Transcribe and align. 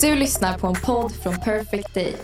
Du 0.00 0.14
lyssnar 0.14 0.58
på 0.58 0.66
en 0.66 0.74
podd 0.74 1.12
från 1.12 1.40
Perfect 1.40 1.94
Day. 1.94 2.14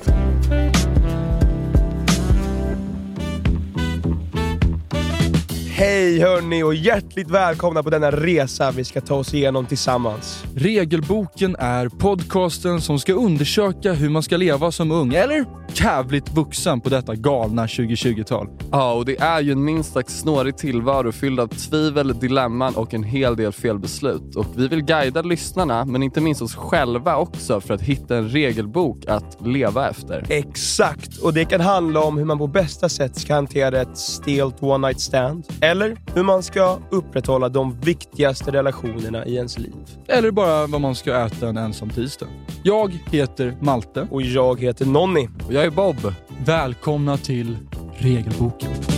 Hej 5.79 6.21
hörni 6.21 6.63
och 6.63 6.75
hjärtligt 6.75 7.31
välkomna 7.31 7.83
på 7.83 7.91
denna 7.91 8.11
resa 8.11 8.71
vi 8.71 8.85
ska 8.85 9.01
ta 9.01 9.15
oss 9.15 9.35
igenom 9.35 9.67
tillsammans. 9.67 10.45
Regelboken 10.55 11.57
är 11.59 11.89
podcasten 11.89 12.81
som 12.81 12.99
ska 12.99 13.13
undersöka 13.13 13.93
hur 13.93 14.09
man 14.09 14.23
ska 14.23 14.37
leva 14.37 14.73
som 14.73 14.91
ung, 14.91 15.15
eller 15.15 15.45
jävligt 15.75 16.35
vuxen 16.35 16.81
på 16.81 16.89
detta 16.89 17.15
galna 17.15 17.67
2020-tal. 17.67 18.49
Ja, 18.73 18.93
och 18.93 19.05
det 19.05 19.21
är 19.21 19.41
ju 19.41 19.53
en 19.53 19.65
minst 19.65 19.93
sagt 19.93 20.11
snårig 20.11 20.57
tillvaro 20.57 21.13
fylld 21.13 21.41
av 21.41 21.49
tvivel, 21.49 22.19
dilemman 22.19 22.75
och 22.75 22.95
en 22.95 23.03
hel 23.03 23.37
del 23.37 23.53
felbeslut. 23.53 24.37
Och 24.37 24.47
vi 24.57 24.69
vill 24.69 24.83
guida 24.83 25.23
lyssnarna, 25.23 25.85
men 25.85 26.03
inte 26.03 26.21
minst 26.21 26.43
oss 26.43 26.55
själva 26.55 27.17
också, 27.17 27.61
för 27.61 27.75
att 27.75 27.83
hitta 27.83 28.17
en 28.17 28.29
regelbok 28.29 29.07
att 29.07 29.47
leva 29.47 29.91
efter. 29.91 30.27
Exakt, 30.29 31.19
och 31.19 31.35
det 31.35 31.45
kan 31.45 31.61
handla 31.61 32.01
om 32.01 32.19
hur 32.19 32.25
man 32.25 32.39
på 32.39 32.47
bästa 32.47 32.89
sätt 32.89 33.17
ska 33.19 33.35
hantera 33.35 33.81
ett 33.81 33.99
stelt 33.99 34.63
one 34.63 34.89
night 34.89 35.01
stand. 35.01 35.45
Eller 35.67 35.97
hur 36.15 36.23
man 36.23 36.43
ska 36.43 36.79
upprätthålla 36.91 37.49
de 37.49 37.81
viktigaste 37.81 38.51
relationerna 38.51 39.27
i 39.27 39.35
ens 39.35 39.59
liv. 39.59 39.75
Eller 40.09 40.31
bara 40.31 40.67
vad 40.67 40.81
man 40.81 40.95
ska 40.95 41.27
äta 41.27 41.49
en 41.49 41.57
ensam 41.57 41.91
tisdag. 41.91 42.27
Jag 42.63 42.99
heter 43.13 43.57
Malte. 43.61 44.09
Och 44.11 44.23
jag 44.23 44.61
heter 44.61 44.87
Nonni. 44.87 45.29
Och 45.47 45.53
jag 45.53 45.65
är 45.65 45.71
Bob. 45.71 46.13
Välkomna 46.45 47.17
till 47.17 47.59
Regelboken. 47.99 48.96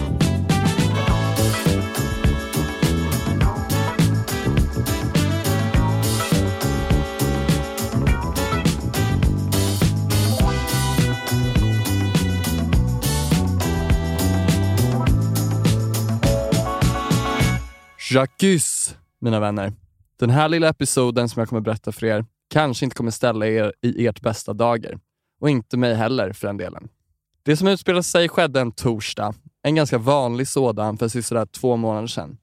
Jacques, 18.10 18.96
mina 19.20 19.40
vänner. 19.40 19.72
Den 20.18 20.30
här 20.30 20.48
lilla 20.48 20.68
episoden 20.68 21.28
som 21.28 21.40
jag 21.40 21.48
kommer 21.48 21.60
berätta 21.60 21.92
för 21.92 22.06
er 22.06 22.24
kanske 22.50 22.84
inte 22.84 22.96
kommer 22.96 23.10
ställa 23.10 23.46
er 23.46 23.72
i 23.82 24.06
ert 24.06 24.20
bästa 24.20 24.52
dager. 24.52 24.98
Och 25.40 25.50
inte 25.50 25.76
mig 25.76 25.94
heller 25.94 26.32
för 26.32 26.46
den 26.46 26.56
delen. 26.56 26.88
Det 27.42 27.56
som 27.56 27.68
utspelade 27.68 28.02
sig 28.02 28.28
skedde 28.28 28.60
en 28.60 28.72
torsdag. 28.72 29.34
En 29.62 29.74
ganska 29.74 29.98
vanlig 29.98 30.48
sådan 30.48 30.98
för 30.98 31.22
sådär 31.22 31.46
två 31.46 31.76
månader 31.76 32.06
sedan. 32.06 32.36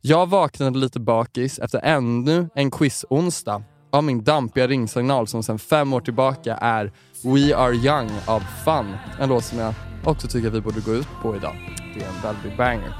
Jag 0.00 0.28
vaknade 0.28 0.78
lite 0.78 1.00
bakis 1.00 1.58
efter 1.58 1.80
ännu 1.82 2.48
en 2.54 2.70
quiz-onsdag 2.70 3.62
av 3.92 4.04
min 4.04 4.24
dampiga 4.24 4.66
ringsignal 4.66 5.26
som 5.26 5.42
sedan 5.42 5.58
fem 5.58 5.92
år 5.92 6.00
tillbaka 6.00 6.56
är 6.56 6.92
We 7.24 7.56
Are 7.56 7.74
Young 7.74 8.10
av 8.26 8.42
Fun. 8.64 8.96
En 9.20 9.28
låt 9.28 9.44
som 9.44 9.58
jag 9.58 9.74
också 10.04 10.28
tycker 10.28 10.50
vi 10.50 10.60
borde 10.60 10.80
gå 10.80 10.94
ut 10.94 11.08
på 11.22 11.36
idag. 11.36 11.56
Det 11.94 12.04
är 12.04 12.08
en 12.08 12.22
väldig 12.22 12.56
banger. 12.56 12.94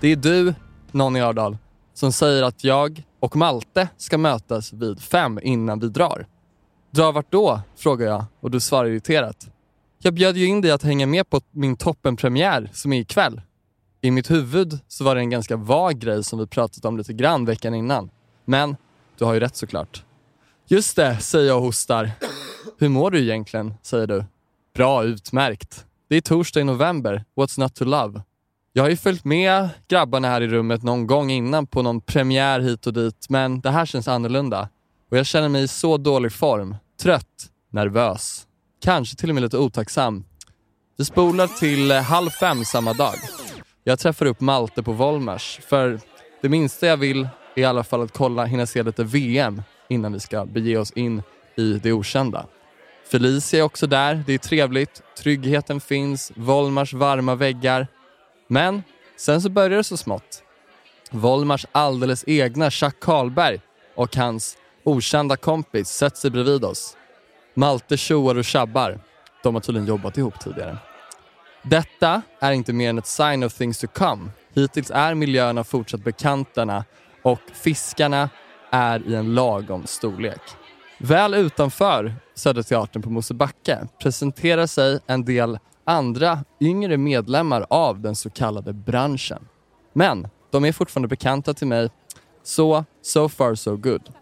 Det 0.00 0.08
är 0.08 0.16
du, 0.16 0.54
Nonny 0.92 1.20
Ördal, 1.20 1.56
som 1.94 2.12
säger 2.12 2.42
att 2.42 2.64
jag 2.64 3.02
och 3.20 3.36
Malte 3.36 3.88
ska 3.96 4.18
mötas 4.18 4.72
vid 4.72 5.00
fem 5.00 5.38
innan 5.42 5.80
vi 5.80 5.88
drar. 5.88 6.26
Drar 6.90 7.12
vart 7.12 7.32
då? 7.32 7.60
frågar 7.76 8.06
jag 8.06 8.24
och 8.40 8.50
du 8.50 8.60
svarar 8.60 8.88
irriterat. 8.88 9.48
Jag 9.98 10.14
bjöd 10.14 10.36
ju 10.36 10.46
in 10.46 10.60
dig 10.60 10.70
att 10.70 10.82
hänga 10.82 11.06
med 11.06 11.30
på 11.30 11.40
min 11.50 11.76
toppenpremiär 11.76 12.70
som 12.72 12.92
är 12.92 13.00
ikväll. 13.00 13.40
I 14.00 14.10
mitt 14.10 14.30
huvud 14.30 14.78
så 14.88 15.04
var 15.04 15.14
det 15.14 15.20
en 15.20 15.30
ganska 15.30 15.56
vag 15.56 15.98
grej 15.98 16.24
som 16.24 16.38
vi 16.38 16.46
pratat 16.46 16.84
om 16.84 16.98
lite 16.98 17.12
grann 17.12 17.44
veckan 17.44 17.74
innan. 17.74 18.10
Men 18.44 18.76
du 19.18 19.24
har 19.24 19.34
ju 19.34 19.40
rätt 19.40 19.56
såklart. 19.56 20.04
Just 20.66 20.96
det, 20.96 21.18
säger 21.18 21.48
jag 21.48 21.56
och 21.56 21.62
hostar. 21.62 22.10
Hur 22.78 22.88
mår 22.88 23.10
du 23.10 23.20
egentligen? 23.20 23.74
säger 23.82 24.06
du. 24.06 24.24
Bra, 24.74 25.04
utmärkt. 25.04 25.86
Det 26.08 26.16
är 26.16 26.20
torsdag 26.20 26.60
i 26.60 26.64
november. 26.64 27.24
What's 27.36 27.60
not 27.60 27.74
to 27.74 27.84
love? 27.84 28.22
Jag 28.72 28.82
har 28.82 28.90
ju 28.90 28.96
följt 28.96 29.24
med 29.24 29.68
grabbarna 29.88 30.28
här 30.28 30.40
i 30.40 30.48
rummet 30.48 30.82
någon 30.82 31.06
gång 31.06 31.30
innan 31.30 31.66
på 31.66 31.82
någon 31.82 32.00
premiär 32.00 32.60
hit 32.60 32.86
och 32.86 32.92
dit, 32.92 33.26
men 33.28 33.60
det 33.60 33.70
här 33.70 33.86
känns 33.86 34.08
annorlunda. 34.08 34.68
Och 35.10 35.18
jag 35.18 35.26
känner 35.26 35.48
mig 35.48 35.62
i 35.62 35.68
så 35.68 35.96
dålig 35.96 36.32
form. 36.32 36.76
Trött, 37.02 37.50
nervös, 37.72 38.46
kanske 38.82 39.16
till 39.16 39.28
och 39.28 39.34
med 39.34 39.42
lite 39.42 39.58
otacksam. 39.58 40.24
Vi 40.98 41.04
spolar 41.04 41.46
till 41.46 41.90
eh, 41.90 42.02
halv 42.02 42.30
fem 42.30 42.64
samma 42.64 42.92
dag. 42.92 43.14
Jag 43.84 43.98
träffar 43.98 44.26
upp 44.26 44.40
Malte 44.40 44.82
på 44.82 44.92
Volmers, 44.92 45.60
för 45.68 46.00
det 46.42 46.48
minsta 46.48 46.86
jag 46.86 46.96
vill 46.96 47.28
är 47.56 47.60
i 47.60 47.64
alla 47.64 47.84
fall 47.84 48.02
att 48.02 48.12
kolla, 48.12 48.44
hinna 48.44 48.66
se 48.66 48.82
lite 48.82 49.04
VM 49.04 49.62
innan 49.88 50.12
vi 50.12 50.20
ska 50.20 50.44
bege 50.44 50.76
oss 50.76 50.90
in 50.90 51.22
i 51.56 51.72
det 51.72 51.92
okända. 51.92 52.46
Felicia 53.10 53.60
är 53.60 53.64
också 53.64 53.86
där, 53.86 54.24
det 54.26 54.34
är 54.34 54.38
trevligt, 54.38 55.02
tryggheten 55.18 55.80
finns, 55.80 56.32
Volmars 56.34 56.92
varma 56.92 57.34
väggar. 57.34 57.86
Men 58.52 58.82
sen 59.16 59.42
så 59.42 59.50
börjar 59.50 59.76
det 59.76 59.84
så 59.84 59.96
smått. 59.96 60.42
Volmars 61.10 61.66
alldeles 61.72 62.24
egna 62.26 62.70
Chuck 62.70 63.00
Karlberg 63.00 63.60
och 63.94 64.16
hans 64.16 64.56
okända 64.84 65.36
kompis 65.36 65.88
sätter 65.88 66.16
sig 66.16 66.30
bredvid 66.30 66.64
oss. 66.64 66.96
Malte 67.54 67.96
tjoar 67.96 68.34
och 68.34 68.44
tjabbar. 68.44 69.00
De 69.42 69.54
har 69.54 69.60
tydligen 69.60 69.88
jobbat 69.88 70.18
ihop 70.18 70.40
tidigare. 70.40 70.78
Detta 71.62 72.22
är 72.40 72.52
inte 72.52 72.72
mer 72.72 72.90
än 72.90 72.98
ett 72.98 73.06
sign 73.06 73.44
of 73.44 73.54
things 73.54 73.78
to 73.78 73.86
come. 73.86 74.30
Hittills 74.54 74.90
är 74.90 75.14
miljöerna 75.14 75.64
fortsatt 75.64 76.04
bekantarna 76.04 76.84
och 77.22 77.40
fiskarna 77.52 78.28
är 78.70 79.08
i 79.08 79.14
en 79.14 79.34
lagom 79.34 79.86
storlek. 79.86 80.42
Väl 80.98 81.34
utanför 81.34 82.14
Söderteatern 82.34 83.02
på 83.02 83.10
Mosebacke 83.10 83.88
presenterar 84.02 84.66
sig 84.66 85.00
en 85.06 85.24
del 85.24 85.58
andra 85.84 86.44
yngre 86.60 86.96
medlemmar 86.96 87.66
av 87.70 88.00
den 88.00 88.16
så 88.16 88.30
kallade 88.30 88.72
branschen. 88.72 89.48
Men 89.92 90.28
de 90.50 90.64
är 90.64 90.72
fortfarande 90.72 91.08
bekanta 91.08 91.54
till 91.54 91.66
mig, 91.66 91.90
så 92.42 92.84
so 93.02 93.28
far 93.28 93.54
so 93.54 93.76
good. 93.76 94.12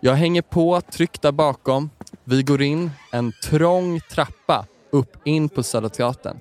Jag 0.00 0.14
hänger 0.14 0.42
på 0.42 0.80
tryckt 0.80 1.22
där 1.22 1.32
bakom. 1.32 1.90
Vi 2.24 2.42
går 2.42 2.62
in 2.62 2.90
en 3.12 3.32
trång 3.42 4.00
trappa 4.00 4.66
upp 4.92 5.16
in 5.24 5.48
på 5.48 5.62
Södra 5.62 5.88
Teatern. 5.88 6.38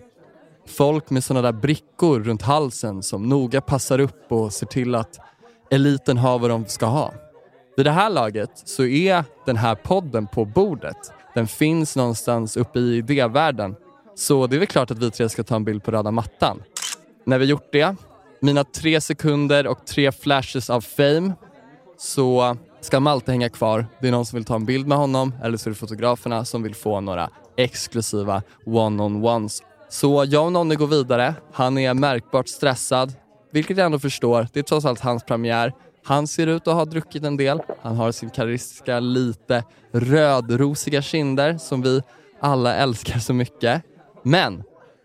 Folk 0.67 1.09
med 1.09 1.23
såna 1.23 1.41
där 1.41 1.51
brickor 1.51 2.19
runt 2.19 2.41
halsen 2.41 3.03
som 3.03 3.29
noga 3.29 3.61
passar 3.61 3.99
upp 3.99 4.31
och 4.31 4.53
ser 4.53 4.65
till 4.65 4.95
att 4.95 5.19
eliten 5.71 6.17
har 6.17 6.39
vad 6.39 6.49
de 6.49 6.65
ska 6.65 6.85
ha. 6.85 7.13
Vid 7.77 7.85
det 7.85 7.91
här 7.91 8.09
laget 8.09 8.51
så 8.53 8.85
är 8.85 9.23
den 9.45 9.57
här 9.57 9.75
podden 9.75 10.27
på 10.27 10.45
bordet. 10.45 10.97
Den 11.33 11.47
finns 11.47 11.95
någonstans 11.95 12.57
uppe 12.57 12.79
i 12.79 12.97
idévärlden. 12.97 13.75
Så 14.15 14.47
det 14.47 14.55
är 14.55 14.59
väl 14.59 14.67
klart 14.67 14.91
att 14.91 14.99
vi 14.99 15.11
tre 15.11 15.29
ska 15.29 15.43
ta 15.43 15.55
en 15.55 15.63
bild 15.63 15.83
på 15.83 15.91
röda 15.91 16.11
mattan. 16.11 16.63
När 17.25 17.39
vi 17.39 17.45
gjort 17.45 17.69
det, 17.71 17.95
mina 18.39 18.63
tre 18.63 19.01
sekunder 19.01 19.67
och 19.67 19.85
tre 19.85 20.11
flashes 20.11 20.69
av 20.69 20.81
fame, 20.81 21.33
så 21.97 22.57
ska 22.81 22.99
Malte 22.99 23.31
hänga 23.31 23.49
kvar. 23.49 23.85
Det 24.01 24.07
är 24.07 24.11
någon 24.11 24.25
som 24.25 24.37
vill 24.37 24.45
ta 24.45 24.55
en 24.55 24.65
bild 24.65 24.87
med 24.87 24.97
honom 24.97 25.33
eller 25.43 25.57
så 25.57 25.69
är 25.69 25.71
det 25.71 25.75
fotograferna 25.75 26.45
som 26.45 26.63
vill 26.63 26.75
få 26.75 27.01
några 27.01 27.29
exklusiva 27.57 28.41
one-on-ones. 28.65 29.63
Så 29.89 30.25
jag 30.27 30.45
och 30.45 30.51
Nonny 30.51 30.75
går 30.75 30.87
vidare. 30.87 31.35
Han 31.53 31.77
är 31.77 31.93
märkbart 31.93 32.47
stressad, 32.47 33.13
vilket 33.51 33.77
jag 33.77 33.85
ändå 33.85 33.99
förstår. 33.99 34.47
Det 34.53 34.59
är 34.59 34.63
trots 34.63 34.85
allt 34.85 34.99
hans 34.99 35.23
premiär. 35.23 35.73
Han 36.05 36.27
ser 36.27 36.47
ut 36.47 36.67
att 36.67 36.73
ha 36.73 36.85
druckit 36.85 37.23
en 37.23 37.37
del. 37.37 37.61
Han 37.81 37.95
har 37.95 38.11
sin 38.11 38.29
karistiska, 38.29 38.99
lite 38.99 39.63
rödrosiga 39.91 41.01
kinder 41.01 41.57
som 41.57 41.81
vi 41.81 42.01
alla 42.41 42.75
älskar 42.75 43.19
så 43.19 43.33
mycket. 43.33 43.83
Men 44.23 44.63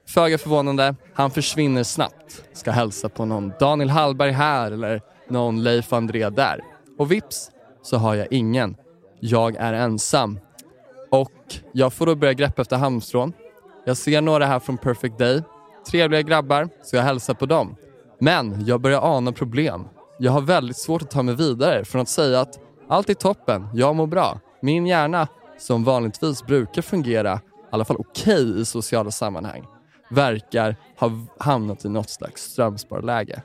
föga 0.09 0.39
förvånande, 0.39 0.95
han 1.15 1.31
försvinner 1.31 1.83
snabbt. 1.83 2.45
Ska 2.53 2.71
hälsa 2.71 3.09
på 3.09 3.25
någon 3.25 3.53
Daniel 3.61 3.91
Hallberg 3.91 4.31
här 4.31 4.73
eller 4.73 5.03
någon 5.29 5.63
Leif 5.63 5.93
André 5.93 6.31
där. 6.31 6.61
Och 6.99 7.13
vips 7.13 7.51
så 7.83 7.97
har 7.97 8.15
jag 8.15 8.27
ingen. 8.31 8.77
Jag 9.21 9.57
är 9.57 9.73
ensam. 9.73 10.39
Och 11.11 11.33
jag 11.73 11.93
får 11.93 12.07
då 12.07 12.15
börja 12.15 12.33
greppa 12.33 12.63
efter 12.63 12.77
halmstrån. 12.77 13.33
Jag 13.85 13.97
ser 13.97 14.21
några 14.21 14.47
här 14.47 14.59
från 14.59 14.79
Perfect 14.79 15.19
Day. 15.19 15.43
Trevliga 15.91 16.23
grabbar, 16.23 16.69
så 16.83 16.97
jag 16.97 17.03
hälsar 17.03 17.35
på 17.35 17.47
dem. 17.47 17.77
Men 18.19 18.67
jag 18.67 18.81
börjar 18.81 19.17
ana 19.17 19.33
problem. 19.33 19.85
Jag 20.19 20.33
har 20.33 20.41
väldigt 20.41 20.77
svårt 20.77 21.03
att 21.03 21.11
ta 21.11 21.23
mig 21.23 21.35
vidare 21.35 21.85
från 21.85 22.03
att 22.03 22.09
säga 22.09 22.41
att 22.41 22.59
allt 22.89 23.11
är 23.11 23.15
toppen, 23.15 23.69
jag 23.75 23.97
mår 23.97 24.07
bra. 24.07 24.41
Min 24.63 24.87
hjärna, 24.87 25.29
som 25.59 25.85
vanligtvis 25.85 26.47
brukar 26.47 26.83
fungera 26.83 27.41
i 27.69 27.75
alla 27.75 27.85
fall 27.85 27.97
okej 27.97 28.51
okay 28.51 28.61
i 28.61 28.65
sociala 28.65 29.11
sammanhang, 29.11 29.65
verkar 30.11 30.77
ha 30.99 31.11
hamnat 31.39 31.85
i 31.85 31.89
något 31.89 32.11
slags 32.11 32.43
strömsparläge. 32.43 33.43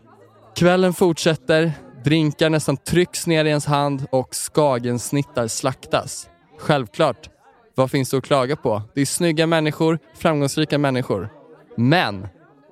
Kvällen 0.56 0.94
fortsätter, 0.94 1.72
drinkar 2.04 2.50
nästan 2.50 2.78
trycks 2.78 3.28
ner 3.28 3.46
i 3.46 3.50
ens 3.50 3.66
hand 3.66 4.06
och 4.10 4.36
skagensnittar 4.36 5.48
slaktas. 5.48 6.30
Självklart, 6.58 7.30
vad 7.75 7.92
finns 7.92 8.10
det 8.10 8.18
att 8.18 8.24
klaga 8.24 8.56
på? 8.56 8.81
Det 8.94 9.02
är 9.02 9.06
snygga 9.06 9.48
människor, 9.48 10.00
framgångsrika 10.16 10.78
människor. 10.78 11.30
Men 11.78 12.28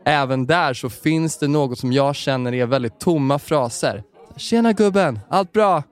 även 0.05 0.45
där 0.45 0.73
så 0.73 0.89
finns 0.89 1.37
det 1.37 1.47
något 1.47 1.79
som 1.79 1.93
jag 1.93 2.15
känner 2.15 2.53
är 2.53 2.65
väldigt 2.65 2.99
tomma 2.99 3.39
fraser. 3.39 4.03
Tjena 4.37 4.73
gubben, 4.73 5.19
allt 5.29 5.51
bra? 5.51 5.83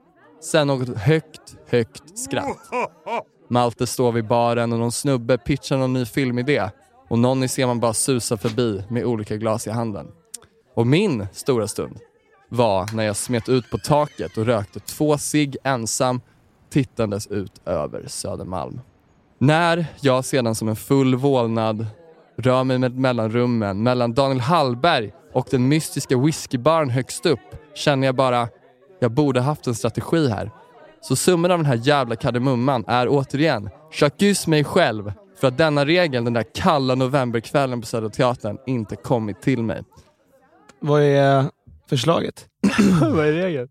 Sen 0.42 0.66
något 0.66 0.98
högt, 0.98 1.56
högt 1.68 2.18
skratt. 2.18 2.58
Malte 3.50 3.86
står 3.86 4.12
vid 4.12 4.26
baren 4.26 4.72
och 4.72 4.78
någon 4.78 4.92
snubbe 4.92 5.38
pitchar 5.38 5.76
någon 5.76 5.92
ny 5.92 6.04
filmidé 6.04 6.70
och 7.08 7.18
någon 7.18 7.48
ser 7.48 7.66
man 7.66 7.80
bara 7.80 7.94
susa 7.94 8.36
förbi 8.36 8.82
med 8.88 9.04
olika 9.04 9.36
glas 9.36 9.66
i 9.66 9.70
handen. 9.70 10.06
Och 10.74 10.86
min 10.86 11.26
stora 11.32 11.68
stund 11.68 11.98
var 12.48 12.94
när 12.94 13.04
jag 13.04 13.16
smet 13.16 13.48
ut 13.48 13.70
på 13.70 13.78
taket 13.78 14.36
och 14.36 14.46
rökte 14.46 14.80
två 14.80 15.18
cigg 15.18 15.56
ensam 15.64 16.20
tittandes 16.70 17.26
ut 17.26 17.52
över 17.66 18.04
Södermalm. 18.06 18.80
När 19.38 19.86
jag 20.00 20.24
sedan 20.24 20.54
som 20.54 20.68
en 20.68 20.76
full 20.76 21.14
vålnad 21.14 21.86
rör 22.36 22.64
mig 22.64 22.78
med 22.78 22.98
mellanrummen 22.98 23.82
mellan 23.82 24.14
Daniel 24.14 24.40
Hallberg 24.40 25.12
och 25.32 25.46
den 25.50 25.68
mystiska 25.68 26.18
whiskybaren 26.18 26.90
högst 26.90 27.26
upp 27.26 27.56
känner 27.74 28.06
jag 28.06 28.14
bara, 28.14 28.48
jag 29.00 29.12
borde 29.12 29.40
haft 29.40 29.66
en 29.66 29.74
strategi 29.74 30.28
här. 30.28 30.50
Så 31.00 31.16
summan 31.16 31.50
av 31.50 31.58
den 31.58 31.66
här 31.66 31.80
jävla 31.82 32.16
kardemumman 32.16 32.84
är 32.86 33.08
återigen, 33.08 33.70
Jacques 34.00 34.46
mig 34.46 34.64
själv 34.64 35.12
för 35.40 35.48
att 35.48 35.58
denna 35.58 35.84
regel 35.84 36.24
den 36.24 36.32
där 36.32 36.44
kalla 36.54 36.94
novemberkvällen 36.94 37.80
på 37.80 37.86
Södra 37.86 38.08
Teatern 38.08 38.58
inte 38.66 38.96
kommit 38.96 39.42
till 39.42 39.62
mig. 39.62 39.82
Vad 40.80 41.02
är 41.02 41.44
förslaget? 41.88 42.46
Vad 43.00 43.26
är 43.26 43.32
regeln? 43.32 43.68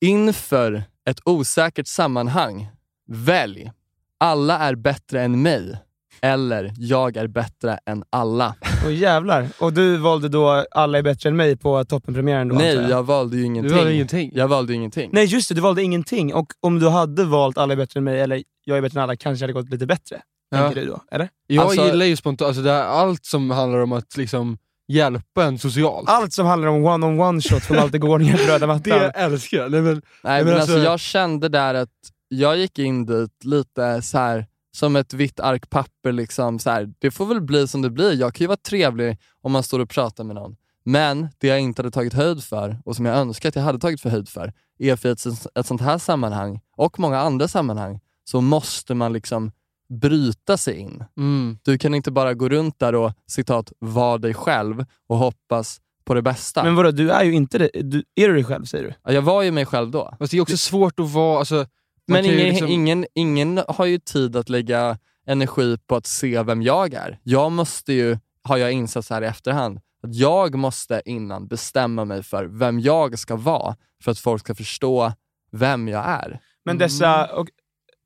Inför 0.00 0.82
ett 1.08 1.20
osäkert 1.24 1.86
sammanhang, 1.86 2.68
välj 3.08 3.72
alla 4.18 4.58
är 4.58 4.74
bättre 4.74 5.22
än 5.22 5.42
mig 5.42 5.78
eller 6.22 6.72
jag 6.78 7.16
är 7.16 7.26
bättre 7.26 7.78
än 7.86 8.04
alla. 8.10 8.54
Åh 8.84 8.94
jävlar. 8.94 9.48
Och 9.58 9.72
du 9.72 9.96
valde 9.96 10.28
då 10.28 10.64
Alla 10.70 10.98
är 10.98 11.02
bättre 11.02 11.28
än 11.28 11.36
mig 11.36 11.56
på 11.56 11.84
toppenpremiären 11.84 12.48
då 12.48 12.54
Nej, 12.54 12.74
jag 12.74 13.02
valde 13.02 13.36
ju 13.36 13.44
ingenting. 13.44 13.70
Du 13.72 13.76
valde 13.78 13.94
ingenting. 13.94 14.30
Jag 14.34 14.48
valde 14.48 14.74
ingenting. 14.74 15.10
Nej 15.12 15.24
just 15.24 15.48
det, 15.48 15.54
du 15.54 15.60
valde 15.60 15.82
ingenting. 15.82 16.34
Och 16.34 16.46
om 16.60 16.78
du 16.78 16.88
hade 16.88 17.24
valt 17.24 17.58
Alla 17.58 17.72
är 17.72 17.76
bättre 17.76 17.98
än 17.98 18.04
mig 18.04 18.20
eller 18.20 18.42
Jag 18.64 18.78
är 18.78 18.82
bättre 18.82 18.98
än 19.00 19.02
alla 19.04 19.16
kanske 19.16 19.42
hade 19.42 19.52
gått 19.52 19.68
lite 19.70 19.86
bättre. 19.86 20.20
Ja. 20.50 20.58
Tänker 20.58 20.80
du 20.80 20.86
då? 20.86 21.00
Eller? 21.10 21.28
Jag 21.46 21.64
Alltså- 21.66 21.86
gillar 21.86 22.06
ju 22.06 22.16
spontant, 22.16 22.48
alltså 22.48 22.62
det 22.62 22.70
här, 22.72 22.82
allt 22.84 23.24
som 23.24 23.50
handlar 23.50 23.78
om 23.78 23.92
att 23.92 24.16
liksom 24.16 24.58
hjälpa 24.88 25.44
en 25.44 25.58
socialt. 25.58 26.08
Allt 26.08 26.32
som 26.32 26.46
handlar 26.46 26.68
om 26.68 26.84
one-on-one 26.84 27.40
shot 27.42 27.62
från 27.64 27.76
Malte 27.76 27.98
Gårdingen 27.98 28.36
på 28.38 28.42
röda 28.52 28.66
mattan. 28.66 28.82
det 28.98 29.10
älskar 29.14 29.56
jag. 29.58 29.70
Nej, 29.70 29.80
men, 29.80 29.92
Nej, 29.94 30.02
men 30.22 30.44
men 30.44 30.54
alltså, 30.60 30.72
alltså- 30.72 30.90
jag 30.90 31.00
kände 31.00 31.48
där 31.48 31.74
att 31.74 31.88
jag 32.28 32.56
gick 32.56 32.78
in 32.78 33.06
dit 33.06 33.44
lite 33.44 34.02
så 34.02 34.18
här 34.18 34.46
som 34.76 34.96
ett 34.96 35.14
vitt 35.14 35.40
ark 35.40 35.70
papper. 35.70 36.12
Liksom, 36.12 36.58
så 36.58 36.70
här. 36.70 36.92
Det 36.98 37.10
får 37.10 37.26
väl 37.26 37.40
bli 37.40 37.68
som 37.68 37.82
det 37.82 37.90
blir. 37.90 38.12
Jag 38.12 38.34
kan 38.34 38.44
ju 38.44 38.48
vara 38.48 38.56
trevlig 38.56 39.18
om 39.40 39.52
man 39.52 39.62
står 39.62 39.80
och 39.80 39.90
pratar 39.90 40.24
med 40.24 40.36
någon. 40.36 40.56
Men 40.84 41.28
det 41.38 41.46
jag 41.46 41.60
inte 41.60 41.82
hade 41.82 41.90
tagit 41.90 42.14
höjd 42.14 42.44
för 42.44 42.78
och 42.84 42.96
som 42.96 43.06
jag 43.06 43.16
önskar 43.16 43.48
att 43.48 43.56
jag 43.56 43.62
hade 43.62 43.78
tagit 43.78 44.00
för 44.00 44.10
höjd 44.10 44.28
för 44.28 44.52
är 44.78 44.96
för 44.96 45.08
ett, 45.08 45.26
ett 45.58 45.66
sånt 45.66 45.80
här 45.80 45.98
sammanhang 45.98 46.60
och 46.76 47.00
många 47.00 47.18
andra 47.18 47.48
sammanhang 47.48 48.00
så 48.24 48.40
måste 48.40 48.94
man 48.94 49.12
liksom 49.12 49.52
bryta 49.88 50.56
sig 50.56 50.76
in. 50.76 51.04
mm. 51.16 51.58
Du 51.62 51.78
kan 51.78 51.94
inte 51.94 52.10
bara 52.10 52.34
gå 52.34 52.48
runt 52.48 52.78
där 52.78 52.94
och 52.94 53.12
citat 53.26 53.72
vara 53.78 54.18
dig 54.18 54.34
själv 54.34 54.84
och 55.06 55.16
hoppas 55.16 55.80
på 56.04 56.14
det 56.14 56.22
bästa. 56.22 56.64
Men 56.64 56.74
vadå, 56.74 56.90
du 56.90 57.10
är 57.10 57.24
ju 57.24 57.32
inte 57.32 57.58
det. 57.58 57.70
Du, 57.74 58.04
är 58.14 58.28
du 58.28 58.34
dig 58.34 58.44
själv 58.44 58.64
säger 58.64 58.84
du? 58.84 58.94
Ja, 59.04 59.12
jag 59.12 59.22
var 59.22 59.42
ju 59.42 59.50
mig 59.50 59.66
själv 59.66 59.90
då. 59.90 60.14
Fast 60.18 60.30
det 60.30 60.36
är 60.36 60.40
också 60.40 60.56
svårt 60.56 61.00
att 61.00 61.10
vara... 61.10 61.38
Alltså, 61.38 61.66
Men 62.06 62.24
ingen, 62.24 62.36
liksom- 62.38 62.68
ingen, 62.68 63.06
ingen 63.14 63.60
har 63.68 63.86
ju 63.86 63.98
tid 63.98 64.36
att 64.36 64.48
lägga 64.48 64.98
energi 65.26 65.78
på 65.86 65.96
att 65.96 66.06
se 66.06 66.42
vem 66.42 66.62
jag 66.62 66.94
är. 66.94 67.18
Jag 67.22 67.52
måste 67.52 67.92
ju, 67.92 68.18
har 68.42 68.56
jag 68.56 68.72
insett 68.72 69.04
så 69.04 69.14
här 69.14 69.22
i 69.22 69.26
efterhand, 69.26 69.80
att 70.02 70.14
jag 70.14 70.54
måste 70.54 71.02
innan 71.04 71.46
bestämma 71.48 72.04
mig 72.04 72.22
för 72.22 72.44
vem 72.44 72.80
jag 72.80 73.18
ska 73.18 73.36
vara 73.36 73.76
för 74.04 74.10
att 74.10 74.18
folk 74.18 74.40
ska 74.40 74.54
förstå 74.54 75.12
vem 75.52 75.88
jag 75.88 76.04
är. 76.06 76.40
Men 76.64 76.78
dessa... 76.78 77.26
Och, 77.26 77.48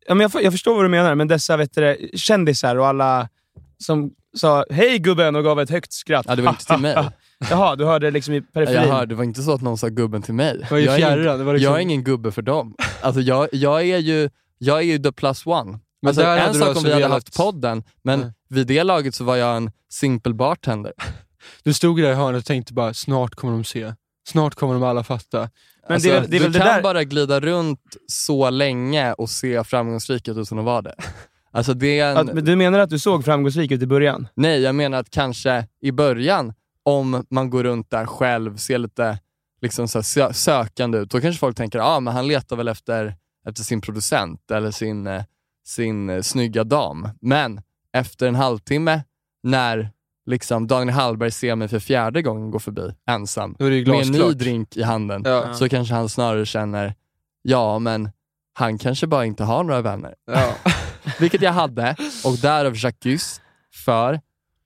ja, 0.07 0.15
men 0.15 0.31
jag, 0.33 0.45
jag 0.45 0.53
förstår 0.53 0.75
vad 0.75 0.85
du 0.85 0.89
menar, 0.89 1.15
men 1.15 1.29
dessa 1.29 1.57
vet 1.57 1.75
du, 1.75 2.11
kändisar 2.15 2.77
och 2.77 2.87
alla 2.87 3.29
som 3.79 4.11
sa 4.37 4.65
hej 4.71 4.99
gubben 4.99 5.37
och 5.37 5.45
gav 5.45 5.61
ett 5.61 5.71
högt 5.71 5.93
skratt. 5.93 6.27
Ja, 6.29 6.37
det 6.37 6.43
var 6.43 6.51
inte 6.51 6.67
till 6.67 6.79
mig. 6.79 6.97
Jaha, 7.51 7.77
du 7.77 7.85
hörde 7.85 8.11
liksom 8.11 8.35
i 8.35 8.41
periferin. 8.41 8.83
Jag 8.83 8.93
hörde, 8.95 9.07
det 9.07 9.15
var 9.15 9.25
inte 9.25 9.43
så 9.43 9.53
att 9.53 9.61
någon 9.61 9.79
sa 9.79 9.89
gubben 9.89 10.23
till 10.23 10.35
mig. 10.35 10.67
var 10.71 10.79
jag, 10.79 11.01
är 11.01 11.15
ingen, 11.17 11.37
liksom- 11.37 11.57
jag 11.59 11.77
är 11.77 11.79
ingen 11.79 12.05
gubbe 12.05 12.33
för 12.33 12.43
dem. 12.43 12.75
Alltså 13.03 13.21
jag, 13.21 13.49
jag, 13.53 13.89
är 13.89 13.99
ju, 13.99 14.31
jag 14.59 14.79
är 14.79 14.83
ju 14.83 14.99
the 14.99 15.13
plus 15.13 15.47
one. 15.47 15.79
Men 16.03 16.09
alltså, 16.09 16.23
en 16.25 16.55
sak 16.55 16.69
alltså 16.69 16.79
om 16.79 16.85
vi 16.85 16.93
hade 16.93 17.15
haft 17.15 17.37
podden, 17.37 17.83
men 18.03 18.21
Nej. 18.21 18.33
vid 18.49 18.67
det 18.67 18.83
laget 18.85 19.15
så 19.15 19.25
var 19.25 19.37
jag 19.37 19.57
en 19.57 19.71
simpel 19.93 20.35
bartender. 20.35 20.93
Du 21.63 21.73
stod 21.73 22.03
där 22.03 22.11
i 22.11 22.15
hörnet 22.15 22.39
och 22.39 22.45
tänkte 22.45 22.73
bara, 22.73 22.95
snart 22.95 23.35
kommer 23.35 23.53
de 23.53 23.65
se. 23.65 23.95
Snart 24.29 24.55
kommer 24.55 24.75
de 24.75 24.83
alla 24.83 25.05
fatta. 25.05 25.39
Men 25.89 25.95
alltså, 25.95 26.09
det 26.09 26.21
det 26.21 26.39
du 26.39 26.49
det 26.49 26.59
kan 26.59 26.67
där- 26.67 26.83
bara 26.83 27.05
glida 27.05 27.41
runt 27.41 27.81
så 28.07 28.51
länge 28.51 29.13
och 29.13 29.31
se 29.31 29.65
framgångsrik 29.65 30.29
ut 30.29 30.37
utan 30.37 30.59
att 30.59 30.65
vara 30.65 30.83
det. 30.83 30.95
Alltså 31.53 31.75
det 31.75 31.99
är 32.01 32.11
en... 32.11 32.17
Att, 32.17 32.35
men 32.35 32.45
du 32.45 32.57
menar 32.57 32.79
att 32.79 32.91
du 32.91 32.99
såg 32.99 33.25
framgångsrik 33.25 33.71
ut 33.71 33.83
i 33.83 33.87
början? 33.87 34.29
Nej, 34.35 34.61
jag 34.61 34.75
menar 34.75 34.99
att 34.99 35.11
kanske 35.11 35.67
i 35.81 35.93
början, 35.93 36.53
om 36.83 37.27
man 37.31 37.51
går 37.51 37.65
runt 37.65 37.91
där 37.91 38.07
själv, 38.07 38.57
ser 38.57 38.79
lite 38.79 39.19
liksom 39.63 39.89
så 39.89 39.99
sö- 40.01 40.33
sökande 40.33 40.99
ut, 40.99 41.11
då 41.11 41.21
kanske 41.21 41.39
folk 41.41 41.57
tänker 41.57 41.79
att 41.79 41.85
ah, 41.87 42.01
men 42.01 42.15
han 42.15 42.27
letar 42.29 42.57
väl 42.57 42.69
efter, 42.69 43.15
efter 43.49 43.63
sin 43.63 43.81
producent 43.81 44.51
eller 44.51 44.71
sin, 44.71 45.07
eh, 45.07 45.23
sin 45.67 46.11
eh, 46.11 46.23
snygga 46.23 46.65
dam. 46.65 47.09
Men 47.21 47.61
efter 47.93 48.29
en 48.29 48.35
halvtimme, 48.35 49.03
när 49.43 49.91
liksom 50.27 50.67
Daniel 50.67 50.95
Hallberg 50.95 51.31
ser 51.31 51.57
mig 51.57 51.69
för 51.69 51.79
fjärde 51.79 52.23
gången 52.23 52.51
gå 52.51 52.59
förbi 52.59 52.95
ensam, 53.11 53.57
med 53.59 53.89
en 53.89 54.13
ny 54.13 54.33
drink 54.33 54.77
i 54.77 54.83
handen, 54.83 55.23
Ja. 55.25 55.55
så 55.55 55.69
kanske 55.69 55.95
han 55.95 56.09
snarare 56.09 56.47
känner, 56.47 56.95
ja 57.43 57.79
men 57.79 58.11
han 58.53 58.79
kanske 58.79 59.07
bara 59.07 59.25
inte 59.27 59.45
har 59.45 59.65
några 59.65 59.81
vänner. 59.83 60.15
Ja. 60.27 60.55
Vilket 61.21 61.43
jag 61.43 61.53
hade, 61.53 61.97
och 62.25 62.37
därav 62.43 62.77
Jacques, 62.77 63.41
för 63.85 64.21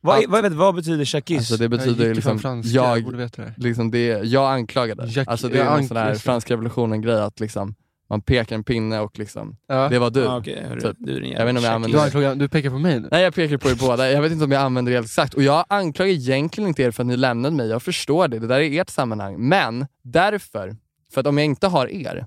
Vad, 0.07 0.19
Att- 0.19 0.31
vad, 0.31 0.53
vad 0.53 0.75
betyder 0.75 1.05
Shakis? 1.05 1.39
Alltså 1.39 1.57
det 1.57 1.65
Jag 1.65 1.71
betyder 1.71 2.05
ju 2.07 2.15
liksom, 2.15 2.39
franska, 2.39 2.71
jag 2.73 2.97
jag, 2.99 3.05
borde 3.05 3.17
veta 3.17 3.43
det. 3.43 3.55
liksom 3.57 3.91
det, 3.91 4.07
jag 4.07 4.53
anklagade. 4.53 5.07
Jack- 5.07 5.29
alltså 5.29 5.49
det 5.49 5.61
är 5.61 5.65
jag 5.65 5.79
en 5.79 5.89
sån 5.89 5.97
här 5.97 6.15
franska 6.15 6.53
revolutionen-grej 6.55 7.21
att 7.21 7.41
liksom, 7.41 7.75
man 8.11 8.21
pekar 8.21 8.57
en 8.57 8.65
pinne 8.65 9.01
och 9.01 9.19
liksom, 9.19 9.57
Ja. 9.69 9.89
det 9.89 9.99
var 9.99 10.11
du. 10.11 10.27
ah, 10.27 10.39
okej, 10.39 10.65
hörru, 10.69 10.81
Typ. 10.81 10.97
du 10.99 11.27
Jag 11.29 11.45
vet 11.47 11.49
inte 11.49 11.59
om 11.59 11.65
jag 11.65 11.75
använder 11.75 11.99
Du, 11.99 12.05
anklagar, 12.05 12.35
du 12.35 12.49
pekar 12.49 12.71
på 12.71 12.79
mig 12.79 13.01
nu? 13.01 13.09
Nej 13.11 13.23
jag 13.23 13.35
pekar 13.35 13.57
på 13.57 13.71
er 13.71 13.75
båda, 13.75 14.11
jag 14.11 14.23
vet 14.23 14.33
inte 14.33 14.45
om 14.45 14.53
jag 14.53 14.63
använder 14.63 14.93
det 14.93 14.97
helt 14.99 15.07
exakt. 15.07 15.35
Och 15.35 15.43
jag 15.43 15.65
anklagar 15.69 16.11
egentligen 16.13 16.69
inte 16.69 16.83
er 16.83 16.91
för 16.91 17.03
att 17.03 17.07
ni 17.07 17.17
lämnade 17.17 17.57
mig, 17.57 17.69
jag 17.69 17.83
förstår 17.83 18.29
det, 18.29 18.39
det 18.39 18.47
där 18.47 18.61
är 18.61 18.81
ert 18.81 18.91
sammanhang. 18.91 19.37
Men 19.49 19.87
därför, 20.03 20.77
för 21.13 21.21
att 21.21 21.27
om 21.27 21.39
jag 21.39 21.45
inte 21.45 21.67
har 21.67 21.91
er, 21.93 22.27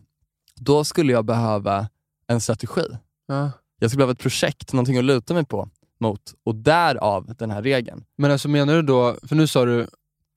då 0.55 0.83
skulle 0.83 1.13
jag 1.13 1.25
behöva 1.25 1.87
en 2.27 2.41
strategi. 2.41 2.81
Ja. 3.27 3.51
Jag 3.79 3.89
skulle 3.89 3.97
behöva 3.97 4.11
ett 4.11 4.19
projekt, 4.19 4.73
någonting 4.73 4.97
att 4.97 5.03
luta 5.03 5.33
mig 5.33 5.45
på 5.45 5.69
mot. 5.99 6.21
Och 6.45 6.55
därav 6.55 7.35
den 7.37 7.51
här 7.51 7.61
regeln. 7.61 8.03
Men 8.17 8.31
alltså 8.31 8.49
menar 8.49 8.73
du 8.73 8.81
då, 8.81 9.15
för 9.27 9.35
nu 9.35 9.47
sa 9.47 9.65
du, 9.65 9.87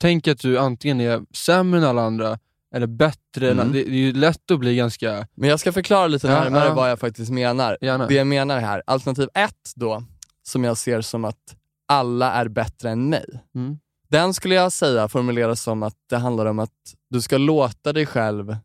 tänk 0.01 0.29
att 0.29 0.39
du 0.39 0.59
antingen 0.59 1.01
är 1.01 1.23
sämre 1.35 1.81
än 1.81 1.87
alla 1.87 2.03
andra, 2.03 2.39
eller 2.75 2.87
bättre 2.87 3.51
Mm. 3.51 3.59
än 3.67 3.73
det, 3.73 3.83
det 3.83 3.91
är 3.91 3.95
ju 3.95 4.13
lätt 4.13 4.51
att 4.51 4.59
bli 4.61 4.77
ganska... 4.77 5.27
Men 5.35 5.49
jag 5.49 5.61
ska 5.61 5.73
förklara 5.73 6.07
lite 6.07 6.27
Ja, 6.27 6.45
närmare 6.45 6.65
ja. 6.65 6.75
vad 6.75 6.91
jag 6.91 6.99
faktiskt 7.01 7.31
menar. 7.31 7.79
Gärna. 7.81 8.07
Det 8.07 8.15
jag 8.15 8.27
menar 8.27 8.59
här, 8.59 8.83
alternativ 8.87 9.29
ett 9.35 9.73
då, 9.77 10.03
som 10.43 10.65
jag 10.65 10.77
ser 10.77 11.01
som 11.01 11.25
att 11.25 11.57
alla 11.89 12.33
är 12.33 12.49
bättre 12.49 12.91
än 12.91 13.09
mig. 13.09 13.25
Mm. 13.55 13.79
Den 14.09 14.35
skulle 14.35 14.55
jag 14.55 14.73
säga 14.73 15.09
formuleras 15.09 15.63
som 15.63 15.83
att 15.83 15.95
det 16.11 16.17
handlar 16.17 16.47
om 16.47 16.59
att 16.59 16.71
du 17.11 17.21
ska 17.23 17.39
låta 17.39 17.93
dig 17.93 18.07
själv 18.07 18.57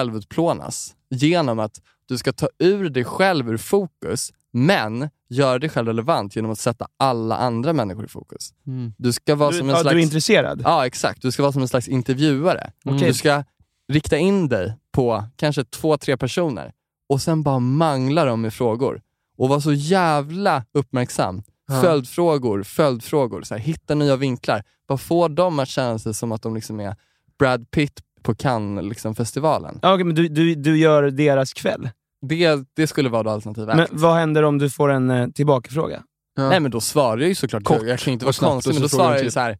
självutplånas 0.00 0.94
genom 1.10 1.58
att 1.58 1.80
du 2.06 2.18
ska 2.18 2.32
ta 2.32 2.48
ur 2.58 2.90
dig 2.90 3.04
själv 3.04 3.50
ur 3.50 3.56
fokus, 3.56 4.32
men 4.52 5.08
göra 5.28 5.58
dig 5.58 5.70
själv 5.70 5.86
relevant 5.86 6.36
genom 6.36 6.50
att 6.50 6.58
sätta 6.58 6.86
alla 6.96 7.36
andra 7.36 7.72
människor 7.72 8.04
i 8.04 8.08
fokus. 8.08 8.54
Mm. 8.66 8.92
Du 8.98 9.12
ska 9.12 9.34
vara 9.34 9.50
Du, 9.50 9.58
som 9.58 9.68
en 9.68 9.74
ja, 9.74 9.80
slags... 9.80 9.94
du 9.94 10.00
är 10.00 10.02
intresserad? 10.02 10.62
Ja, 10.64 10.86
exakt. 10.86 11.22
Du 11.22 11.32
ska 11.32 11.42
vara 11.42 11.52
som 11.52 11.62
en 11.62 11.68
slags 11.68 11.88
intervjuare. 11.88 12.70
Okej. 12.84 13.08
Du 13.08 13.14
ska 13.14 13.44
rikta 13.92 14.16
in 14.16 14.48
dig 14.48 14.76
på 14.92 15.24
kanske 15.36 15.64
två, 15.64 15.96
tre 15.96 16.16
personer 16.16 16.72
och 17.08 17.22
sen 17.22 17.42
bara 17.42 17.58
mangla 17.58 18.24
dem 18.24 18.40
med 18.40 18.54
frågor. 18.54 19.02
Och 19.38 19.48
vara 19.48 19.60
så 19.60 19.72
jävla 19.72 20.64
uppmärksam. 20.74 21.42
Ja. 21.68 21.80
Följdfrågor, 21.80 22.62
följdfrågor. 22.62 23.42
Så 23.42 23.54
här, 23.54 23.60
hitta 23.60 23.94
nya 23.94 24.16
vinklar. 24.16 24.62
Bara 24.88 24.98
få 24.98 25.28
dem 25.28 25.58
att 25.58 25.68
känna 25.68 25.98
sig 25.98 26.14
som 26.14 26.32
att 26.32 26.42
de 26.42 26.54
liksom 26.54 26.80
är 26.80 26.96
Brad 27.38 27.70
Pitt 27.70 28.00
på 28.22 28.34
Cannes-festivalen. 28.34 28.88
Liksom, 28.88 29.14
festivalen. 29.14 29.78
Ja, 29.82 29.94
okej, 29.94 30.04
men 30.04 30.14
du, 30.14 30.28
du, 30.28 30.54
du 30.54 30.78
gör 30.78 31.02
deras 31.02 31.52
kväll. 31.52 31.88
Det, 32.22 32.68
det 32.76 32.86
skulle 32.86 33.08
vara 33.08 33.22
då 33.22 33.30
alternativ 33.30 33.70
ett. 33.70 33.76
Men 33.76 33.86
vad 33.90 34.14
händer 34.14 34.42
om 34.42 34.58
du 34.58 34.70
får 34.70 34.88
en 34.88 35.10
eh, 35.10 35.28
tillbakafråga? 35.28 36.02
Ja. 36.36 36.48
Nej 36.48 36.60
men 36.60 36.70
då 36.70 36.80
svarar 36.80 37.18
jag 37.18 37.28
ju 37.28 37.34
såklart, 37.34 37.64
Kort 37.64 37.82
jag, 37.82 37.98
kan 37.98 38.12
inte 38.12 38.24
vara 38.24 38.32
snabbt 38.32 38.52
konstig, 38.52 38.72
men 38.72 38.82
då 38.82 38.88
svarar 38.88 39.10
jag 39.10 39.18
ju 39.18 39.22
till. 39.22 39.32
så 39.32 39.40
här. 39.40 39.58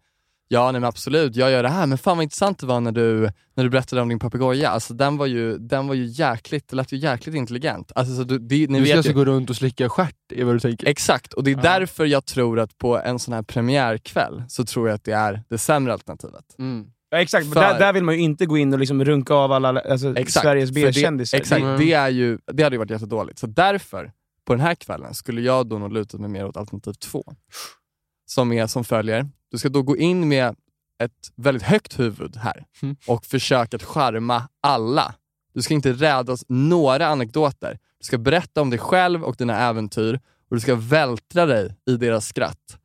Ja 0.52 0.72
nej 0.72 0.80
men 0.80 0.88
absolut, 0.88 1.36
jag 1.36 1.50
gör 1.50 1.62
det 1.62 1.68
här, 1.68 1.86
men 1.86 1.98
fan 1.98 2.16
vad 2.16 2.22
intressant 2.22 2.58
det 2.58 2.66
var 2.66 2.80
när 2.80 2.92
du, 2.92 3.30
när 3.54 3.64
du 3.64 3.70
berättade 3.70 4.02
om 4.02 4.08
din 4.08 4.18
papegoja. 4.18 4.70
Alltså 4.70 4.94
den 4.94 5.16
var 5.16 5.26
ju, 5.26 5.58
den 5.58 5.86
var 5.86 5.94
ju 5.94 6.04
jäkligt, 6.04 6.68
det 6.68 6.76
lät 6.76 6.92
ju 6.92 6.96
jäkligt 6.96 7.36
intelligent. 7.36 7.92
Alltså, 7.94 8.16
så 8.16 8.24
du, 8.24 8.38
det, 8.38 8.54
ni 8.54 8.66
Du 8.66 8.74
ska 8.74 8.82
vet 8.82 8.96
alltså 8.96 9.12
ju, 9.12 9.16
gå 9.16 9.24
runt 9.24 9.50
och 9.50 9.56
slicka 9.56 9.88
stjärt, 9.88 10.16
är 10.28 10.44
vad 10.44 10.54
du 10.54 10.60
tänker? 10.60 10.86
Exakt, 10.86 11.32
och 11.32 11.44
det 11.44 11.50
är 11.50 11.56
därför 11.56 12.04
jag 12.04 12.24
tror 12.24 12.60
att 12.60 12.78
på 12.78 12.98
en 12.98 13.18
sån 13.18 13.34
här 13.34 13.42
premiärkväll 13.42 14.42
så 14.48 14.64
tror 14.64 14.88
jag 14.88 14.94
att 14.94 15.04
det 15.04 15.12
är 15.12 15.42
det 15.48 15.58
sämre 15.58 15.92
alternativet. 15.92 16.44
Mm. 16.58 16.86
Ja, 17.10 17.18
exakt, 17.20 17.48
För- 17.52 17.54
där, 17.60 17.78
där 17.78 17.92
vill 17.92 18.04
man 18.04 18.14
ju 18.14 18.20
inte 18.20 18.46
gå 18.46 18.58
in 18.58 18.72
och 18.72 18.78
liksom 18.78 19.04
runka 19.04 19.34
av 19.34 19.52
alla 19.52 19.80
alltså, 19.80 20.16
Exakt, 20.18 20.44
Sveriges 20.44 20.70
B-kändisar. 20.70 21.38
Exakt, 21.38 21.62
Mm. 21.62 21.78
det, 21.78 21.92
är 21.92 22.08
ju, 22.08 22.38
det 22.52 22.62
hade 22.62 22.74
ju 22.74 22.78
varit 22.78 22.90
jättedåligt. 22.90 23.38
Så 23.38 23.46
därför 23.46 24.12
på 24.44 24.52
den 24.54 24.60
här 24.60 24.74
kvällen 24.74 25.14
skulle 25.14 25.40
jag 25.40 25.66
då 25.66 25.78
nog 25.78 25.92
luta 25.92 26.18
mig 26.18 26.30
mer 26.30 26.46
åt 26.46 26.56
alternativ 26.56 26.92
två. 26.92 27.24
Som 28.26 28.52
är 28.52 28.66
som 28.66 28.84
följer. 28.84 29.28
Du 29.50 29.58
ska 29.58 29.68
då 29.68 29.82
gå 29.82 29.96
in 29.96 30.28
med 30.28 30.56
ett 31.02 31.12
väldigt 31.36 31.62
högt 31.62 31.98
huvud 31.98 32.36
här 32.36 32.64
Mm. 32.82 32.96
och 33.06 33.24
försöka 33.24 33.76
att 33.76 33.82
charma 33.82 34.48
alla. 34.62 35.14
Du 35.54 35.62
ska 35.62 35.74
inte 35.74 35.92
rädda 35.92 36.32
oss 36.32 36.44
några 36.48 37.06
anekdoter. 37.06 37.78
Du 37.98 38.04
ska 38.04 38.18
berätta 38.18 38.60
om 38.62 38.70
dig 38.70 38.78
själv 38.78 39.24
och 39.24 39.36
dina 39.38 39.58
äventyr 39.58 40.14
och 40.50 40.56
du 40.56 40.60
ska 40.60 40.74
vältra 40.74 41.46
dig 41.46 41.76
i 41.86 41.96
deras 41.96 42.26
skratt. 42.26 42.78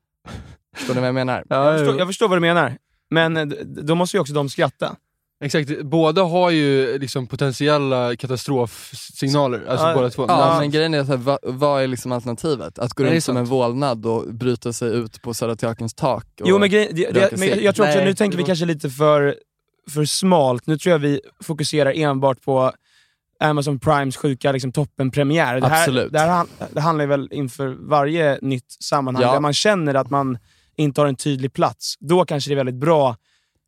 Förstår 0.75 0.93
ni 0.93 0.99
vad 0.99 1.07
jag 1.07 1.15
menar? 1.15 1.43
Jag 1.49 1.79
förstår, 1.79 1.97
jag 1.99 2.07
förstår 2.07 2.27
vad 2.27 2.37
du 2.37 2.41
menar, 2.41 2.77
men 3.09 3.37
eh, 3.37 3.45
då 3.65 3.95
måste 3.95 4.17
ju 4.17 4.21
också 4.21 4.33
de 4.33 4.49
skratta. 4.49 4.95
Exakt, 5.43 5.81
båda 5.83 6.23
har 6.23 6.49
ju 6.49 6.97
liksom 6.99 7.27
potentiella 7.27 8.15
katastrofsignaler, 8.15 9.65
alltså 9.67 9.87
Ja, 9.87 9.93
båda 9.95 10.09
två. 10.09 10.25
Ja, 10.27 10.53
Ja. 10.53 10.59
men 10.59 10.71
grejen 10.71 10.93
är, 10.93 11.03
så 11.03 11.09
här, 11.09 11.17
vad, 11.17 11.39
vad 11.43 11.83
är 11.83 11.87
liksom 11.87 12.11
alternativet? 12.11 12.79
Att 12.79 12.93
gå 12.93 13.03
Nej, 13.03 13.09
det 13.09 13.13
är 13.13 13.15
runt 13.15 13.23
som 13.23 13.37
en 13.37 13.45
vålnad 13.45 14.05
och 14.05 14.33
bryta 14.33 14.73
sig 14.73 14.89
ut 14.95 15.21
på 15.21 15.33
Södra 15.33 15.55
Teaterns 15.55 15.93
tak? 15.93 16.25
Och, 16.41 16.47
Jo 16.49 16.59
men, 16.59 16.69
grej, 16.69 16.89
det, 16.93 17.11
det, 17.11 17.37
men 17.37 17.47
jag, 17.49 17.61
jag 17.63 17.75
tror 17.75 17.85
också, 17.87 17.97
Nej, 17.97 18.05
nu 18.07 18.13
tänker 18.13 18.37
vi 18.37 18.43
kanske 18.43 18.65
lite 18.65 18.89
för, 18.89 19.35
för 19.89 20.05
smalt. 20.05 20.67
Nu 20.67 20.77
tror 20.77 20.91
jag 20.91 20.99
vi 20.99 21.21
fokuserar 21.43 21.93
enbart 21.95 22.41
på 22.41 22.71
Amazon 23.39 23.79
Primes 23.79 24.17
sjuka 24.17 24.51
liksom, 24.51 24.71
toppenpremiär. 24.71 25.61
Det 25.61 25.67
här, 25.67 25.81
Absolut. 25.81 26.13
det 26.13 26.19
här 26.19 26.45
det 26.71 26.81
handlar 26.81 27.03
ju 27.03 27.09
väl 27.09 27.27
inför 27.31 27.67
varje 27.89 28.39
nytt 28.41 28.71
sammanhang 28.83 29.23
Ja. 29.23 29.33
där 29.33 29.39
man 29.39 29.53
känner 29.53 29.93
att 29.93 30.09
man 30.09 30.37
inte 30.75 31.01
har 31.01 31.07
en 31.07 31.15
tydlig 31.15 31.53
plats. 31.53 31.95
Då 31.99 32.25
kanske 32.25 32.49
det 32.49 32.53
är 32.53 32.57
väldigt 32.57 32.75
bra 32.75 33.15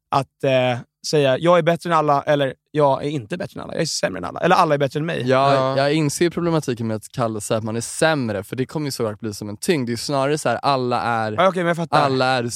att 0.09 0.43
eh, 0.43 0.79
säga 1.09 1.37
jag 1.37 1.57
är 1.57 1.61
bättre 1.61 1.89
än 1.89 1.97
alla, 1.97 2.21
eller 2.21 2.53
jag 2.71 3.05
är 3.05 3.09
inte 3.09 3.37
bättre 3.37 3.59
än 3.59 3.63
alla, 3.63 3.73
jag 3.73 3.81
är 3.81 3.85
sämre 3.85 4.17
än 4.17 4.25
alla. 4.25 4.39
Eller 4.39 4.55
alla 4.55 4.73
är 4.73 4.77
bättre 4.79 4.99
än 4.99 5.05
mig. 5.05 5.23
Ja, 5.25 5.53
Ja. 5.53 5.77
Jag 5.77 5.93
inser 5.93 6.29
problematiken 6.29 6.87
med 6.87 6.95
att 6.95 7.09
kalla 7.11 7.39
sig 7.41 7.57
att 7.57 7.63
man 7.63 7.75
är 7.75 7.81
sämre, 7.81 8.43
för 8.43 8.55
det 8.55 8.65
kommer 8.65 8.87
ju 8.87 8.91
såklart 8.91 9.19
bli 9.19 9.33
som 9.33 9.49
en 9.49 9.57
tyngd. 9.57 9.87
Det 9.87 9.89
är 9.89 9.93
ju 9.93 9.97
snarare 9.97 10.37
så 10.37 10.49
här, 10.49 10.57
alla 10.61 11.01
är, 11.01 11.31
Ja, 11.31 11.47
okej, 11.47 11.63
men 11.63 11.67
jag 11.67 11.77
fattar. 11.77 12.01
alla 12.01 12.25
är 12.25 12.47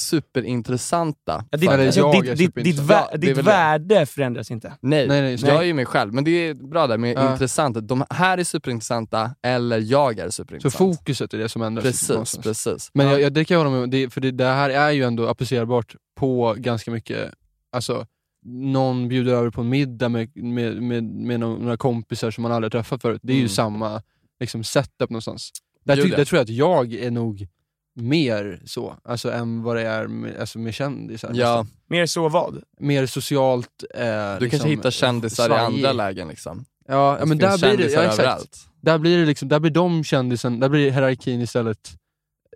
superintressanta. 0.56 1.46
Ja, 1.52 1.58
ditt, 1.58 1.70
alltså, 1.70 2.00
jag 2.00 2.14
ditt, 2.22 2.32
är 2.32 2.36
ditt, 2.36 2.56
ditt, 2.56 2.80
vä- 2.80 3.04
Ja, 3.12 3.18
ditt 3.18 3.30
väl 3.30 3.36
det. 3.36 3.42
värde 3.52 4.06
förändras 4.06 4.52
inte. 4.52 4.74
Nej, 4.82 5.08
Nej, 5.08 5.22
nej, 5.22 5.46
jag 5.46 5.56
är 5.58 5.62
ju 5.64 5.74
mig 5.74 5.86
själv. 5.86 6.14
Men 6.14 6.24
det 6.24 6.32
är 6.32 6.54
bra 6.54 6.88
där 6.88 6.98
med 6.98 7.18
Ja. 7.18 7.32
intressant. 7.32 7.88
De 7.88 8.04
här 8.10 8.38
är 8.38 8.44
superintressanta, 8.44 9.32
eller 9.44 9.80
jag 9.80 10.20
är 10.20 10.26
Så 10.26 10.32
superintressant. 10.32 10.98
fokuset 10.98 11.34
är 11.34 11.38
det 11.38 11.50
som 11.50 11.62
ändras. 11.62 11.84
Precis, 11.86 12.38
precis. 12.38 12.90
Men 12.94 13.08
jag, 13.08 13.22
jag, 13.22 13.34
det 13.34 13.46
kan 13.46 13.56
jag 13.56 13.60
hålla 13.60 13.76
med 13.76 13.84
om, 13.84 13.90
det, 13.90 14.10
för 14.14 14.22
det, 14.22 14.32
det 14.32 14.46
här 14.46 14.70
är 14.70 14.92
ju 14.92 15.04
ändå 15.04 15.28
applicerbart 15.28 15.96
på 16.20 16.56
ganska 16.58 16.92
mycket, 16.92 17.32
alltså 17.72 18.06
någon 18.46 19.08
bjuder 19.08 19.34
över 19.34 19.50
på 19.50 19.62
en 19.62 19.70
middag 19.70 20.10
med, 20.10 20.36
med, 20.36 20.82
med, 20.82 21.04
med 21.04 21.40
några 21.40 21.78
kompisar 21.78 22.32
som 22.32 22.42
man 22.42 22.52
aldrig 22.52 22.72
träffat 22.72 23.02
förut. 23.02 23.20
Det 23.24 23.34
är 23.34 23.36
ju 23.36 23.42
Mm. 23.42 23.50
samma 23.50 24.02
liksom, 24.40 24.64
setup 24.64 25.10
någonstans. 25.10 25.52
Där, 25.86 25.96
ty, 25.96 26.02
det. 26.10 26.16
där 26.16 26.26
tror 26.26 26.38
jag 26.38 26.44
att 26.44 26.50
jag 26.50 26.94
är 26.94 27.12
nog 27.12 27.48
mer 27.96 28.62
så, 28.66 28.96
alltså 29.04 29.32
än 29.32 29.64
vad 29.64 29.76
det 29.76 29.82
är 29.88 30.08
med, 30.08 30.38
alltså, 30.40 30.60
med 30.60 30.74
kändisar. 30.74 31.32
Ja. 31.34 31.66
Mer 31.88 32.06
så 32.06 32.30
vad? 32.30 32.62
Mer 32.80 33.06
socialt. 33.06 33.84
Eh, 33.96 34.04
du 34.04 34.40
liksom, 34.40 34.50
kanske 34.50 34.70
hittar 34.70 34.92
kändisar 34.92 35.44
i 35.46 35.48
svajig. 35.48 35.66
andra 35.66 35.94
lägen. 35.94 36.28
Liksom. 36.28 36.66
Ja, 36.88 37.18
ja 37.20 37.26
men 37.26 37.38
där 37.38 37.58
blir 37.58 37.78
det, 37.88 37.94
ja, 37.94 38.02
exakt. 38.02 38.20
överallt. 38.20 38.68
Där 38.82 38.98
blir 38.98 39.18
det 39.18 39.26
liksom, 39.26 39.48
där 39.50 39.60
blir 39.60 39.72
de 39.72 40.04
kändisen, 40.04 40.60
där 40.60 40.70
blir 40.70 40.92
hierarkin 40.92 41.42
istället 41.42 41.90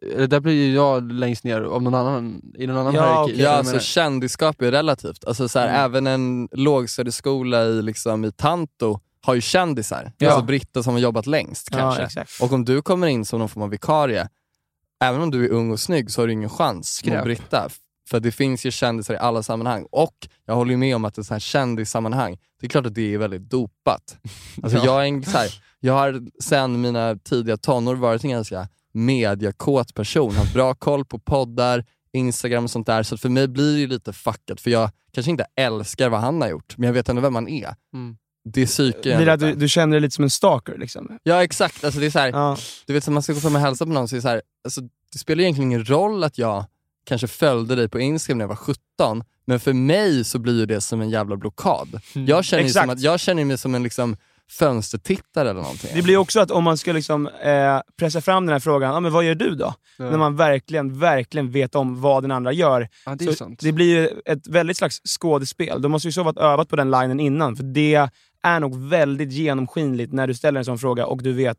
eller 0.02 0.28
där 0.28 0.40
blir 0.40 0.76
jag 0.76 1.12
längst 1.12 1.44
ner 1.44 1.62
av 1.62 1.82
någon 1.84 1.96
annan, 1.96 2.42
i 2.58 2.68
någon 2.68 2.78
annan 2.78 2.94
Ja, 2.96 3.02
hierarki. 3.02 3.34
okej. 3.34 3.44
Ja, 3.44 3.50
alltså 3.52 3.80
kändisskap 3.80 4.62
är 4.62 4.72
relativt. 4.72 5.26
Alltså, 5.26 5.48
så 5.50 5.60
här, 5.60 5.68
Mm. 5.68 5.82
Även 5.82 6.08
en 6.08 6.48
lågstadieskola 6.52 7.64
i, 7.66 7.82
liksom, 7.82 8.26
i 8.26 8.32
Tanto 8.32 9.00
har 9.22 9.34
ju 9.36 9.42
kändisar. 9.42 10.12
Ja. 10.18 10.30
Alltså 10.30 10.46
Britta 10.46 10.84
som 10.84 10.94
har 10.94 11.00
jobbat 11.00 11.26
längst 11.28 11.70
kanske. 11.70 12.08
Ja. 12.16 12.26
Och 12.42 12.54
om 12.54 12.66
du 12.66 12.82
kommer 12.82 13.08
in 13.08 13.26
som 13.26 13.40
någon 13.40 13.50
form 13.50 13.64
av 13.64 13.70
vikarie, 13.70 14.28
även 15.04 15.22
om 15.22 15.32
du 15.32 15.46
är 15.46 15.50
ung 15.50 15.72
och 15.72 15.80
snygg 15.80 16.12
så 16.12 16.22
har 16.22 16.28
du 16.28 16.34
ingen 16.34 16.50
chans 16.50 16.88
Skräp. 16.96 17.16
mot 17.16 17.24
Britta. 17.24 17.70
För 18.10 18.20
det 18.20 18.32
finns 18.32 18.66
ju 18.66 18.72
kändisar 18.72 19.14
i 19.14 19.18
alla 19.18 19.44
sammanhang. 19.44 19.86
Och 19.92 20.28
jag 20.46 20.56
håller 20.56 20.72
ju 20.72 20.78
med 20.78 20.96
om 20.96 21.06
att 21.06 21.18
ett 21.18 21.30
här 21.30 21.40
kändissammanhang, 21.40 22.38
det 22.60 22.66
är 22.68 22.70
klart 22.70 22.86
att 22.86 22.96
det 22.96 23.14
är 23.14 23.18
väldigt 23.18 23.50
dopat. 23.50 24.18
Alltså 24.64 24.78
Ja. 24.78 24.86
jag, 24.86 25.04
är 25.04 25.08
en, 25.08 25.24
så 25.24 25.38
här, 25.38 25.50
jag 25.80 25.94
har 25.94 26.22
sedan 26.44 26.82
mina 26.82 27.16
tidiga 27.16 27.58
tonår 27.58 27.96
varit 27.96 28.24
en 28.24 28.30
ganska 28.30 28.68
mediakåt 28.96 29.94
person, 29.94 30.36
haft 30.36 30.54
bra 30.54 30.74
koll 30.74 31.06
på 31.06 31.20
poddar, 31.20 31.86
Instagram 32.14 32.64
och 32.64 32.72
sånt 32.72 32.88
där. 32.88 33.04
Så 33.04 33.18
för 33.18 33.30
mig 33.30 33.48
blir 33.48 33.74
det 33.74 33.80
ju 33.80 33.88
lite 33.88 34.14
fuckat, 34.14 34.62
för 34.62 34.72
jag 34.72 34.90
kanske 35.14 35.32
inte 35.32 35.46
älskar 35.56 36.10
vad 36.10 36.20
han 36.20 36.42
har 36.42 36.50
gjort, 36.50 36.78
men 36.78 36.88
jag 36.88 36.94
vet 36.94 37.10
ändå 37.10 37.22
vem 37.22 37.36
han 37.36 37.48
är. 37.48 37.76
Mm. 37.94 38.18
Det 38.48 38.78
Blir 38.78 39.12
jag 39.12 39.20
lite. 39.20 39.38
du, 39.38 39.54
du 39.56 39.70
känner 39.70 39.92
dig 39.96 40.02
lite 40.02 40.16
som 40.16 40.24
en 40.24 40.30
stalker 40.30 40.78
liksom? 40.78 41.20
Ja 41.24 41.44
exakt, 41.44 41.84
alltså 41.84 42.00
det 42.00 42.06
är 42.06 42.10
så 42.12 42.20
här, 42.20 42.30
Ja. 42.30 42.58
du 42.86 42.94
vet, 42.94 43.04
så 43.04 43.12
man 43.12 43.24
ska 43.24 43.34
gå 43.34 43.40
fram 43.40 43.56
och 43.56 43.62
hälsa 43.62 43.86
på 43.86 43.92
någon, 43.92 44.08
så 44.08 44.16
är 44.16 44.18
det, 44.18 44.22
så 44.22 44.28
här, 44.28 44.42
alltså, 44.64 44.82
det 45.14 45.20
spelar 45.20 45.42
egentligen 45.42 45.72
ingen 45.72 45.86
roll 45.86 46.24
att 46.24 46.38
jag 46.38 46.66
kanske 47.06 47.28
följde 47.28 47.76
dig 47.76 47.90
på 47.90 48.00
Instagram 48.00 48.38
när 48.38 48.44
jag 48.44 48.50
var 48.50 48.56
17, 48.56 49.24
men 49.46 49.60
för 49.60 49.74
mig 49.74 50.24
så 50.24 50.40
blir 50.40 50.60
ju 50.60 50.66
det 50.66 50.82
som 50.82 51.02
en 51.02 51.10
jävla 51.10 51.36
blockad. 51.38 52.00
Jag 52.14 52.46
känner, 52.46 52.64
ju 52.64 52.70
som 52.70 52.90
att, 52.90 53.00
jag 53.00 53.20
känner 53.20 53.46
mig 53.46 53.58
som 53.58 53.76
en 53.76 53.84
liksom, 53.84 54.18
fönstertittare 54.52 55.50
eller 55.50 55.62
någonting. 55.62 55.90
Det 55.94 56.02
blir 56.02 56.18
också 56.18 56.40
att 56.40 56.52
om 56.52 56.64
man 56.64 56.78
ska 56.78 56.94
liksom, 56.94 57.28
eh, 57.28 57.80
pressa 58.00 58.22
fram 58.22 58.46
den 58.46 58.54
här 58.54 58.60
frågan, 58.60 58.94
ja, 58.94 59.00
men 59.00 59.14
vad 59.14 59.24
gör 59.24 59.36
du 59.36 59.56
då? 59.56 59.74
Ja. 59.98 60.10
När 60.10 60.18
man 60.18 60.36
verkligen, 60.36 61.00
verkligen 61.00 61.52
vet 61.52 61.76
om 61.76 62.02
vad 62.02 62.24
den 62.24 62.32
andra 62.32 62.52
gör. 62.52 62.90
ja, 63.06 63.16
det 63.16 63.36
Så 63.38 63.56
det 63.60 63.72
blir 63.72 63.86
ju 64.00 64.22
ett 64.26 64.48
väldigt 64.48 64.78
slags 64.78 65.02
skådespel. 65.06 65.82
Du 65.82 65.88
måste 65.88 66.08
ju 66.08 66.12
så 66.12 66.24
varit 66.24 66.38
övat 66.38 66.70
på 66.70 66.76
den 66.76 66.92
linen 66.92 67.20
innan, 67.20 67.56
för 67.56 67.64
det 67.64 68.10
är 68.44 68.60
nog 68.60 68.90
väldigt 68.90 69.32
genomskinligt 69.32 70.14
när 70.14 70.28
du 70.28 70.34
ställer 70.34 70.60
en 70.60 70.66
sån 70.66 70.78
fråga 70.80 71.06
och 71.06 71.24
du 71.24 71.34
vet 71.34 71.58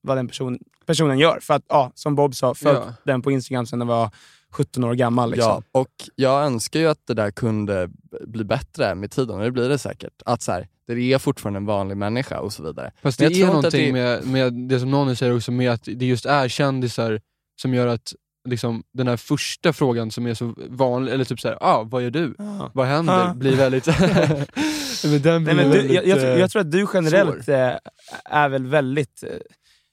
vad 0.00 0.16
den 0.16 0.28
person, 0.28 0.58
personen 0.86 1.18
gör. 1.18 1.38
För 1.42 1.54
att, 1.54 1.62
ja, 1.68 1.92
som 1.94 2.14
Bob 2.14 2.34
sa, 2.34 2.54
följt 2.54 2.78
Ja. 2.86 2.94
den 3.04 3.22
på 3.22 3.30
Instagram 3.30 3.66
sedan 3.66 3.78
den 3.78 3.88
var 3.88 4.10
17 4.50 4.84
år 4.84 4.94
gammal. 4.94 5.30
Liksom. 5.30 5.62
Ja, 5.72 5.80
och 5.80 5.88
jag 6.14 6.44
önskar 6.44 6.80
ju 6.80 6.88
att 6.88 7.06
det 7.06 7.14
där 7.14 7.30
kunde 7.30 7.90
bli 8.26 8.44
bättre 8.44 8.94
med 8.94 9.10
tiden, 9.10 9.36
och 9.38 9.44
det 9.44 9.50
blir 9.50 9.68
det 9.68 9.78
säkert. 9.78 10.22
Att 10.24 10.42
så 10.42 10.52
här, 10.52 10.68
det 10.94 11.12
är 11.12 11.18
fortfarande 11.18 11.56
en 11.58 11.66
vanlig 11.66 11.96
människa 11.96 12.40
och 12.40 12.52
så 12.52 12.62
vidare. 12.62 12.92
Fast 13.02 13.18
det 13.18 13.24
jag 13.24 13.48
är 13.48 13.52
någonting 13.54 13.86
det- 13.86 13.92
med, 13.92 14.26
med 14.26 14.52
det 14.68 14.80
som 14.80 14.90
någon 14.90 15.16
säger 15.16 15.36
också, 15.36 15.52
med 15.52 15.70
att 15.70 15.84
det 15.84 16.06
just 16.06 16.26
är 16.26 16.48
kändisar 16.48 17.20
som 17.62 17.74
gör 17.74 17.86
att 17.86 18.14
liksom, 18.48 18.82
den 18.92 19.08
här 19.08 19.16
första 19.16 19.72
frågan 19.72 20.10
som 20.10 20.26
är 20.26 20.34
så 20.34 20.54
vanlig, 20.68 21.12
eller 21.12 21.24
typ 21.24 21.40
såhär, 21.40 21.58
ah, 21.60 21.82
vad 21.82 22.02
gör 22.02 22.10
du? 22.10 22.34
Ja. 22.38 22.70
Vad 22.74 22.86
händer? 22.86 23.14
Ja. 23.14 23.34
Blir 23.34 23.56
väldigt... 23.56 23.86
men 25.04 25.22
den 25.22 25.44
blir 25.44 25.54
Nej, 25.54 25.54
men 25.54 25.70
du, 25.70 25.76
väldigt, 25.78 25.92
jag, 25.92 26.06
jag, 26.06 26.18
tror- 26.18 26.30
eh, 26.30 26.38
jag 26.40 26.50
tror 26.50 26.60
att 26.60 26.70
du 26.72 26.86
generellt 26.94 27.48
eh, 27.48 27.72
är 28.24 28.48
väl 28.48 28.66
väldigt... 28.66 29.24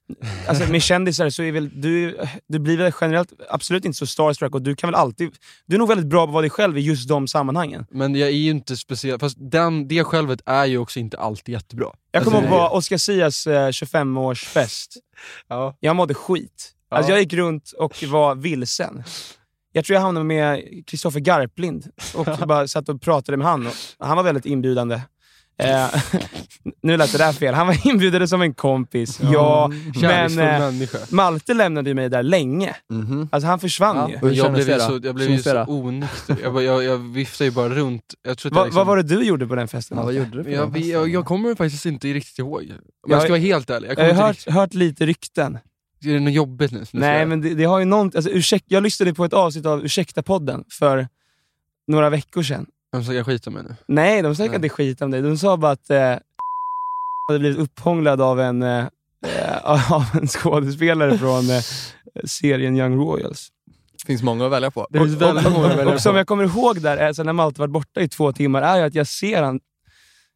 Alltså 0.48 0.72
med 0.72 0.82
kändisar 0.82 1.30
så 1.30 1.44
är 1.44 1.52
väl 1.52 1.82
du, 1.82 2.18
du 2.48 2.60
blir 2.60 2.78
väl 2.78 2.92
generellt 3.02 3.34
absolut 3.50 3.86
inte 3.86 3.98
så 3.98 4.06
starstruck 4.08 4.56
och 4.56 4.62
du 4.62 4.76
kan 4.76 4.88
väl 4.88 4.96
alltid... 4.96 5.32
Du 5.66 5.76
är 5.76 5.80
nog 5.80 5.88
väldigt 5.88 6.08
bra 6.08 6.20
på 6.26 6.30
att 6.30 6.34
vara 6.34 6.42
dig 6.42 6.50
själv 6.50 6.78
i 6.78 6.82
just 6.82 7.08
de 7.10 7.28
sammanhangen. 7.28 7.86
Men 7.92 8.16
jag 8.16 8.30
är 8.30 8.34
ju 8.34 8.50
inte 8.52 8.78
speciell, 8.78 9.20
fast 9.20 9.38
den, 9.40 9.88
det 9.88 10.04
självet 10.04 10.42
är 10.46 10.66
ju 10.66 10.78
också 10.78 11.00
inte 11.00 11.18
alltid 11.18 11.54
jättebra. 11.54 11.88
Jag 12.12 12.24
kommer 12.24 12.38
Alltså, 12.38 12.54
ihåg 12.54 12.70
på 12.70 12.76
Oscar 12.78 12.98
Sias 12.98 13.48
eh, 13.48 13.68
25-årsfest. 13.68 14.88
Ja. 15.48 15.76
Jag 15.80 15.96
mådde 15.96 16.14
skit. 16.14 16.72
Ja. 16.90 16.98
Alltså 16.98 17.12
jag 17.12 17.20
gick 17.22 17.34
runt 17.34 17.72
och 17.72 18.04
var 18.04 18.36
vilsen. 18.36 19.04
Jag 19.72 19.86
tror 19.86 19.94
jag 19.96 20.02
hamnade 20.02 20.24
med 20.26 20.64
Kristoffer 20.88 21.20
Garplind 21.20 21.92
och 22.16 22.26
bara 22.48 22.68
satt 22.68 22.90
och 22.90 23.02
pratade 23.02 23.38
med 23.38 23.48
han. 23.48 23.68
Och 23.68 24.08
han 24.08 24.18
var 24.18 24.24
väldigt 24.24 24.46
inbjudande. 24.46 25.02
Eh, 25.58 25.88
nu 26.84 26.98
lät 26.98 27.12
det 27.12 27.18
där 27.18 27.34
fel. 27.34 27.54
Han 27.54 27.68
var 27.68 27.88
inbjuden 27.88 28.28
som 28.28 28.42
en 28.42 28.54
kompis. 28.54 29.20
Ja, 29.34 29.68
men 29.72 29.94
Kärleksfull 29.94 30.44
eh, 30.44 30.60
människa. 30.60 30.98
Malte 31.10 31.54
lämnade 31.54 31.90
ju 31.90 31.94
mig 31.94 32.10
där 32.10 32.24
länge. 32.24 32.76
Mhm. 32.90 33.30
Alltså 33.32 33.48
han 33.48 33.60
försvann 33.60 33.98
Ja. 34.22 34.30
ju. 34.30 34.34
Jag 34.36 34.54
blev 34.54 34.80
så, 34.80 35.00
jag 35.04 35.16
blev 35.16 35.30
ju 35.32 35.40
så 35.40 35.66
onykter. 35.68 36.36
Jag, 36.44 36.54
bara- 36.54 36.64
jag, 36.64 36.84
jag 36.84 36.98
viftade 36.98 37.46
ju 37.50 37.52
bara 37.56 37.70
runt. 37.70 38.04
Jag 38.24 38.38
tror 38.38 38.52
Va, 38.52 38.64
liksom, 38.64 38.78
Vad 38.78 38.88
var 38.88 38.98
det 38.98 39.04
du 39.04 39.24
gjorde 39.24 39.48
på 39.48 39.56
den 39.56 39.68
festen? 39.68 39.98
Ja, 39.98 40.04
vad 40.04 40.14
gjorde 40.14 40.30
du 40.38 40.44
på 40.44 40.50
jag, 40.50 40.74
festen? 40.74 40.90
jag, 40.90 41.10
jag 41.10 41.26
kommer 41.26 41.56
faktiskt 41.56 41.86
inte 41.86 42.08
riktigt 42.08 42.40
ihåg. 42.40 42.62
Om 42.62 42.68
Jag- 43.08 43.16
jag 43.16 43.22
ska 43.22 43.32
vara 43.32 43.40
helt 43.42 43.70
ärlig. 43.70 43.90
Jag 43.90 44.00
Jag 44.00 44.04
har 44.04 44.10
inte 44.30 44.52
hört, 44.52 44.56
hört 44.56 44.74
lite 44.74 45.06
rykten. 45.06 45.58
är 46.06 46.14
det 46.14 46.20
något 46.20 46.34
jobbigt 46.34 46.72
nu? 46.72 46.84
Nej, 46.92 47.26
men 47.26 47.42
det, 47.42 47.54
det 47.54 47.64
har 47.64 47.80
ju 47.80 47.86
nånt, 47.86 48.16
alltså, 48.16 48.58
Jag 48.68 48.84
lyssnade 48.84 49.14
på 49.14 49.26
ett 49.26 49.34
avsnitt 49.34 49.66
av 49.66 49.84
Ursäkta-podden 49.86 50.64
för 50.72 51.08
några 51.88 52.10
veckor 52.10 52.44
sedan. 52.44 52.66
De 52.96 53.04
snackar 53.04 53.24
skit 53.24 53.48
om 53.48 53.54
mig 53.54 53.64
nu. 53.64 53.76
Nej, 53.88 54.22
de 54.22 54.36
snackade 54.36 54.58
Nej. 54.58 54.66
inte 54.66 54.70
skit 54.70 55.02
om 55.02 55.12
dig. 55.12 55.22
De 55.22 55.38
sa 55.38 55.58
bara 55.58 55.72
att 55.72 55.90
eh, 55.90 56.16
hade 57.28 57.40
blivit 57.40 57.60
upphånglad 57.60 58.22
av 58.22 58.40
en, 58.40 58.64
eh, 58.64 58.86
eh, 59.26 59.92
av 59.94 60.06
en 60.14 60.28
skådespelare 60.28 61.18
från 61.18 61.50
eh, 61.50 61.62
serien 62.26 62.78
Young 62.78 62.96
Royals. 62.96 63.48
Det 64.02 64.08
finns 64.08 64.24
många 64.24 64.46
att 64.46 64.52
välja 64.52 64.72
på. 64.72 64.88
Det 64.90 65.00
finns 65.00 65.22
väldigt 65.22 65.52
många 65.54 65.66
att 65.66 65.74
och, 65.74 65.80
välja 65.80 65.94
och 65.94 66.02
som 66.02 66.14
på. 66.14 66.18
jag 66.18 66.28
kommer 66.28 66.44
ihåg 66.44 66.82
där, 66.82 66.98
alltså 66.98 67.24
när 67.24 67.34
Malte 67.34 67.62
varit 67.62 67.72
borta 67.72 68.02
i 68.02 68.08
två 68.08 68.32
timmar, 68.32 68.62
är 68.62 68.78
ju 68.78 68.84
att 68.84 68.96
jag 68.96 69.08
ser 69.08 69.44
han, 69.44 69.60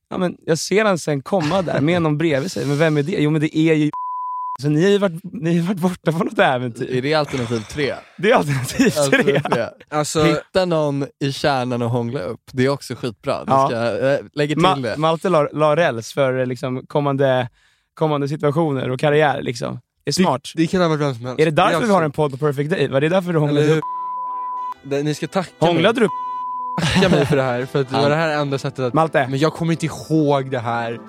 ja, 0.09 0.17
men 0.17 0.37
jag 0.45 0.57
ser 0.57 0.85
han 0.85 0.99
sen 0.99 1.21
komma 1.21 1.61
där 1.61 1.81
med 1.81 2.01
någon 2.01 2.17
bredvid 2.17 2.51
sig. 2.51 2.65
Men 2.65 2.77
vem 2.77 2.97
är 2.97 3.03
det? 3.03 3.11
Jo, 3.11 3.29
men 3.31 3.41
det 3.41 3.57
är 3.57 3.73
ju 3.73 3.89
så 4.61 4.69
ni 4.69 4.83
har 4.83 4.89
ju 4.89 4.97
varit, 4.97 5.23
ni 5.23 5.57
har 5.59 5.67
varit 5.67 5.77
borta 5.79 6.11
på 6.11 6.23
något 6.23 6.39
Är 6.39 6.43
äventyr. 6.55 7.01
det 7.01 7.13
alternativ 7.13 7.59
tre? 7.59 7.93
Det 8.17 8.31
är 8.31 8.35
alternativ 8.35 8.89
tre. 8.89 9.01
Alternativ 9.03 9.39
tre. 9.51 9.65
Alltså, 9.89 10.23
Hitta 10.23 10.65
någon 10.65 11.05
i 11.19 11.31
kärnan 11.31 11.81
och 11.81 11.89
hångla 11.89 12.19
upp. 12.19 12.41
Det 12.51 12.65
är 12.65 12.69
också 12.69 12.95
skitbra. 12.95 13.45
Du 13.45 13.51
Ja. 13.51 13.67
ska, 13.67 14.07
äh, 14.09 14.19
lägger 14.33 14.55
till 14.55 14.63
Ma- 14.65 14.81
det. 14.81 14.97
Malte 14.97 15.29
la, 15.29 15.47
la 15.53 15.75
räls 15.75 16.13
för 16.13 16.45
liksom, 16.45 16.85
kommande, 16.87 17.49
kommande 17.93 18.27
situationer 18.27 18.89
och 18.91 18.99
karriär. 18.99 19.41
Liksom. 19.41 19.79
är 20.05 20.11
smart. 20.11 20.41
Det 20.55 20.67
kan 20.67 20.81
ha 20.81 20.87
varit 20.87 21.01
vem 21.01 21.15
som 21.15 21.25
helst. 21.25 21.39
Är 21.41 21.45
det 21.45 21.51
därför 21.51 21.69
vi 21.69 21.75
alltså- 21.75 21.93
har 21.93 22.03
en 22.03 22.11
podd 22.11 22.31
på 22.31 22.37
Perfect 22.37 22.69
Day? 22.69 22.87
Var 22.87 23.01
det 23.01 23.09
därför 23.09 23.33
du 23.33 23.39
hånglade 23.39 23.73
upp? 23.77 23.83
Det- 24.83 25.03
Ni 25.03 25.13
ska 25.13 25.27
tacka 25.27 25.51
mig, 25.59 25.69
Hånglade 25.73 25.99
du 25.99 26.05
upp 26.05 26.11
tacka 26.93 27.09
mig 27.09 27.25
för 27.25 27.35
det 27.35 27.43
här, 27.43 27.65
för 27.65 27.81
att 27.81 27.89
det 27.89 27.95
var 27.95 28.09
det 28.09 28.15
här 28.15 28.37
enda 28.41 28.57
sättet 28.57 28.79
att... 28.79 28.93
Malte? 28.93 29.27
Men 29.29 29.39
jag 29.39 29.53
kommer 29.53 29.71
inte 29.73 29.85
ihåg 29.85 30.51
det 30.51 30.59
här. 30.59 30.99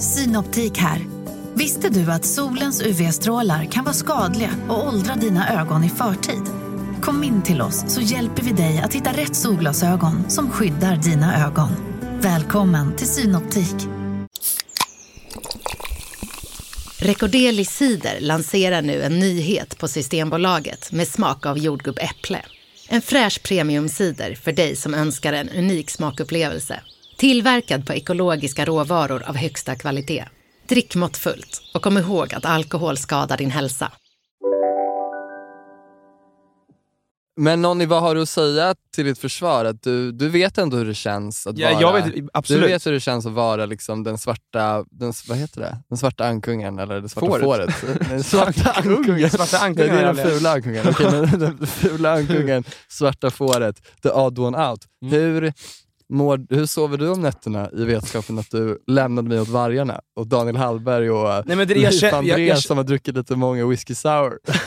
Synoptik 0.00 0.78
här. 0.78 1.06
Visste 1.54 1.88
du 1.88 2.12
att 2.12 2.24
solens 2.24 2.82
UV-strålar 2.82 3.64
kan 3.64 3.84
vara 3.84 3.94
skadliga 3.94 4.50
och 4.68 4.88
åldra 4.88 5.14
dina 5.14 5.60
ögon 5.60 5.84
i 5.84 5.88
förtid? 5.88 6.42
Kom 7.02 7.24
in 7.24 7.42
till 7.42 7.60
oss 7.60 7.84
så 7.88 8.00
hjälper 8.00 8.42
vi 8.42 8.52
dig 8.52 8.78
att 8.84 8.94
hitta 8.94 9.12
rätt 9.12 9.36
solglasögon 9.36 10.30
som 10.30 10.50
skyddar 10.50 10.96
dina 10.96 11.46
ögon. 11.46 11.68
Välkommen 12.20 12.96
till 12.96 13.06
Synoptik. 13.06 13.74
Recordeli 16.98 17.64
Cider 17.64 18.20
lanserar 18.20 18.82
nu 18.82 19.02
en 19.02 19.18
nyhet 19.18 19.78
på 19.78 19.88
Systembolaget 19.88 20.92
med 20.92 21.08
smak 21.08 21.46
av 21.46 21.58
jordgubbäpple. 21.58 22.42
En 22.88 23.02
fräsch 23.02 23.42
premiumcider 23.42 24.34
för 24.34 24.52
dig 24.52 24.76
som 24.76 24.94
önskar 24.94 25.32
en 25.32 25.48
unik 25.48 25.90
smakupplevelse. 25.90 26.80
Tillverkad 27.16 27.86
på 27.86 27.92
ekologiska 27.92 28.64
råvaror 28.64 29.22
av 29.26 29.36
högsta 29.36 29.74
kvalitet. 29.76 30.24
Drick 30.68 30.94
måttfullt 30.94 31.62
och 31.74 31.82
kom 31.82 31.98
ihåg 31.98 32.34
att 32.34 32.44
alkohol 32.44 32.96
skadar 32.96 33.36
din 33.36 33.50
hälsa. 33.50 33.92
Men 37.40 37.62
Nonny, 37.62 37.86
vad 37.86 38.02
har 38.02 38.14
du 38.14 38.22
att 38.22 38.28
säga 38.28 38.74
till 38.94 39.04
ditt 39.04 39.18
försvar? 39.18 39.64
Att 39.64 39.82
du, 39.82 40.12
du 40.12 40.28
vet 40.28 40.58
ändå 40.58 40.76
hur 40.76 40.84
det 40.84 40.94
känns 40.94 41.46
att 41.46 41.58
Ja, 41.58 41.70
vara... 41.70 41.80
jag 41.80 41.92
vet, 41.92 42.14
Du 42.14 42.28
absolut. 42.32 42.70
vet 42.70 42.86
hur 42.86 42.92
det 42.92 43.00
känns 43.00 43.26
att 43.26 43.32
vara 43.32 43.66
liksom 43.66 44.04
den 44.04 44.18
svarta, 44.18 44.84
den, 44.90 45.12
vad 45.28 45.38
heter 45.38 45.60
det? 45.60 45.78
Den 45.88 45.98
svarta 45.98 46.24
ankungen 46.26 46.78
eller 46.78 47.00
det 47.00 47.08
svarta 47.08 47.26
Fåret. 47.26 47.74
fåret? 47.74 47.98
Den 48.10 48.22
svarta 48.24 48.70
ankungen. 48.70 49.30
Svarta 49.30 49.56
Nej, 49.56 49.66
ankungen 49.66 49.94
det 49.94 50.00
är 50.00 50.14
den 50.14 50.30
fula 50.30 50.52
ankungen. 50.52 50.86
Okej, 50.88 51.10
men 51.10 51.38
den 51.40 51.66
fula 51.66 52.12
ankungen, 52.12 52.64
svarta 52.88 53.30
fåret, 53.30 53.82
the 54.02 54.10
odd 54.10 54.38
one 54.38 54.68
out. 54.70 54.80
Mm. 55.02 55.14
Hur, 55.14 55.52
mår, 56.12 56.46
hur 56.54 56.66
sover 56.66 56.98
du 56.98 57.08
om 57.10 57.20
nätterna 57.22 57.70
i 57.72 57.84
vetskapen 57.84 58.38
att 58.38 58.50
du 58.50 58.78
lämnade 58.86 59.28
mig 59.28 59.40
åt 59.40 59.48
vargarna 59.48 60.00
och 60.16 60.26
Daniel 60.26 60.56
Hallberg 60.56 61.10
och 61.10 61.46
Nej, 61.46 61.56
men 61.56 61.68
det, 61.68 61.74
jag, 61.74 61.80
Leif 61.82 62.00
känner, 62.00 62.18
André 62.18 62.30
jag, 62.30 62.40
jag, 62.40 62.58
som 62.58 62.76
har 62.76 62.84
druckit 62.84 63.14
lite 63.16 63.36
många 63.36 63.66
whisky 63.66 63.94
sour? 63.94 64.38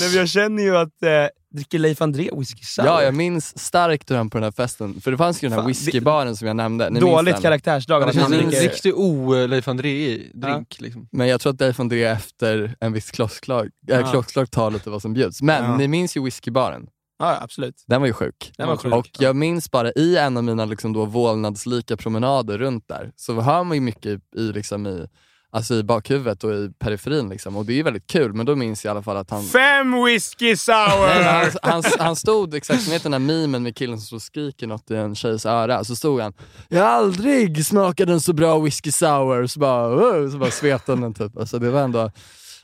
Nej, 0.00 0.08
men 0.08 0.12
jag 0.18 0.28
känner 0.28 0.62
ju 0.62 0.76
att, 0.76 1.02
eh, 1.02 1.10
dricker 1.54 1.78
Leif 1.78 2.02
André 2.02 2.30
whisky 2.36 2.64
sour? 2.64 2.86
Ja, 2.86 3.02
jag 3.02 3.14
minns 3.14 3.58
starkt 3.58 4.10
hur 4.10 4.16
han 4.16 4.30
på 4.30 4.36
den 4.38 4.44
här 4.44 4.50
festen, 4.52 5.00
för 5.00 5.10
det 5.10 5.16
fanns 5.16 5.42
ju 5.44 5.48
den 5.48 5.52
här 5.52 5.58
Fan, 5.62 5.68
whiskybaren 5.68 6.36
som 6.36 6.46
jag 6.46 6.56
nämnde. 6.56 6.90
Ni 6.90 7.00
Dåligt 7.00 7.40
karaktärsdrag. 7.42 8.02
Känns 8.02 8.16
han 8.16 8.24
som 8.24 8.32
en 8.32 8.48
dricker- 8.48 8.62
riktig 8.62 8.94
o-Leif 8.98 9.68
André-drink. 9.68 10.80
Liksom. 10.80 11.08
Men 11.12 11.28
jag 11.28 11.40
tror 11.40 11.52
att 11.52 11.60
Leif 11.60 11.80
André 11.80 12.04
efter 12.04 12.76
en 12.80 12.92
viss 12.92 13.10
klockslag, 13.10 13.68
äh, 13.90 14.00
Ja. 14.00 14.10
klockslag 14.10 14.50
tar 14.50 14.70
lite 14.70 14.90
vad 14.90 15.02
som 15.02 15.12
bjuds. 15.12 15.42
Men 15.42 15.64
Ja. 15.64 15.76
ni 15.76 15.88
minns 15.88 16.16
ju 16.16 16.22
whiskybaren. 16.24 16.86
Ja, 17.20 17.38
absolut. 17.42 17.84
Den 17.86 18.00
var 18.00 18.06
ju 18.06 18.12
sjuk. 18.12 18.52
Den 18.56 18.68
var 18.68 18.76
sjuk. 18.76 18.92
Och 18.94 19.08
jag 19.18 19.36
minns 19.36 19.70
bara 19.70 19.90
i 19.92 20.16
en 20.16 20.36
av 20.36 20.44
mina 20.44 20.64
liksom 20.64 20.92
då 20.92 21.04
vålnadslika 21.04 21.96
promenader 21.96 22.58
runt 22.58 22.88
där, 22.88 23.12
så 23.16 23.40
hör 23.40 23.64
man 23.64 23.76
ju 23.76 23.80
mycket 23.80 24.20
i, 24.36 24.40
liksom 24.40 24.86
i, 24.86 25.06
alltså 25.52 25.74
i 25.74 25.82
bakhuvudet 25.82 26.44
och 26.44 26.52
i 26.52 26.70
periferin. 26.78 27.28
Liksom. 27.28 27.56
Och 27.56 27.66
det 27.66 27.72
är 27.72 27.74
ju 27.74 27.82
väldigt 27.82 28.06
kul, 28.06 28.32
men 28.32 28.46
då 28.46 28.56
minns 28.56 28.84
jag 28.84 28.90
i 28.90 28.92
alla 28.92 29.02
fall 29.02 29.16
att 29.16 29.30
han... 29.30 29.44
Fem 29.44 30.04
whisky 30.04 30.56
sour! 30.56 31.06
Nej, 31.06 31.50
han, 31.62 31.72
han, 31.72 31.82
han 31.98 32.16
stod 32.16 32.54
exakt, 32.54 32.86
ni 32.86 32.92
vet 32.92 33.02
den 33.02 33.12
här 33.12 33.20
memen 33.20 33.62
med 33.62 33.76
killen 33.76 33.98
som 33.98 34.20
skriker 34.20 34.66
något 34.66 34.90
i 34.90 34.94
en 34.94 35.14
tjejs 35.14 35.46
öra, 35.46 35.84
så 35.84 35.96
stod 35.96 36.20
han 36.20 36.32
“Jag 36.68 36.82
har 36.82 36.88
aldrig 36.90 37.66
smakat 37.66 38.08
en 38.08 38.20
så 38.20 38.32
bra 38.32 38.58
whisky 38.58 38.92
sour” 38.92 39.46
så 39.46 39.60
bara, 39.60 39.88
"Wow", 39.88 40.30
så 40.30 40.38
bara 40.38 40.50
svepte 40.50 40.92
han 40.92 41.00
den 41.00 41.14
typ. 41.14 41.38
Alltså 41.38 41.58
det 41.58 41.70
var 41.70 41.80
ändå, 41.80 42.10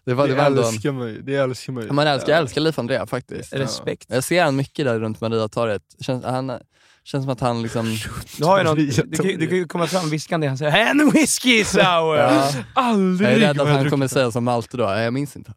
det 0.06 0.14
var, 0.14 0.28
det 0.28 0.34
var 0.34 0.44
ändå 0.44 0.62
älskar 0.68 0.92
man 0.92 1.08
ju. 1.08 1.20
Det 1.22 1.34
älskar 1.36 1.72
man 1.72 1.82
ju. 1.84 1.92
man 1.92 2.06
älskar, 2.06 2.32
jag 2.32 2.38
älskar 2.38 2.60
Leif 2.60 2.78
André 2.78 3.06
faktiskt. 3.06 3.52
Respekt. 3.52 4.06
Jag 4.08 4.24
ser 4.24 4.44
han 4.44 4.56
mycket 4.56 4.84
där 4.84 4.98
runt 5.00 5.20
Mariatorget. 5.20 5.82
Känns, 6.00 6.24
han, 6.24 6.52
känns 7.04 7.24
som 7.24 7.32
att 7.32 7.40
han 7.40 7.62
liksom... 7.62 7.96
Du 8.38 8.44
har 8.44 8.58
ju 8.58 8.64
något, 8.64 8.76
du, 8.76 9.16
kan 9.16 9.26
ju- 9.30 9.36
du 9.36 9.46
kan 9.46 9.56
ju 9.56 9.64
komma 9.68 9.86
fram 9.86 10.10
viskande, 10.10 10.46
han 10.46 10.58
säger 10.58 10.90
en 10.90 11.10
whisky 11.10 11.64
sour! 11.64 12.16
Ja. 12.16 12.52
Aldrig 12.74 13.28
Jag 13.30 13.36
är 13.36 13.40
rädd 13.40 13.60
att 13.60 13.68
han 13.68 13.90
kommer 13.90 14.04
det. 14.04 14.08
säga 14.08 14.30
som 14.30 14.44
Malte 14.44 14.76
då, 14.76 14.82
jag 14.84 15.12
minns 15.12 15.36
inte. 15.36 15.52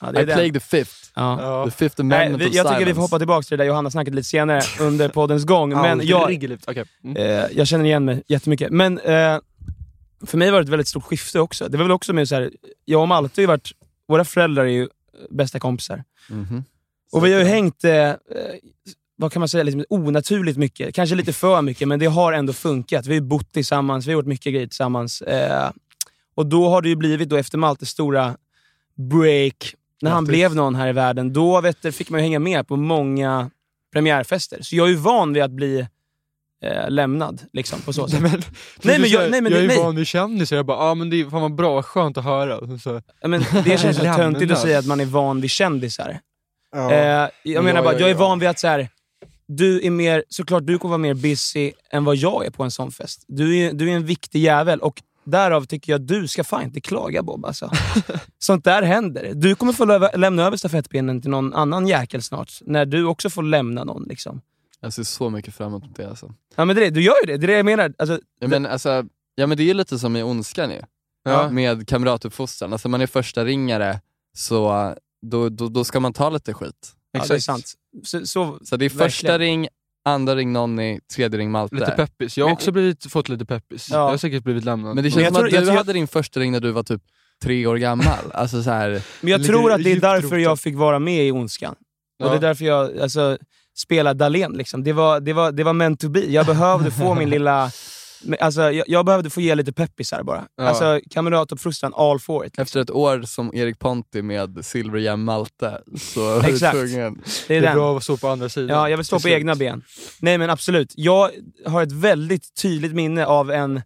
Ja, 0.00 0.12
det 0.12 0.18
är 0.18 0.22
I 0.22 0.26
den. 0.26 0.36
played 0.36 0.54
the 0.54 0.60
fifth. 0.60 0.94
Ja. 1.14 1.62
The 1.64 1.70
fifth 1.70 2.02
Nej, 2.02 2.16
amendment 2.18 2.42
vi, 2.42 2.48
of 2.48 2.54
jag 2.54 2.68
tycker 2.72 2.86
vi 2.86 2.94
får 2.94 3.02
hoppa 3.02 3.18
tillbaka 3.18 3.42
till 3.42 3.58
det 3.58 3.64
där 3.64 3.68
Johanna-snacket 3.68 4.14
lite 4.14 4.28
senare 4.28 4.62
under 4.80 5.08
poddens 5.08 5.44
gång. 5.44 5.68
Men 5.70 6.00
jag. 6.06 6.22
Okej. 6.66 6.84
Mm. 7.04 7.16
eh, 7.16 7.44
jag 7.52 7.66
känner 7.66 7.84
igen 7.84 8.04
mig 8.04 8.22
jättemycket. 8.28 8.70
Men 8.70 8.98
eh, 8.98 9.38
för 10.26 10.38
mig 10.38 10.50
var 10.50 10.58
det 10.58 10.64
ett 10.64 10.68
väldigt 10.68 10.88
stort 10.88 11.04
skifte 11.04 11.40
också. 11.40 11.68
Det 11.68 11.76
var 11.76 11.84
väl 11.84 11.92
också 11.92 12.12
med 12.12 12.28
så 12.28 12.34
här, 12.34 12.50
jag 12.84 13.00
och 13.02 13.08
Malte 13.08 13.40
har 13.40 13.42
ju 13.42 13.46
varit, 13.46 13.70
våra 14.08 14.24
föräldrar 14.24 14.64
är 14.64 14.68
ju 14.68 14.88
bästa 15.30 15.58
kompisar. 15.60 16.04
Mhm. 16.30 16.64
Och 17.12 17.24
vi 17.24 17.32
har 17.32 17.40
ju 17.40 17.46
hängt, 17.46 17.84
eh, 17.84 17.92
eh, 17.92 18.16
vad 19.16 19.32
kan 19.32 19.40
man 19.40 19.48
säga, 19.48 19.62
liksom 19.64 19.84
onaturligt 19.88 20.58
mycket. 20.58 20.94
Kanske 20.94 21.16
lite 21.16 21.32
för 21.32 21.62
mycket, 21.62 21.88
men 21.88 21.98
det 21.98 22.06
har 22.06 22.32
ändå 22.32 22.52
funkat. 22.52 23.06
Vi 23.06 23.14
har 23.14 23.20
bott 23.20 23.52
tillsammans, 23.52 24.06
vi 24.06 24.12
har 24.12 24.18
gjort 24.18 24.26
mycket 24.26 24.52
grejer 24.52 24.66
tillsammans. 24.66 25.22
Eh, 25.22 25.70
och 26.34 26.46
då 26.46 26.68
har 26.68 26.82
det 26.82 26.88
ju 26.88 26.96
blivit, 26.96 27.28
då 27.28 27.36
efter 27.36 27.58
Maltes 27.58 27.88
stora 27.88 28.36
break, 28.94 29.74
när 30.02 30.10
han 30.10 30.24
blev 30.24 30.54
någon 30.54 30.74
här 30.74 30.88
i 30.88 30.92
världen, 30.92 31.32
då 31.32 31.60
vet 31.60 31.82
du, 31.82 31.92
fick 31.92 32.10
man 32.10 32.20
ju 32.20 32.22
hänga 32.22 32.38
med 32.38 32.68
på 32.68 32.76
många 32.76 33.50
premiärfester. 33.92 34.62
Så 34.62 34.76
jag 34.76 34.86
är 34.86 34.90
ju 34.90 34.96
van 34.96 35.32
vid 35.32 35.42
att 35.42 35.50
bli 35.50 35.86
eh, 36.64 36.90
lämnad, 36.90 37.42
liksom, 37.52 37.80
på 37.80 37.92
så 37.92 38.08
sätt. 38.08 38.20
Nej, 38.22 38.30
men, 38.30 38.40
Nej, 38.82 38.98
men 38.98 39.02
du 39.02 39.08
jag- 39.08 39.30
nej, 39.30 39.40
men 39.40 39.52
jag 39.52 39.62
är 39.64 39.66
nej. 39.68 39.78
van 39.78 39.96
vid 39.96 40.06
kändisar, 40.06 40.56
jag 40.56 40.66
bara 40.66 40.78
ah, 40.78 40.94
men 40.94 41.10
det 41.10 41.20
är 41.20 41.30
fan 41.30 41.42
vad 41.42 41.54
bra, 41.54 41.74
vad 41.74 41.84
skönt 41.84 42.18
att 42.18 42.24
höra. 42.24 42.78
Så, 42.78 43.00
Men 43.24 43.44
det 43.64 43.80
känns 43.80 43.96
så 43.96 44.02
töntigt 44.16 44.52
att 44.52 44.58
säga 44.60 44.78
att 44.78 44.86
man 44.86 45.00
är 45.00 45.04
van 45.04 45.40
vid 45.40 45.50
kändisar. 45.50 46.20
ja. 46.72 46.92
Eh, 46.92 46.98
jag 46.98 47.30
Ja, 47.42 47.62
menar 47.62 47.82
bara, 47.82 47.92
ja, 47.94 48.00
jag 48.00 48.08
är 48.10 48.14
ja. 48.14 48.18
van 48.20 48.38
vid 48.38 48.48
att 48.48 48.58
så 48.58 48.66
här, 48.68 48.88
du 49.48 49.86
är 49.86 49.90
mer, 49.90 50.24
såklart 50.28 50.66
du 50.66 50.78
kommer 50.78 50.90
vara 50.90 50.98
mer 50.98 51.14
busy 51.14 51.72
än 51.92 52.04
vad 52.04 52.16
jag 52.16 52.46
är 52.46 52.50
på 52.50 52.64
en 52.64 52.70
sån 52.70 52.92
fest. 52.92 53.24
Du 53.28 53.56
är, 53.58 53.72
du 53.72 53.90
är 53.90 53.94
en 53.94 54.06
viktig 54.06 54.40
jävel 54.42 54.80
och 54.80 55.02
därav 55.24 55.64
tycker 55.64 55.92
jag 55.92 56.00
att 56.00 56.08
du 56.08 56.28
ska 56.28 56.44
fan 56.44 56.62
inte 56.62 56.80
klaga 56.80 57.22
Bob. 57.22 57.44
Alltså. 57.44 57.70
Sånt 58.38 58.64
där 58.64 58.82
händer. 58.82 59.30
Du 59.34 59.54
kommer 59.54 59.72
få 59.72 59.84
lö- 59.84 60.16
lämna 60.16 60.42
över 60.42 60.56
stafettpinnen 60.56 61.20
till 61.22 61.30
någon 61.30 61.54
annan 61.54 61.86
jäkel 61.86 62.22
snart, 62.22 62.52
när 62.60 62.86
du 62.86 63.04
också 63.04 63.30
får 63.30 63.42
lämna 63.42 63.84
någon. 63.84 64.04
Liksom. 64.08 64.40
Jag 64.80 64.92
ser 64.92 65.02
så 65.02 65.30
mycket 65.30 65.54
fram 65.54 65.66
emot 65.74 65.96
det 65.96 66.08
alltså. 66.08 66.34
Ja 66.56 66.64
men 66.64 66.76
det, 66.76 66.86
är 66.86 66.90
du 66.90 67.02
gör 67.02 67.14
ju 67.26 67.32
det, 67.32 67.36
det 67.36 67.44
är 67.44 67.48
det 67.48 67.56
jag 67.56 67.64
menar. 67.64 67.92
Alltså, 67.98 68.20
Ja, 68.40 68.48
men, 68.48 68.66
alltså, 68.66 69.04
ja 69.34 69.46
men 69.46 69.56
det 69.56 69.62
är 69.62 69.66
ju 69.66 69.74
lite 69.74 69.98
som 69.98 70.16
i 70.16 70.22
Ondskan 70.22 70.70
ju. 70.70 70.80
Ja. 71.24 71.50
Med 71.50 71.88
kamratuppfostran. 71.88 72.72
Alltså 72.72 72.88
man 72.88 73.00
är 73.00 73.06
första 73.06 73.44
ringare 73.44 74.00
så 74.36 74.94
då, 75.26 75.48
då, 75.48 75.68
då 75.68 75.84
ska 75.84 76.00
man 76.00 76.12
ta 76.12 76.30
lite 76.30 76.54
skit. 76.54 76.92
ja, 77.12 77.24
det 77.28 77.34
är 77.34 77.38
sant. 77.38 77.72
Så, 78.04 78.26
så, 78.26 78.58
Så 78.64 78.76
det 78.76 78.84
är 78.84 78.88
första 78.90 79.26
Verkligen. 79.28 79.38
ring, 79.40 79.68
andra 80.04 80.34
ring 80.36 80.52
Nonny, 80.52 81.00
tredje 81.14 81.38
ring 81.38 81.50
Malte. 81.50 81.74
Lite 81.74 81.90
peppis. 81.90 82.38
Jag 82.38 82.44
har 82.44 82.48
Men- 82.50 82.54
också 82.56 82.72
blivit, 82.72 83.12
fått 83.12 83.28
lite 83.28 83.44
peppis. 83.44 83.88
Ja. 83.90 83.96
Jag 83.96 84.08
har 84.10 84.16
säkert 84.16 84.44
blivit 84.44 84.64
lämnad. 84.64 84.94
Men 84.94 84.96
det 84.96 85.02
Men 85.02 85.10
känns 85.10 85.24
jag 85.24 85.34
som 85.34 85.44
att 85.46 85.52
jag 85.52 85.64
du 85.64 85.70
hade 85.70 85.92
din 85.92 86.08
första 86.08 86.40
ring 86.40 86.52
när 86.52 86.60
du 86.60 86.70
var 86.70 86.82
typ 86.82 87.02
tre 87.42 87.66
år 87.66 87.76
gammal. 87.76 88.24
alltså 88.34 88.62
så 88.62 88.70
här, 88.70 89.02
men 89.20 89.30
jag 89.30 89.44
tror 89.44 89.72
att 89.72 89.84
det 89.84 89.92
är 89.92 90.00
därför 90.00 90.36
jag 90.38 90.60
fick 90.60 90.76
vara 90.76 90.98
med 90.98 91.26
i 91.26 91.32
Ondskan. 91.32 91.74
Och 92.22 92.30
det 92.30 92.36
är 92.36 92.40
därför 92.40 92.64
jag 92.64 92.98
alltså, 92.98 93.38
spelar 93.78 94.14
Dahlén. 94.14 94.52
Liksom. 94.52 94.84
Det, 94.84 94.92
var, 94.92 95.20
det, 95.20 95.32
var, 95.32 95.52
det 95.52 95.64
var 95.64 95.72
meant 95.72 96.00
to 96.00 96.08
be. 96.08 96.20
Jag 96.20 96.46
behövde 96.46 96.90
få 96.90 97.14
min 97.14 97.30
lilla... 97.30 97.70
Alltså, 98.40 98.60
jag, 98.72 98.88
jag 98.88 99.06
behövde 99.06 99.30
få 99.30 99.40
ge 99.40 99.54
lite 99.54 99.72
peppisar 99.72 100.22
bara. 100.22 100.44
Ja. 100.56 100.64
Alltså, 100.68 101.00
kamratuppfostran, 101.10 101.92
all 101.96 102.18
for 102.20 102.46
it. 102.46 102.58
efter 102.58 102.80
ett 102.80 102.90
år 102.90 103.22
som 103.22 103.54
Erik 103.54 103.78
Ponti 103.78 104.22
med 104.22 104.64
silverjäm 104.64 105.24
Malte 105.24 105.78
så 105.98 106.20
var 106.20 106.42
du 106.42 106.58
tvungen. 106.58 107.22
Det 107.48 107.56
är 107.56 107.60
det 107.60 107.68
är 107.68 107.74
bra 107.74 107.96
att 107.96 108.02
stå 108.04 108.16
på 108.16 108.28
andra 108.28 108.48
sidan. 108.48 108.68
Ja, 108.76 108.88
jag 108.88 108.96
vill 108.96 109.06
stå 109.06 109.20
på 109.20 109.28
egna 109.28 109.54
ben. 109.54 109.82
Nej 110.20 110.38
men 110.38 110.50
absolut. 110.50 110.92
Jag 110.96 111.30
har 111.66 111.82
ett 111.82 111.92
väldigt 111.92 112.54
tydligt 112.62 112.92
minne 112.94 113.26
av 113.26 113.50
en, 113.50 113.82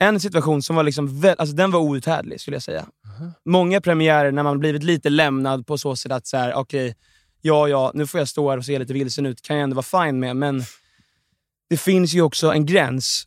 en 0.00 0.20
situation 0.20 0.62
som 0.62 0.76
var 0.76 0.82
liksom 0.82 1.08
vä- 1.08 1.34
alltså, 1.38 1.56
den 1.56 1.70
var 1.70 1.80
outhärdlig 1.80 2.40
skulle 2.40 2.54
jag 2.56 2.62
säga. 2.62 2.86
Många 3.44 3.80
premiärer 3.80 4.32
när 4.32 4.42
man 4.42 4.58
blivit 4.58 4.82
lite 4.82 5.10
lämnad 5.10 5.66
på 5.66 5.78
så 5.78 5.96
sätt 5.96 6.12
att 6.12 6.26
så 6.26 6.36
här, 6.36 6.54
okej, 6.54 6.94
ja 7.40 7.68
ja, 7.68 7.90
nu 7.94 8.06
får 8.06 8.20
jag 8.20 8.28
stå 8.28 8.50
här 8.50 8.58
och 8.58 8.64
se 8.64 8.78
lite 8.78 8.92
vilsen 8.92 9.26
ut, 9.26 9.42
kan 9.42 9.56
jag 9.56 9.62
ändå 9.64 9.74
vara 9.82 10.04
fine 10.06 10.20
med, 10.20 10.36
men 10.36 10.62
det 11.70 11.76
finns 11.76 12.14
ju 12.14 12.22
också 12.22 12.52
en 12.52 12.66
gräns. 12.66 13.24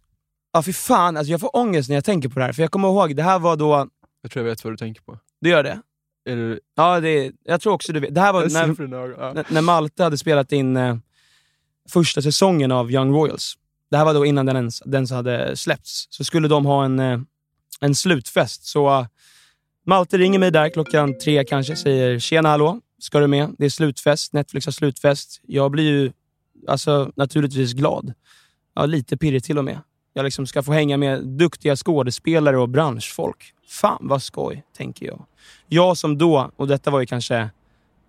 Ja 0.53 0.63
fy 0.63 0.73
fan, 0.73 1.17
alltså 1.17 1.31
jag 1.31 1.39
får 1.41 1.55
ångest 1.55 1.89
när 1.89 1.95
jag 1.95 2.05
tänker 2.05 2.29
på 2.29 2.39
det 2.39 2.45
här. 2.45 2.53
För 2.53 2.61
jag 2.61 2.71
kommer 2.71 2.87
ihåg, 2.87 3.15
det 3.15 3.23
här 3.23 3.39
var 3.39 3.55
då, 3.55 3.87
Jag 4.21 4.31
tror 4.31 4.45
jag 4.45 4.51
vet 4.51 4.63
vad 4.63 4.73
du 4.73 4.77
tänker 4.77 5.01
på. 5.01 5.19
du 5.41 5.49
gör 5.49 5.63
det? 5.63 5.81
Är 6.25 6.35
det, 6.35 6.59
Ja, 6.75 6.99
det, 6.99 7.31
jag 7.43 7.61
tror 7.61 7.73
också 7.73 7.93
du 7.93 7.99
vet. 7.99 8.15
Det 8.15 8.21
här 8.21 8.33
var 8.33 8.41
när. 8.49 9.19
Ja. 9.19 9.43
när, 9.49 9.61
Malte 9.61 10.03
hade 10.03 10.17
spelat 10.17 10.51
in 10.51 10.77
eh, 10.77 10.97
första 11.89 12.21
säsongen 12.21 12.71
av 12.71 12.91
Young 12.91 13.13
Royals. 13.13 13.53
Det 13.91 13.97
här 13.97 14.05
var 14.05 14.13
då 14.13 14.25
innan 14.25 14.45
den 14.45 14.55
ens, 14.55 14.79
den 14.79 14.93
ens 14.93 15.11
hade 15.11 15.55
släppts. 15.57 16.07
Så 16.09 16.23
skulle 16.23 16.47
de 16.47 16.65
ha 16.65 16.85
en, 16.85 16.99
eh, 16.99 17.19
en 17.79 17.95
slutfest. 17.95 18.65
Så 18.65 18.89
eh, 18.89 19.05
Malte 19.85 20.17
ringer 20.17 20.39
mig 20.39 20.51
där 20.51 20.69
klockan 20.69 21.17
tre 21.17 21.43
kanske, 21.43 21.75
säger 21.75 22.19
“Tjena 22.19 22.49
hallå, 22.49 22.79
ska 23.03 23.19
du 23.19 23.27
med? 23.27 23.55
Det 23.57 23.65
är 23.65 23.69
slutfest, 23.69 24.33
Netflix 24.33 24.65
har 24.65 24.71
slutfest”. 24.71 25.41
Jag 25.47 25.71
blir 25.71 25.83
ju 25.83 26.11
alltså, 26.67 27.11
naturligtvis 27.15 27.73
glad. 27.73 28.13
ja, 28.75 28.85
lite 28.85 29.17
pirrig 29.17 29.43
till 29.43 29.57
och 29.57 29.65
med. 29.65 29.79
Jag 30.13 30.23
liksom 30.23 30.47
ska 30.47 30.63
få 30.63 30.71
hänga 30.71 30.97
med 30.97 31.27
duktiga 31.27 31.75
skådespelare 31.75 32.57
och 32.57 32.69
branschfolk. 32.69 33.53
Fan 33.67 34.07
vad 34.07 34.23
skoj, 34.23 34.63
tänker 34.77 35.05
jag. 35.05 35.25
Jag 35.67 35.97
som 35.97 36.17
då, 36.17 36.51
och 36.55 36.67
detta 36.67 36.91
var 36.91 36.99
ju 36.99 37.05
kanske 37.05 37.49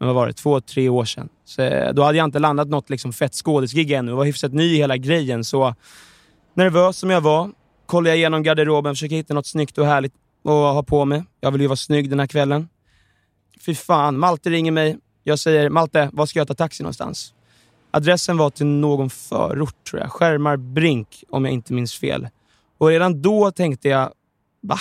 men 0.03 0.07
vad 0.07 0.15
var 0.15 0.27
det, 0.27 0.33
två, 0.33 0.61
tre 0.61 0.89
år 0.89 1.05
sedan. 1.05 1.29
Så, 1.45 1.63
eh, 1.63 1.95
då 1.95 2.03
hade 2.03 2.19
jag 2.19 2.25
inte 2.25 2.39
landat 2.39 2.69
något 2.69 2.91
liksom 2.91 3.13
fett 3.13 3.35
skådisgig 3.35 3.91
ännu. 3.91 4.11
Jag 4.11 4.17
var 4.17 4.25
hyfsat 4.25 4.53
ny 4.53 4.65
i 4.65 4.77
hela 4.77 4.97
grejen. 4.97 5.45
Så 5.45 5.75
nervös 6.55 6.99
som 6.99 7.11
jag 7.11 7.21
var, 7.21 7.51
kollade 7.87 8.09
jag 8.09 8.17
igenom 8.17 8.43
garderoben, 8.43 8.95
försökte 8.95 9.17
hitta 9.17 9.35
något 9.35 9.47
snyggt 9.47 9.79
och 9.79 9.87
härligt 9.87 10.13
att 10.45 10.51
ha 10.51 10.83
på 10.83 11.05
mig. 11.05 11.25
Jag 11.41 11.51
vill 11.51 11.61
ju 11.61 11.67
vara 11.67 11.77
snygg 11.77 12.11
den 12.11 12.21
här 12.21 12.27
kvällen. 12.27 12.69
Fy 13.67 13.75
fan, 13.75 14.19
Malte 14.19 14.51
ringer 14.51 14.73
mig. 14.73 14.99
Jag 15.23 15.39
säger, 15.39 15.71
Malte, 15.71 16.11
var 16.13 16.27
ska 16.27 16.39
jag 16.39 16.49
ta 16.49 16.55
taxi 16.55 16.83
någonstans? 16.83 17.35
Adressen 17.91 18.37
var 18.37 18.51
till 18.51 18.67
någon 18.67 19.11
förort, 19.11 19.85
tror 19.91 20.01
jag. 20.03 20.13
Skärmar 20.13 20.57
Brink, 20.57 21.25
om 21.31 21.45
jag 21.45 21.55
inte 21.55 21.73
minns 21.73 21.95
fel. 21.95 22.29
Och 22.79 22.89
redan 22.89 23.23
då 23.23 23.51
tänkte 23.51 23.89
jag, 23.89 24.13
va? 24.63 24.79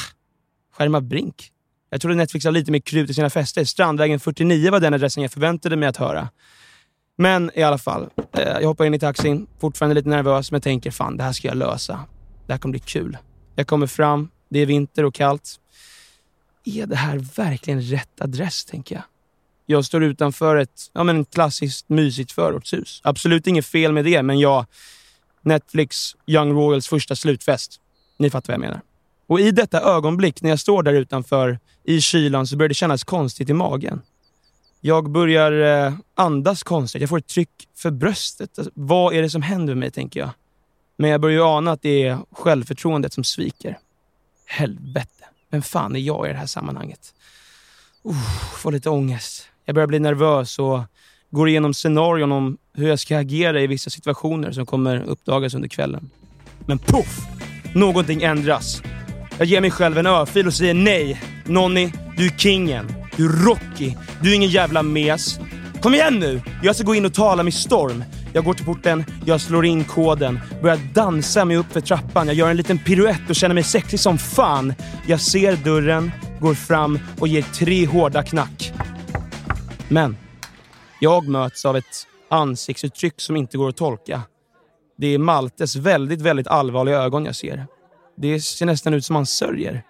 Skärmar 0.78 1.02
Brink? 1.02 1.52
Jag 1.90 2.02
trodde 2.02 2.16
Netflix 2.16 2.46
hade 2.46 2.60
lite 2.60 2.72
mer 2.72 2.80
krut 2.80 3.10
i 3.10 3.14
sina 3.14 3.30
fester. 3.30 3.64
Strandvägen 3.64 4.20
49 4.20 4.72
var 4.72 4.80
den 4.80 4.94
adressen 4.94 5.24
jag 5.24 5.32
förväntade 5.32 5.76
mig 5.76 5.90
att 5.90 5.98
höra. 5.98 6.30
Men 7.18 7.52
i 7.56 7.64
alla 7.64 7.78
fall, 7.78 8.10
eh, 8.34 8.44
jag 8.44 8.68
hoppar 8.68 8.86
in 8.86 8.94
i 8.94 9.00
taxin, 9.00 9.48
fortfarande 9.60 9.96
lite 9.96 10.10
nervös, 10.10 10.52
men 10.52 10.62
tänker 10.62 10.92
fan, 10.92 11.18
det 11.18 11.24
här 11.24 11.32
ska 11.32 11.48
jag 11.48 11.58
lösa. 11.58 12.00
Det 12.48 12.54
här 12.54 12.60
kommer 12.60 12.72
bli 12.72 12.80
kul. 12.80 13.18
Jag 13.56 13.68
kommer 13.68 13.88
fram, 13.88 14.30
det 14.50 14.60
är 14.60 14.66
vinter 14.66 15.06
och 15.06 15.14
kallt. 15.14 15.56
Är 16.64 16.86
det 16.86 16.96
här 16.96 17.18
verkligen 17.18 17.82
rätt 17.82 18.22
adress, 18.22 18.66
tänker 18.66 18.96
jag? 18.96 19.04
Jag 19.66 19.86
står 19.86 20.04
utanför 20.04 20.56
ett 20.56 20.92
ja, 20.94 21.04
men 21.04 21.26
klassiskt 21.26 21.90
mysigt 21.90 22.32
förortshus. 22.32 23.02
Absolut 23.04 23.48
inget 23.48 23.66
fel 23.66 23.94
med 23.94 24.06
det, 24.06 24.24
men 24.24 24.40
jag... 24.40 24.66
Netflix 25.42 26.16
Young 26.28 26.52
Royals 26.54 26.88
första 26.88 27.16
slutfest. 27.16 27.80
Ni 28.18 28.30
fattar 28.30 28.54
vad 28.54 28.54
jag 28.54 28.68
menar. 28.68 28.82
Och 29.28 29.40
i 29.40 29.52
detta 29.52 29.82
ögonblick, 29.82 30.42
när 30.42 30.50
jag 30.50 30.60
står 30.60 30.84
där 30.84 30.94
utanför 30.94 31.60
i 31.84 32.02
kylan, 32.02 32.48
så 32.48 32.58
börjar 32.58 32.70
det 32.70 32.76
kännas 32.76 33.04
konstigt 33.04 33.50
i 33.50 33.54
magen. 33.54 34.02
Jag 34.82 35.10
börjar 35.10 35.86
eh, 35.88 35.94
andas 36.16 36.64
konstigt. 36.64 37.02
Jag 37.02 37.10
får 37.10 37.18
ett 37.18 37.28
tryck 37.28 37.68
för 37.78 37.92
bröstet. 37.92 38.60
Alltså, 38.60 38.72
vad 38.76 39.14
är 39.14 39.22
det 39.22 39.30
som 39.30 39.42
händer 39.42 39.74
med 39.74 39.78
mig, 39.78 39.92
tänker 39.92 40.20
jag. 40.20 40.30
Men 40.98 41.10
jag 41.10 41.22
börjar 41.22 41.38
ju 41.38 41.44
ana 41.44 41.72
att 41.72 41.82
det 41.82 42.04
är 42.04 42.20
självförtroendet 42.32 43.14
som 43.14 43.24
sviker. 43.24 43.78
Helvete. 44.46 45.26
Vem 45.52 45.62
fan 45.62 45.96
är 45.96 46.00
jag 46.00 46.30
i 46.30 46.32
det 46.34 46.40
här 46.40 46.46
sammanhanget? 46.46 47.14
Uh, 48.08 48.54
får 48.58 48.72
lite 48.72 48.90
ångest. 48.90 49.48
Jag 49.66 49.76
börjar 49.76 49.88
bli 49.88 50.00
nervös 50.00 50.60
och 50.60 50.80
går 51.30 51.50
igenom 51.50 51.74
scenarion 51.74 52.32
om 52.32 52.58
hur 52.74 52.88
jag 52.88 53.00
ska 53.00 53.18
agera 53.18 53.62
i 53.62 53.68
vissa 53.68 53.90
situationer 53.90 54.52
som 54.52 54.66
kommer 54.66 55.04
uppdagas 55.04 55.54
under 55.54 55.70
kvällen. 55.70 56.10
Men 56.66 56.80
poff! 56.80 57.20
Någonting 57.76 58.24
ändras. 58.24 58.82
Jag 59.38 59.48
ger 59.48 59.62
mig 59.62 59.72
själv 59.72 59.98
en 59.98 60.06
örfil 60.06 60.48
och 60.48 60.54
säger 60.54 60.74
nej. 60.74 61.22
Nonny, 61.46 61.92
du 62.18 62.26
är 62.26 62.38
kingen. 62.38 62.94
Du 63.18 63.26
är 63.26 63.46
Rocky. 63.46 63.96
Du 64.22 64.32
är 64.32 64.36
ingen 64.36 64.50
jävla 64.50 64.84
mes. 64.84 65.40
Kom 65.82 65.94
igen 65.94 66.20
nu! 66.20 66.42
Jag 66.64 66.76
ska 66.76 66.86
gå 66.86 66.96
in 66.96 67.06
och 67.06 67.14
tala 67.14 67.44
med 67.44 67.54
Storm. 67.54 68.04
Jag 68.34 68.44
går 68.46 68.54
till 68.54 68.66
porten, 68.66 69.06
jag 69.26 69.42
slår 69.42 69.66
in 69.66 69.84
koden, 69.84 70.40
börjar 70.62 70.80
dansa 70.94 71.46
mig 71.46 71.58
upp 71.58 71.72
för 71.72 71.82
trappan. 71.82 72.28
Jag 72.28 72.36
gör 72.36 72.50
en 72.50 72.58
liten 72.58 72.78
piruett 72.78 73.30
och 73.30 73.36
känner 73.36 73.56
mig 73.56 73.64
sexig 73.64 74.00
som 74.00 74.18
fan. 74.18 74.74
Jag 75.08 75.22
ser 75.22 75.56
dörren, 75.56 76.12
går 76.40 76.54
fram 76.54 77.00
och 77.20 77.28
ger 77.28 77.42
tre 77.42 77.86
hårda 77.86 78.24
knack. 78.24 78.74
Men 79.88 80.18
jag 81.00 81.28
möts 81.28 81.66
av 81.66 81.78
ett 81.78 82.08
ansiktsuttryck 82.30 83.22
som 83.22 83.36
inte 83.36 83.58
går 83.58 83.70
att 83.70 83.78
tolka. 83.78 84.22
Det 84.98 85.08
är 85.08 85.18
Maltes 85.18 85.76
väldigt, 85.76 86.22
väldigt 86.22 86.48
allvarliga 86.48 86.98
ögon 86.98 87.26
jag 87.26 87.36
ser. 87.36 87.66
Det 88.18 88.40
ser 88.40 88.66
nästan 88.66 88.94
ut 88.94 89.06
som 89.06 89.16
han 89.16 89.26
sörjer. 89.26 89.84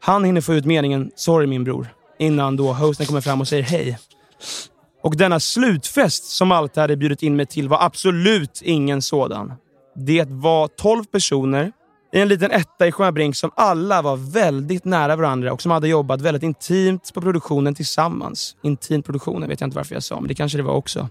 Han 0.00 0.24
hinner 0.24 0.40
få 0.40 0.54
ut 0.54 0.64
meningen 0.64 1.10
“Sorry 1.16 1.46
min 1.46 1.64
bror” 1.64 1.88
innan 2.18 2.56
då 2.56 2.72
hosten 2.72 3.06
kommer 3.06 3.20
fram 3.20 3.40
och 3.40 3.48
säger 3.48 3.62
hej. 3.62 3.98
Och 5.06 5.16
denna 5.16 5.40
slutfest 5.40 6.24
som 6.24 6.48
Malte 6.48 6.80
hade 6.80 6.96
bjudit 6.96 7.22
in 7.22 7.36
mig 7.36 7.46
till 7.46 7.68
var 7.68 7.82
absolut 7.82 8.62
ingen 8.64 9.02
sådan. 9.02 9.52
Det 9.94 10.28
var 10.28 10.68
12 10.68 11.04
personer 11.04 11.72
i 12.12 12.20
en 12.20 12.28
liten 12.28 12.50
etta 12.50 12.86
i 12.86 12.92
Sjöbrink 12.92 13.36
som 13.36 13.50
alla 13.56 14.02
var 14.02 14.16
väldigt 14.16 14.84
nära 14.84 15.16
varandra 15.16 15.52
och 15.52 15.62
som 15.62 15.70
hade 15.70 15.88
jobbat 15.88 16.20
väldigt 16.20 16.42
intimt 16.42 17.14
på 17.14 17.20
produktionen 17.20 17.74
tillsammans. 17.74 18.56
Intimt 18.62 19.06
produktionen 19.06 19.48
vet 19.48 19.60
jag 19.60 19.66
inte 19.68 19.76
varför 19.76 19.94
jag 19.94 20.02
sa, 20.02 20.20
men 20.20 20.28
det 20.28 20.34
kanske 20.34 20.58
det 20.58 20.64
var 20.64 20.74
också. 20.74 21.08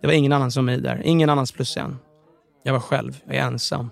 Det 0.00 0.06
var 0.06 0.14
ingen 0.14 0.32
annan 0.32 0.52
som 0.52 0.64
mig 0.64 0.80
där. 0.80 1.02
Ingen 1.04 1.30
annans 1.30 1.52
plus 1.52 1.76
en. 1.76 1.98
Jag 2.62 2.72
var 2.72 2.80
själv. 2.80 3.20
Jag 3.26 3.36
är 3.36 3.42
ensam. 3.42 3.90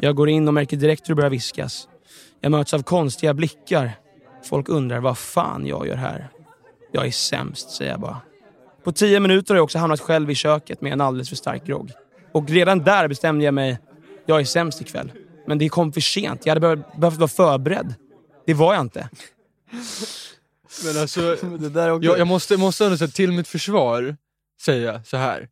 Jag 0.00 0.16
går 0.16 0.28
in 0.28 0.48
och 0.48 0.54
märker 0.54 0.76
direkt 0.76 1.08
hur 1.08 1.14
det 1.14 1.16
börjar 1.16 1.30
viskas. 1.30 1.88
Jag 2.40 2.52
möts 2.52 2.74
av 2.74 2.82
konstiga 2.82 3.34
blickar. 3.34 3.92
Folk 4.44 4.68
undrar 4.68 5.00
vad 5.00 5.18
fan 5.18 5.66
jag 5.66 5.86
gör 5.86 5.96
här. 5.96 6.28
Jag 6.92 7.06
är 7.06 7.10
sämst, 7.10 7.70
säger 7.70 7.90
jag 7.90 8.00
bara. 8.00 8.20
På 8.86 8.92
tio 8.92 9.20
minuter 9.20 9.54
har 9.54 9.56
jag 9.56 9.64
också 9.64 9.78
hamnat 9.78 10.00
själv 10.00 10.30
i 10.30 10.34
köket 10.34 10.80
med 10.80 10.92
en 10.92 11.00
alldeles 11.00 11.28
för 11.28 11.36
stark 11.36 11.66
grogg. 11.66 11.92
Och 12.32 12.50
redan 12.50 12.78
där 12.78 13.08
bestämde 13.08 13.44
jag 13.44 13.54
mig. 13.54 13.78
Jag 14.26 14.40
är 14.40 14.44
sämst 14.44 14.80
ikväll. 14.80 15.12
Men 15.46 15.58
det 15.58 15.68
kom 15.68 15.92
för 15.92 16.00
sent. 16.00 16.46
Jag 16.46 16.50
hade 16.50 16.60
behövt, 16.60 16.96
behövt 16.96 17.16
vara 17.18 17.28
förberedd. 17.28 17.94
Det 18.46 18.54
var 18.54 18.74
jag 18.74 18.80
inte. 18.80 19.08
Men 20.84 20.98
alltså, 21.00 21.20
det 21.58 21.68
där 21.68 21.90
också. 21.90 22.06
jag, 22.06 22.18
jag 22.18 22.26
måste, 22.26 22.56
måste 22.56 22.84
ändå 22.84 22.96
säga 22.96 23.08
till 23.08 23.32
mitt 23.32 23.48
försvar 23.48 24.16
säga 24.62 25.02
så 25.04 25.16
här. 25.16 25.48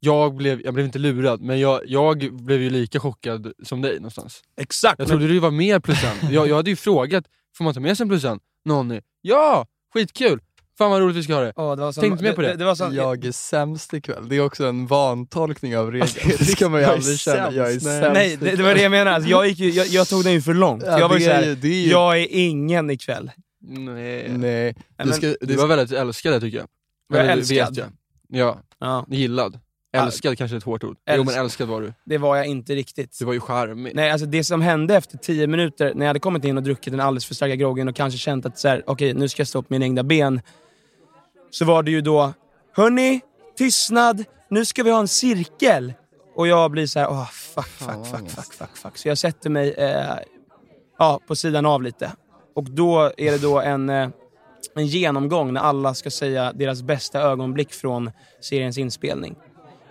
Jag 0.00 0.34
blev, 0.34 0.60
jag 0.64 0.74
blev 0.74 0.86
inte 0.86 0.98
lurad, 0.98 1.40
men 1.40 1.60
jag, 1.60 1.80
jag 1.86 2.34
blev 2.34 2.62
ju 2.62 2.70
lika 2.70 3.00
chockad 3.00 3.52
som 3.62 3.82
dig 3.82 3.96
någonstans. 3.96 4.42
Exakt! 4.56 4.98
Jag 4.98 5.08
trodde 5.08 5.26
du 5.26 5.38
var 5.38 5.50
mer 5.50 5.80
plus 5.80 6.04
en. 6.04 6.32
Jag, 6.32 6.48
jag 6.48 6.56
hade 6.56 6.70
ju 6.70 6.76
frågat, 6.76 7.24
får 7.56 7.64
man 7.64 7.74
ta 7.74 7.80
med 7.80 7.96
sig 7.96 8.04
en 8.04 8.08
plus 8.08 8.24
en? 8.24 8.40
Någon 8.64 9.00
ja! 9.22 9.66
Skitkul! 9.94 10.40
Fan 10.78 10.90
vad 10.90 11.00
roligt 11.00 11.16
vi 11.16 11.22
ska 11.22 11.34
ha 11.34 11.40
det. 11.40 11.52
Ja, 11.56 11.76
det 11.76 11.82
var 11.82 11.92
Tänkte 11.92 12.24
mer 12.24 12.32
på 12.32 12.42
det. 12.42 12.54
det, 12.54 12.64
var 12.64 12.74
som, 12.74 12.94
Jag 12.94 13.24
är 13.24 13.32
sämst 13.32 13.94
ikväll. 13.94 14.28
Det 14.28 14.36
är 14.36 14.40
också 14.40 14.66
en 14.66 14.86
vantolkning 14.86 15.76
av 15.76 15.92
regeln. 15.92 16.08
Det 16.38 16.44
ska 16.44 16.68
man 16.68 16.80
ju 16.80 16.86
aldrig 16.86 17.18
känna. 17.18 17.52
Jag 17.52 17.66
är 17.72 17.78
sämst. 17.80 17.86
Nej. 18.14 18.36
det, 18.40 18.56
det 18.56 18.62
var 18.62 18.74
det 18.74 18.82
jag 18.82 18.90
menade. 18.90 19.16
Alltså, 19.16 19.30
jag, 19.30 19.48
gick 19.48 19.58
ju, 19.58 19.70
jag, 19.70 19.86
jag 19.86 20.08
tog 20.08 20.24
den 20.24 20.32
ju 20.32 20.42
för 20.42 20.54
långt. 20.54 20.82
Ja, 20.86 20.98
jag 20.98 21.08
var 21.08 21.16
ju 21.18 21.24
det 21.24 21.30
är 21.32 21.40
såhär, 21.40 21.48
ju- 21.48 21.54
det 21.54 21.68
är 21.68 21.82
ju- 21.84 21.90
jag 21.90 22.18
är 22.18 22.26
ingen 22.30 22.90
ikväll. 22.90 23.30
Nej. 23.66 24.28
Nej. 24.28 24.74
Du 25.04 25.12
ska, 25.12 25.26
Du 25.26 25.36
det 25.40 25.56
var 25.56 25.66
väldigt 25.66 25.98
älskad 25.98 26.40
tycker 26.40 26.58
jag. 26.58 26.66
Var 27.08 27.18
jag 27.18 27.24
Eller, 27.26 27.32
älskad? 27.36 27.68
Vet 27.68 27.76
jag. 27.78 27.88
Ja, 28.40 28.58
Ja, 28.80 29.06
gillad. 29.08 29.58
Älskad 29.96 30.38
kanske 30.38 30.54
är 30.56 30.58
ett 30.58 30.64
hårt 30.64 30.84
ord. 30.84 30.96
Jo 31.06 31.12
Älsk- 31.14 31.24
men 31.26 31.34
älskad 31.44 31.68
var 31.68 31.80
du. 31.80 31.92
det 32.06 32.18
var 32.18 32.36
jag 32.36 32.46
inte 32.46 32.74
riktigt. 32.74 33.16
Du 33.18 33.24
var 33.24 33.32
ju 33.32 33.40
charmig. 33.40 33.92
Nej, 33.94 34.10
alltså 34.10 34.26
det 34.26 34.44
som 34.44 34.62
hände 34.62 34.96
efter 34.96 35.18
tio 35.18 35.46
minuter, 35.46 35.92
när 35.94 36.00
jag 36.04 36.08
hade 36.08 36.20
kommit 36.20 36.44
in 36.44 36.56
och 36.56 36.62
druckit 36.62 36.92
den 36.92 37.00
alldeles 37.00 37.26
för 37.26 37.34
starka 37.34 37.56
groggen 37.56 37.88
och 37.88 37.96
kanske 37.96 38.18
känt 38.18 38.46
att 38.46 38.58
så 38.58 38.68
här, 38.68 38.82
okej, 38.86 39.14
nu 39.14 39.28
ska 39.28 39.40
jag 39.40 39.48
stå 39.48 39.62
på 39.62 39.66
mina 39.70 39.84
egna 39.84 40.02
ben. 40.02 40.40
Så 41.54 41.64
var 41.64 41.82
det 41.82 41.90
ju 41.90 42.00
då, 42.00 42.32
hörni, 42.72 43.20
tystnad, 43.58 44.24
nu 44.48 44.64
ska 44.64 44.82
vi 44.82 44.90
ha 44.90 45.00
en 45.00 45.08
cirkel. 45.08 45.92
Och 46.34 46.48
jag 46.48 46.70
blir 46.70 46.86
så 46.86 46.98
här, 46.98 47.10
åh 47.10 47.30
fuck, 47.30 47.66
fuck, 47.66 48.06
fuck, 48.06 48.30
fuck, 48.30 48.52
fuck, 48.52 48.76
fuck. 48.76 48.98
Så 48.98 49.08
jag 49.08 49.18
sätter 49.18 49.50
mig 49.50 49.72
eh, 49.72 50.18
ja, 50.98 51.20
på 51.26 51.36
sidan 51.36 51.66
av 51.66 51.82
lite. 51.82 52.10
Och 52.54 52.70
då 52.70 53.12
är 53.16 53.32
det 53.32 53.38
då 53.38 53.60
en, 53.60 53.90
eh, 53.90 54.08
en 54.74 54.86
genomgång 54.86 55.52
när 55.52 55.60
alla 55.60 55.94
ska 55.94 56.10
säga 56.10 56.52
deras 56.52 56.82
bästa 56.82 57.20
ögonblick 57.20 57.72
från 57.72 58.10
seriens 58.40 58.78
inspelning. 58.78 59.36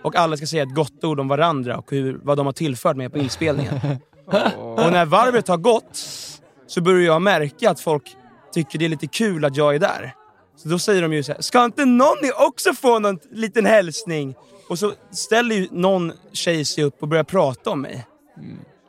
Och 0.02 0.16
alla 0.16 0.36
ska 0.36 0.46
säga 0.46 0.62
ett 0.62 0.74
gott 0.74 1.04
ord 1.04 1.20
om 1.20 1.28
varandra 1.28 1.76
och 1.76 1.90
hur, 1.90 2.20
vad 2.22 2.36
de 2.36 2.46
har 2.46 2.52
tillfört 2.52 2.96
mig 2.96 3.08
på 3.08 3.18
inspelningen. 3.18 3.74
Och 4.56 4.92
när 4.92 5.04
varvet 5.04 5.48
har 5.48 5.56
gått 5.56 5.96
så 6.66 6.80
börjar 6.80 7.06
jag 7.06 7.22
märka 7.22 7.70
att 7.70 7.80
folk 7.80 8.16
tycker 8.52 8.78
det 8.78 8.84
är 8.84 8.88
lite 8.88 9.06
kul 9.06 9.44
att 9.44 9.56
jag 9.56 9.74
är 9.74 9.78
där. 9.78 10.14
Så 10.64 10.70
då 10.70 10.78
säger 10.78 11.02
de 11.02 11.12
ju 11.12 11.22
så 11.22 11.32
här, 11.32 11.40
ska 11.40 11.64
inte 11.64 11.84
någon 11.84 12.16
också 12.36 12.72
få 12.72 12.98
någon 12.98 13.18
liten 13.32 13.66
hälsning? 13.66 14.34
Och 14.68 14.78
så 14.78 14.92
ställer 15.12 15.56
ju 15.56 15.68
någon 15.70 16.12
tjej 16.32 16.64
sig 16.64 16.84
upp 16.84 17.02
och 17.02 17.08
börjar 17.08 17.24
prata 17.24 17.70
om 17.70 17.80
mig. 17.80 18.06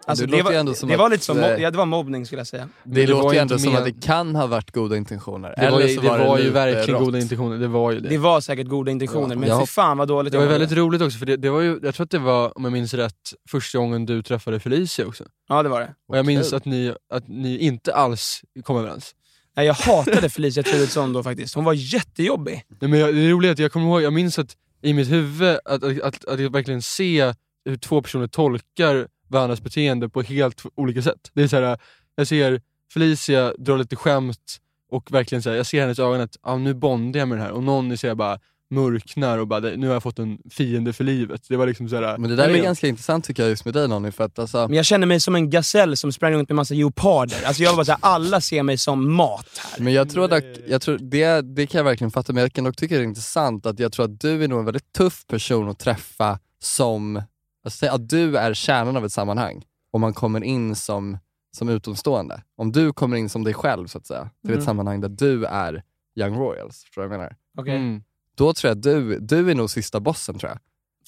Alltså, 0.08 0.26
Det 0.26 0.38
det, 0.38 0.44
var, 0.44 0.74
som 0.74 0.90
det 0.90 0.98
var 0.98 1.10
lite 1.10 1.24
som, 1.26 1.40
eh, 1.40 1.50
ja, 1.62 1.72
det 1.72 1.78
var 1.78 1.86
mobbning 1.86 2.26
skulle 2.26 2.40
jag 2.40 2.48
säga. 2.48 2.70
det, 2.84 3.06
det 3.06 3.14
var 3.14 3.22
låter 3.24 3.36
ju 3.36 3.42
ändå 3.42 3.60
som 3.60 3.72
med- 3.72 3.80
att 3.80 3.86
det 3.86 4.06
kan 4.06 4.36
ha 4.36 4.48
varit 4.48 4.72
goda 4.72 4.98
intentioner. 4.98 5.54
Det 5.58 5.72
var, 5.72 5.78
Eller 5.80 5.88
ju, 5.88 6.00
det 6.00 6.10
var, 6.10 6.20
var 6.20 6.40
ju 6.40 6.50
verkligen 6.50 7.00
rått. 7.00 7.06
goda 7.06 7.20
intentioner, 7.20 7.58
det 7.58 7.68
var 7.68 7.92
ju 7.92 8.00
det. 8.00 8.10
Det 8.10 8.18
var 8.18 8.42
säkert 8.42 8.68
goda 8.68 8.92
intentioner, 8.92 9.36
men 9.36 9.50
Ja. 9.50 9.60
fy 9.60 9.66
fan 9.66 9.98
vad 9.98 10.08
dåligt 10.08 10.32
Det 10.32 10.38
var 10.38 10.46
jag 10.46 10.52
väldigt 10.52 10.72
roligt 10.78 11.02
också, 11.02 11.18
för 11.20 11.26
det, 11.26 11.38
det 11.38 11.50
var 11.50 11.62
ju, 11.62 11.80
jag 11.84 11.96
tror 11.96 12.04
att 12.04 12.12
det 12.12 12.20
var, 12.20 12.58
om 12.58 12.64
jag 12.64 12.74
minns 12.74 12.94
rätt, 12.94 13.34
första 13.50 13.78
gången 13.78 14.06
du 14.06 14.24
träffade 14.24 14.60
Felicia 14.60 15.08
också. 15.08 15.24
Ja, 15.50 15.64
det 15.64 15.70
var 15.70 15.80
det. 15.80 15.94
Och 16.10 16.18
jag 16.18 16.26
minns 16.26 16.54
att 16.54 16.66
ni, 16.66 16.94
att 17.14 17.28
ni 17.28 17.58
inte 17.58 17.94
alls 17.96 18.42
kom 18.64 18.78
överens. 18.78 19.12
Nej, 19.56 19.66
jag 19.66 19.74
hatade 19.74 20.30
Felicia 20.30 20.64
Truedsson 20.64 21.14
då 21.14 21.24
faktiskt. 21.24 21.56
Hon 21.56 21.64
var 21.64 21.74
jättejobbig. 21.74 22.66
Nej, 22.80 22.90
men 22.90 23.00
jag, 23.00 23.16
det 23.16 23.30
roliga 23.30 23.50
är 23.50 23.54
att 23.54 23.60
jag 23.60 23.72
kommer 23.72 23.86
ihåg, 23.86 24.02
jag 24.02 24.14
minns 24.14 24.40
att 24.40 24.56
i 24.82 24.94
mitt 24.94 25.12
huvud, 25.12 25.58
att, 25.66 25.84
att, 25.84 26.02
att, 26.02 26.26
att 26.26 26.40
jag 26.40 26.52
verkligen 26.52 26.82
se 26.82 27.34
hur 27.66 27.78
två 27.78 28.02
personer 28.02 28.28
tolkar 28.28 29.08
varandras 29.28 29.62
beteende 29.62 30.10
på 30.10 30.22
helt 30.22 30.64
olika 30.76 31.02
sätt. 31.02 31.32
Det 31.34 31.44
är 31.44 31.48
så 31.48 31.56
här, 31.62 31.78
jag 32.16 32.28
ser 32.28 32.62
Felicia 32.94 33.54
dra 33.58 33.76
lite 33.76 33.96
skämt 33.96 34.60
och 34.92 35.12
verkligen 35.12 35.42
så 35.42 35.50
här, 35.50 35.58
jag 35.58 35.66
ser 35.66 35.82
hennes 35.82 36.00
ögon 36.00 36.22
att 36.22 36.38
ah, 36.42 36.58
nu 36.58 36.74
bondar 36.74 37.20
jag 37.20 37.28
med 37.28 37.38
den 37.38 37.46
här 37.46 37.54
och 37.54 37.64
någon 37.64 37.98
säger 37.98 38.16
bara 38.16 38.40
mörknar 38.70 39.38
och 39.38 39.48
bara 39.48 39.60
nu 39.60 39.88
har 39.88 39.94
jag 39.94 40.04
fått 40.04 40.20
en 40.20 40.38
fiende 40.50 40.94
för 40.94 41.04
livet. 41.04 41.42
Det 41.50 41.58
var 41.58 41.68
liksom 41.68 41.90
såhär, 41.90 42.18
Men 42.18 42.30
det 42.30 42.36
där 42.36 42.48
Men- 42.48 42.56
är 42.56 42.64
ganska 42.64 42.88
intressant 42.88 43.26
tycker 43.26 43.44
jag 43.44 43.50
just 43.50 43.66
med 43.66 43.74
dig 43.74 43.88
Nonny, 43.88 44.12
för 44.12 44.24
att 44.24 44.40
alltså, 44.40 44.68
Men 44.68 44.74
jag 44.78 44.86
känner 44.86 45.08
mig 45.08 45.20
som 45.20 45.36
en 45.36 45.50
gasell 45.50 45.98
som 45.98 46.12
sprang 46.12 46.34
runt 46.34 46.50
med 46.50 46.56
massa 46.56 46.74
leoparder. 46.74 47.38
Alltså 47.46 47.64
jag 47.64 47.70
var 47.72 47.76
bara 47.78 47.86
såhär, 47.86 48.00
alla 48.02 48.42
ser 48.42 48.64
mig 48.64 48.78
som 48.78 49.14
mat 49.14 49.48
här. 49.72 49.84
Men 49.84 49.94
jag 49.94 50.10
tror 50.10 50.28
dock, 50.28 50.44
jag 50.68 50.82
tror 50.82 50.98
det, 50.98 51.42
det 51.42 51.68
kan 51.68 51.80
jag 51.80 51.86
verkligen 51.86 52.12
fatta, 52.12 52.34
men 52.34 52.42
jag 52.42 52.54
kan 52.54 52.64
dock 52.64 52.76
tycka 52.78 52.96
det 52.96 53.02
är 53.02 53.06
intressant 53.06 53.66
att 53.66 53.80
jag 53.80 53.92
tror 53.92 54.06
att 54.06 54.20
du 54.20 54.44
är 54.44 54.48
nog 54.48 54.60
en 54.60 54.66
väldigt 54.66 54.94
tuff 54.94 55.28
person 55.28 55.70
att 55.70 55.80
träffa 55.80 56.40
som, 56.60 57.16
alltså 57.64 57.78
säga 57.78 57.94
att 57.94 58.10
du 58.10 58.38
är 58.38 58.54
kärnan 58.54 58.98
av 58.98 59.06
ett 59.06 59.12
sammanhang 59.14 59.64
om 59.92 60.02
man 60.02 60.14
kommer 60.14 60.44
in 60.44 60.76
som, 60.76 61.18
som 61.58 61.70
utomstående. 61.70 62.42
Om 62.58 62.72
du 62.72 62.94
kommer 62.94 63.18
in 63.18 63.30
som 63.30 63.44
dig 63.44 63.54
själv 63.54 63.88
så 63.88 63.98
att 63.98 64.06
säga, 64.08 64.30
till 64.42 64.50
Mm. 64.50 64.60
ett 64.60 64.66
sammanhang 64.66 65.02
där 65.02 65.10
du 65.10 65.46
är 65.46 65.84
Young 66.20 66.36
Royals, 66.38 66.84
förstår 66.84 67.02
du 67.02 67.08
vad 67.08 67.16
jag 67.16 67.20
menar? 67.22 67.36
Okej. 67.58 67.76
mm. 67.76 68.04
Då 68.36 68.54
tror 68.54 68.70
jag 68.70 68.78
att 68.78 68.84
du, 68.84 69.20
du 69.20 69.52
är 69.52 69.56
nog 69.56 69.70
sista 69.70 70.00
bossen 70.00 70.40
tror 70.40 70.50
jag. 70.52 70.58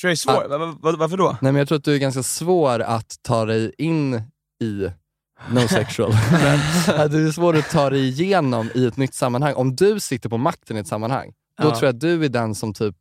Tror 0.02 0.10
jag 0.10 0.12
är 0.12 0.16
svår. 0.16 0.48
Va- 0.50 0.58
va- 0.58 0.78
va- 0.82 0.96
varför 0.98 1.18
då? 1.18 1.38
Nej 1.42 1.52
men 1.52 1.56
jag 1.56 1.68
tror 1.68 1.78
att 1.78 1.84
du 1.84 1.94
är 1.94 1.98
ganska 2.00 2.24
svår 2.24 2.80
att 2.80 3.16
ta 3.22 3.46
dig 3.46 3.72
in 3.78 4.14
i 4.64 4.88
No 5.52 5.68
sexual. 5.70 6.12
Men 6.98 7.12
du 7.12 7.28
är 7.28 7.32
svår 7.32 7.56
att 7.58 7.70
ta 7.70 7.90
dig 7.90 8.08
igenom 8.08 8.70
i 8.76 8.86
ett 8.86 8.98
nytt 8.98 9.14
sammanhang. 9.14 9.54
Om 9.54 9.76
du 9.76 10.00
sitter 10.00 10.30
på 10.30 10.38
makten 10.38 10.78
i 10.78 10.80
ett 10.80 10.88
sammanhang, 10.88 11.34
då 11.62 11.68
Ja. 11.68 11.72
tror 11.76 11.84
jag 11.88 11.94
att 11.96 12.00
du 12.02 12.26
är 12.26 12.30
den 12.30 12.56
som 12.56 12.74
typ, 12.74 12.96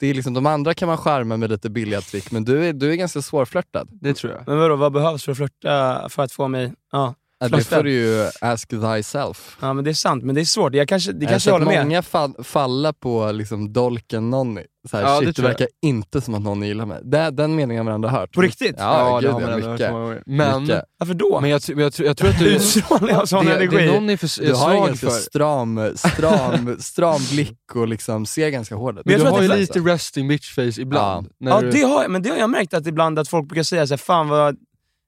det 0.00 0.06
är 0.06 0.14
liksom, 0.14 0.34
de 0.34 0.46
andra 0.46 0.74
kan 0.74 0.88
man 0.88 0.96
charma 0.98 1.36
med 1.36 1.50
lite 1.50 1.70
billiga 1.70 2.00
trick, 2.00 2.30
men 2.32 2.44
du 2.44 2.66
är, 2.66 2.72
du 2.72 2.90
är 2.92 2.96
ganska 2.96 3.22
svårflörtad. 3.22 3.88
det 3.90 4.14
tror 4.14 4.32
jag. 4.32 4.42
Men 4.46 4.58
vadå, 4.58 4.76
vad 4.76 4.92
behövs 4.92 5.24
för 5.24 5.32
att 5.32 5.36
flörta 5.38 6.08
för 6.08 6.22
att 6.22 6.32
få 6.32 6.48
mig... 6.48 6.72
Ja. 6.92 7.14
Ja, 7.42 7.48
Det 7.48 7.64
får 7.64 7.82
du 7.82 7.92
ju 7.92 8.26
ask 8.40 8.68
thyself. 8.68 9.56
ja, 9.60 9.72
men 9.72 9.84
det 9.84 9.90
är 9.90 9.94
sant. 9.94 10.24
Men 10.24 10.34
det 10.34 10.40
är 10.40 10.44
svårt. 10.44 10.74
Jag 10.74 10.88
kanske, 10.88 11.12
det 11.12 11.24
jag 11.24 11.30
kanske 11.30 11.50
har 11.50 11.58
jag 11.58 11.60
sett 11.62 11.66
håller 11.68 11.78
med. 11.78 11.86
många 11.86 12.02
fall, 12.02 12.34
falla 12.44 12.92
på 12.92 13.32
liksom 13.32 13.72
dolken 13.72 14.30
Nonny. 14.30 14.62
Så 14.90 14.96
här, 14.96 15.04
Ja, 15.04 15.20
det 15.20 15.26
shit, 15.26 15.36
det, 15.36 15.42
jag. 15.42 15.48
verkar 15.48 15.68
inte 15.82 16.20
som 16.20 16.34
att 16.34 16.42
någon 16.42 16.62
gillar 16.62 16.86
mig. 16.86 17.00
Det, 17.04 17.30
den 17.30 17.54
meningen 17.56 17.78
har 17.80 17.84
man 17.84 17.94
ändå 17.94 18.08
hört. 18.08 18.32
På 18.32 18.40
riktigt? 18.40 18.74
Ja, 18.78 19.20
det 19.20 19.26
gud, 19.26 19.32
har 19.34 19.40
man 19.40 19.50
ja, 19.50 19.56
hört 19.56 19.72
mycket. 19.72 19.86
så 19.88 19.92
gånger. 19.92 20.22
Men, 20.26 20.62
mycket. 20.62 20.84
Varför 20.98 21.14
då? 21.14 21.40
men 21.40 21.50
jag, 21.50 21.60
jag, 21.68 21.80
jag, 21.80 21.92
tror- 21.92 22.06
jag 22.06 22.16
tror 22.16 22.30
att 22.30 22.38
du... 22.38 22.44
Utstrålning 22.56 23.16
av 23.16 23.26
sån 23.26 23.46
det, 23.46 23.54
energi. 23.56 23.76
det 23.76 23.86
någon 23.92 24.10
är, 24.10 24.16
för, 24.16 24.42
Du 24.42 24.48
har 24.54 24.74
svag 24.74 24.86
ganska 24.86 25.06
för. 25.06 25.16
stram, 25.16 25.80
stram, 25.96 26.76
stram 26.80 27.20
blick 27.30 27.74
och 27.74 27.88
liksom 27.88 28.26
ser 28.26 28.48
ganska 28.48 28.74
hård 28.74 28.98
ut. 28.98 29.04
Men 29.06 29.12
jag 29.14 29.26
du 29.26 29.30
har 29.30 29.42
ju 29.42 29.48
det 29.48 29.56
lite 29.56 29.78
resting 29.78 30.28
bitch 30.28 30.54
face 30.54 30.80
ibland. 30.80 31.28
När 31.40 31.50
Ja, 31.50 31.60
du, 31.60 31.70
det 31.70 31.82
har 31.82 32.02
jag, 32.02 32.10
men 32.10 32.22
det 32.22 32.30
har 32.30 32.36
jag 32.36 32.50
märkt 32.50 32.74
att 32.74 32.86
ibland 32.86 33.18
att 33.18 33.28
folk 33.28 33.48
brukar 33.48 33.62
säga 33.62 33.86
så 33.86 33.92
här, 33.92 33.98
fan 33.98 34.28
vad, 34.28 34.56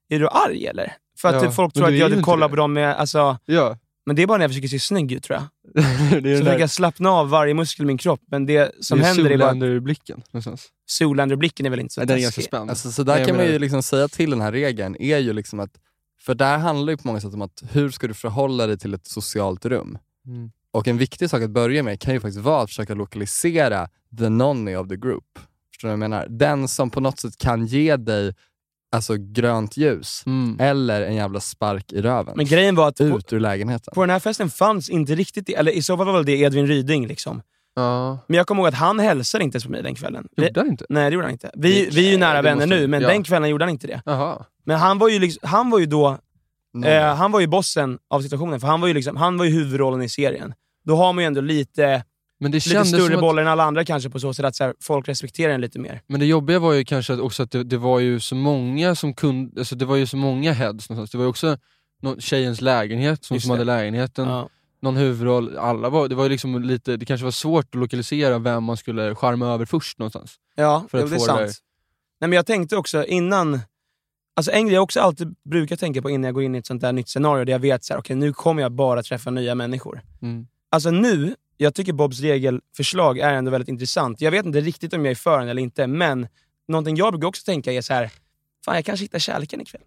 är 0.09 0.19
du 0.19 0.29
arg 0.29 0.67
eller? 0.67 0.93
För 1.23 1.29
att 1.29 1.35
Ja, 1.35 1.41
typ 1.41 1.55
folk 1.55 1.75
tror 1.75 1.89
att 1.89 1.95
jag 1.95 2.11
typ 2.11 2.23
kollar 2.23 2.49
det. 2.49 2.51
på 2.51 2.57
dem 2.57 2.73
med, 2.73 2.97
alltså, 2.97 3.39
ja. 3.45 3.79
men 4.07 4.17
det 4.17 4.23
är 4.23 4.27
bara 4.27 4.39
när 4.39 4.45
jag 4.45 4.51
försöker 4.51 4.69
se 4.69 4.79
snygg 4.79 5.13
ut 5.13 5.23
tror 5.23 5.39
jag. 5.39 5.45
det 6.23 6.31
är 6.33 6.37
Så 6.37 6.45
försöker 6.45 6.61
jag 6.61 6.71
slappna 6.71 7.11
av 7.11 7.31
varje 7.31 7.55
muskel 7.55 7.85
i 7.85 7.87
min 7.87 7.99
kropp, 7.99 8.21
men 8.27 8.47
det 8.47 8.85
som 8.85 8.99
det 8.99 9.05
är 9.05 9.09
händer 9.15 9.31
är 9.31 9.39
bara... 9.39 9.49
Zoolander-blicken 9.49 10.23
någonstans. 10.31 10.69
Zoolander-blicken 10.87 11.67
är 11.67 11.71
väl 11.71 11.81
inte 11.81 11.95
så 11.95 12.01
Nej, 12.01 12.07
den 12.07 12.17
är 12.17 12.23
ganska 12.23 12.43
spännande. 12.43 12.71
Alltså, 12.71 12.93
så 12.93 13.03
där 13.03 13.17
Nej, 13.17 13.27
kan 13.27 13.37
man 13.37 13.47
ju 13.47 13.59
liksom 13.59 13.83
säga 13.83 14.09
till 14.09 14.31
den 14.31 14.41
här 14.41 14.53
regeln, 14.53 14.97
är 15.01 15.19
ju 15.19 15.33
liksom 15.33 15.61
att, 15.61 15.71
för 16.21 16.35
där 16.35 16.59
handlar 16.59 16.91
ju 16.93 16.97
på 16.97 17.07
många 17.07 17.21
sätt 17.21 17.35
om 17.35 17.43
att 17.43 17.63
hur 17.71 17.91
ska 17.91 18.07
du 18.07 18.15
förhålla 18.15 18.67
dig 18.67 18.79
till 18.79 18.95
ett 18.95 19.07
socialt 19.07 19.67
rum? 19.67 19.99
Mm. 20.27 20.51
Och 20.71 20.89
en 20.89 20.99
viktig 20.99 21.31
sak 21.31 21.43
att 21.43 21.51
börja 21.51 21.83
med 21.83 22.01
kan 22.01 22.15
ju 22.15 22.21
faktiskt 22.21 22.45
vara 22.45 22.63
att 22.63 22.71
försöka 22.71 22.95
lokalisera 22.95 23.89
the 24.19 24.29
nonny 24.29 24.77
of 24.77 24.89
the 24.89 24.97
group. 24.97 25.25
Förstår 25.71 25.89
du 25.89 25.97
vad 25.97 26.05
jag 26.05 26.11
menar? 26.11 26.27
Den 26.29 26.69
som 26.69 26.91
på 26.91 27.01
något 27.01 27.19
sätt 27.21 27.39
kan 27.39 27.67
ge 27.67 27.97
dig 27.97 28.35
alltså 28.93 29.15
grönt 29.19 29.77
ljus 29.77 30.23
Mm. 30.27 30.57
eller 30.61 31.03
en 31.03 31.15
jävla 31.15 31.41
spark 31.41 31.93
i 31.93 32.03
röven. 32.03 32.35
Men 32.37 32.47
grejen 32.47 32.75
var 32.75 32.89
att 32.89 32.97
på, 32.97 33.05
Ut 33.05 33.33
ur 33.33 33.41
lägenheten. 33.41 33.93
på 33.95 34.01
den 34.01 34.11
här 34.11 34.19
festen 34.21 34.51
fanns 34.51 34.91
inte 34.91 35.15
riktigt 35.15 35.47
det, 35.47 35.55
eller 35.55 35.73
i 35.73 35.83
så 35.83 35.97
fall 35.97 36.07
var 36.07 36.13
väl 36.13 36.25
det 36.25 36.37
Edvin 36.37 36.67
Ryding 36.67 37.07
liksom. 37.07 37.43
Ja. 37.75 38.19
Men 38.27 38.37
jag 38.37 38.47
kommer 38.47 38.63
ihåg 38.63 38.69
att 38.69 38.75
han 38.75 38.99
hälsade 38.99 39.45
inte 39.45 39.57
ens 39.57 39.65
på 39.65 39.71
mig 39.71 39.83
den 39.83 39.95
kvällen. 39.95 40.29
Gjorde 40.37 40.61
han 40.61 40.69
inte? 40.69 40.87
nej 40.89 41.11
det 41.11 41.15
gjorde 41.15 41.27
han 41.27 41.33
inte. 41.33 41.51
Vi, 41.55 41.89
vi 41.93 42.07
är 42.07 42.11
ju 42.11 42.19
nära 42.19 42.43
vänner 42.43 42.67
måste- 42.67 42.81
nu, 42.81 42.87
men 42.87 43.03
ja. 43.03 43.09
den 43.09 43.23
kvällen 43.25 43.49
gjorde 43.51 43.65
han 43.65 43.71
inte 43.71 43.87
det. 43.87 44.03
Jaha. 44.05 44.45
Men 44.65 44.79
han 44.79 44.99
var 44.99 45.09
ju, 45.09 45.19
liksom, 45.19 45.49
han 45.49 45.71
var 45.71 45.79
ju 45.79 45.87
då. 45.87 46.19
Eh, 46.87 47.15
han 47.15 47.33
var 47.33 47.41
ju 47.41 47.47
bossen 47.47 47.99
av 48.11 48.21
situationen, 48.21 48.61
för 48.61 48.67
han 48.69 48.81
var 48.81 48.89
ju, 48.89 48.95
liksom, 48.95 49.17
han 49.17 49.39
var 49.39 49.45
ju 49.45 49.51
huvudrollen 49.51 50.03
i 50.03 50.09
serien. 50.09 50.55
Då 50.85 50.97
har 50.97 51.13
man 51.13 51.23
ju 51.25 51.27
ändå 51.27 51.41
lite, 51.41 52.05
Men 52.43 52.51
det 52.51 52.57
lite 52.57 52.69
kändes 52.69 52.89
större 52.89 53.15
att, 53.15 53.21
bollar 53.21 53.43
än 53.43 53.49
alla 53.49 53.65
andra 53.65 53.85
kanske 53.85 54.11
på 54.11 54.21
så 54.21 54.35
sätt 54.35 54.45
att 54.45 54.57
så 54.57 54.65
här, 54.65 54.75
folk 54.81 55.09
respekterar 55.09 55.53
en 55.53 55.61
lite 55.61 55.79
mer. 55.79 56.03
Men 56.07 56.21
det 56.21 56.27
jobbiga 56.27 56.59
var 56.59 56.73
ju 56.73 56.85
kanske 56.85 57.13
att 57.13 57.21
också 57.21 57.43
att 57.43 57.51
det, 57.51 57.65
det 57.65 57.77
var 57.77 57.99
ju 57.99 58.21
så 58.21 58.35
många 58.35 58.95
som 58.95 59.15
kunde, 59.15 59.61
alltså 59.61 59.77
det 59.77 59.85
var 59.85 59.97
ju 59.97 60.07
så 60.07 60.17
många 60.17 60.53
heads 60.53 60.91
någonstans. 60.91 61.11
Det 61.11 61.19
var 61.19 61.25
ju 61.25 61.31
också 61.31 61.59
någon, 62.03 62.21
tjejens 62.21 62.61
lägenhet, 62.61 63.25
som, 63.25 63.41
som 63.41 63.51
hade 63.51 63.65
lägenheten, 63.65 64.29
Ja. 64.29 64.49
någon 64.81 64.97
huvudroll. 64.97 65.59
Alla 65.59 65.89
var, 65.89 66.09
det 66.09 66.15
var 66.15 66.25
ju 66.25 66.31
liksom 66.31 66.63
lite, 66.63 66.97
det 66.97 67.07
kanske 67.07 67.25
var 67.25 67.31
svårt 67.31 67.65
att 67.65 67.75
lokalisera 67.75 68.39
vem 68.39 68.65
man 68.65 68.77
skulle 68.77 69.15
charma 69.15 69.47
över 69.47 69.65
först 69.65 69.99
någonstans. 69.99 70.35
Ja, 70.55 70.85
För 70.91 70.99
att 70.99 71.11
det 71.11 71.17
är 71.17 71.19
sant. 71.19 71.39
det. 71.39 71.53
Nej, 72.21 72.29
men 72.29 72.33
jag 72.33 72.47
tänkte 72.47 72.77
också 72.77 73.05
innan, 73.05 73.61
alltså 74.37 74.53
en 74.53 74.67
grej 74.67 74.75
jag 74.75 74.83
också 74.83 75.01
alltid 75.01 75.35
brukar 75.51 75.77
tänka 75.77 76.03
på 76.03 76.11
innan 76.11 76.25
jag 76.25 76.35
går 76.35 76.43
in 76.43 76.55
i 76.55 76.59
ett 76.59 76.67
sånt 76.67 76.83
där 76.83 76.93
nytt 76.93 77.09
scenario, 77.09 77.45
där 77.45 77.53
jag 77.53 77.61
vet 77.61 77.91
här, 77.91 77.99
okay, 77.99 78.17
nu 78.17 78.33
kommer 78.33 78.63
jag 78.63 78.73
bara 78.73 79.03
träffa 79.03 79.31
nya 79.31 79.55
människor. 79.55 80.01
Mm. 80.23 80.47
Alltså 80.71 80.91
nu, 80.91 81.35
jag 81.63 81.75
tycker 81.75 81.93
Bobs 81.93 82.21
regelförslag 82.21 83.19
är 83.19 83.33
ändå 83.33 83.51
väldigt 83.51 83.69
intressant. 83.69 84.21
Jag 84.21 84.31
vet 84.31 84.47
inte 84.47 84.61
riktigt 84.61 84.93
om 84.95 85.05
jag 85.05 85.11
är 85.11 85.15
för 85.15 85.39
den 85.39 85.49
eller 85.49 85.63
inte, 85.63 85.87
men 85.87 86.29
någonting 86.69 86.97
jag 86.97 87.13
brukar 87.13 87.29
också 87.29 87.45
tänka 87.45 87.73
är 87.73 87.81
så 87.81 87.95
här, 87.95 88.11
fan 88.65 88.75
jag 88.75 88.85
kanske 88.85 89.05
hittar 89.05 89.19
kärleken 89.19 89.61
ikväll. 89.61 89.83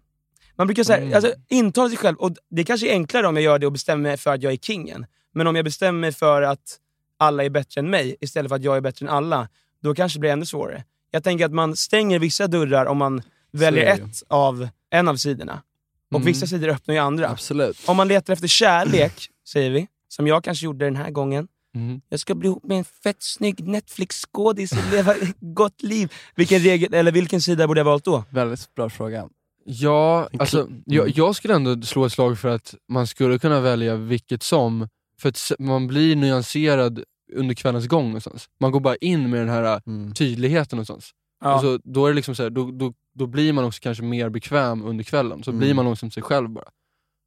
Man 0.56 0.66
brukar 0.66 0.84
säga, 0.84 0.98
Mm. 0.98 1.14
alltså, 1.14 1.32
intala 1.48 1.88
sig 1.88 1.98
själv, 1.98 2.16
och 2.16 2.36
det 2.50 2.64
kanske 2.64 2.88
är 2.88 2.92
enklare 2.92 3.26
om 3.26 3.34
jag 3.36 3.42
gör 3.44 3.58
det 3.58 3.66
och 3.66 3.72
bestämmer 3.72 4.02
mig 4.02 4.16
för 4.16 4.34
att 4.34 4.42
jag 4.42 4.52
är 4.52 4.56
kingen. 4.56 5.06
Men 5.34 5.46
om 5.46 5.56
jag 5.56 5.64
bestämmer 5.64 6.00
mig 6.00 6.12
för 6.12 6.42
att 6.42 6.78
alla 7.18 7.44
är 7.44 7.50
bättre 7.50 7.78
än 7.80 7.90
mig, 7.90 8.16
istället 8.20 8.48
för 8.48 8.56
att 8.56 8.62
jag 8.64 8.76
är 8.76 8.80
bättre 8.80 9.06
än 9.06 9.12
alla, 9.12 9.48
då 9.82 9.94
kanske 9.94 10.16
det 10.18 10.20
blir 10.20 10.30
ännu 10.30 10.46
svårare. 10.46 10.84
Jag 11.10 11.24
tänker 11.24 11.44
att 11.46 11.52
man 11.52 11.76
stänger 11.76 12.18
vissa 12.18 12.46
dörrar 12.46 12.86
om 12.86 12.96
man 12.98 13.22
väljer 13.52 13.94
ett 13.94 14.22
av, 14.28 14.68
en 14.90 15.08
av 15.08 15.16
sidorna. 15.16 15.62
Och 16.10 16.16
Mm. 16.16 16.26
vissa 16.26 16.46
sidor 16.46 16.68
öppnar 16.68 16.94
ju 16.94 17.00
andra. 17.00 17.28
Absolut. 17.28 17.78
Om 17.86 17.96
man 17.96 18.08
letar 18.08 18.32
efter 18.32 18.48
kärlek, 18.48 19.12
säger 19.48 19.70
vi, 19.70 19.86
som 20.08 20.26
jag 20.26 20.44
kanske 20.44 20.64
gjorde 20.64 20.84
den 20.84 20.96
här 20.96 21.10
gången, 21.10 21.48
Mm. 21.76 22.00
jag 22.08 22.20
ska 22.20 22.34
bli 22.34 22.48
ihop 22.48 22.64
med 22.64 22.78
en 22.78 22.84
fett 22.84 23.22
snygg 23.22 23.68
Netflix-skådis 23.68 24.72
och 24.72 24.92
leva 24.92 25.14
ett 25.14 25.36
gott 25.40 25.82
liv. 25.82 26.12
Vilken, 26.34 26.58
regel, 26.58 26.94
eller 26.94 27.12
vilken 27.12 27.40
sida 27.40 27.66
borde 27.66 27.80
jag 27.80 27.84
valt 27.84 28.04
då? 28.04 28.24
Väldigt 28.30 28.74
bra 28.74 28.90
fråga. 28.90 29.28
Ja, 29.64 30.28
alltså, 30.38 30.68
jag, 30.86 31.02
Mm. 31.04 31.12
jag 31.16 31.36
skulle 31.36 31.54
ändå 31.54 31.82
slå 31.82 32.04
ett 32.04 32.12
slag 32.12 32.38
för 32.38 32.48
att 32.48 32.74
man 32.88 33.06
skulle 33.06 33.38
kunna 33.38 33.60
välja 33.60 33.94
vilket 33.96 34.42
som, 34.42 34.88
för 35.20 35.28
att 35.28 35.52
man 35.58 35.86
blir 35.86 36.16
nyanserad 36.16 37.02
under 37.32 37.54
kvällens 37.54 37.86
gång 37.86 38.04
någonstans. 38.06 38.48
Man 38.60 38.70
går 38.72 38.80
bara 38.80 38.96
in 38.96 39.30
med 39.30 39.40
den 39.40 39.48
här 39.48 39.80
Mm. 39.86 40.14
tydligheten 40.14 40.76
någonstans. 40.76 41.10
Ja. 41.44 41.54
Och 41.54 41.60
så, 41.60 41.78
då, 41.84 42.06
är 42.06 42.10
det 42.10 42.14
liksom 42.16 42.34
så 42.34 42.42
här, 42.42 42.50
då, 42.50 42.70
då, 42.70 42.92
då 43.14 43.26
blir 43.26 43.52
man 43.52 43.64
också 43.64 43.80
kanske 43.82 44.04
mer 44.04 44.28
bekväm 44.28 44.84
under 44.84 45.04
kvällen, 45.04 45.42
så 45.42 45.50
Mm. 45.50 45.58
blir 45.58 45.74
man 45.74 45.84
långsamt 45.84 46.14
sig 46.14 46.22
själv 46.22 46.48
bara. 46.50 46.68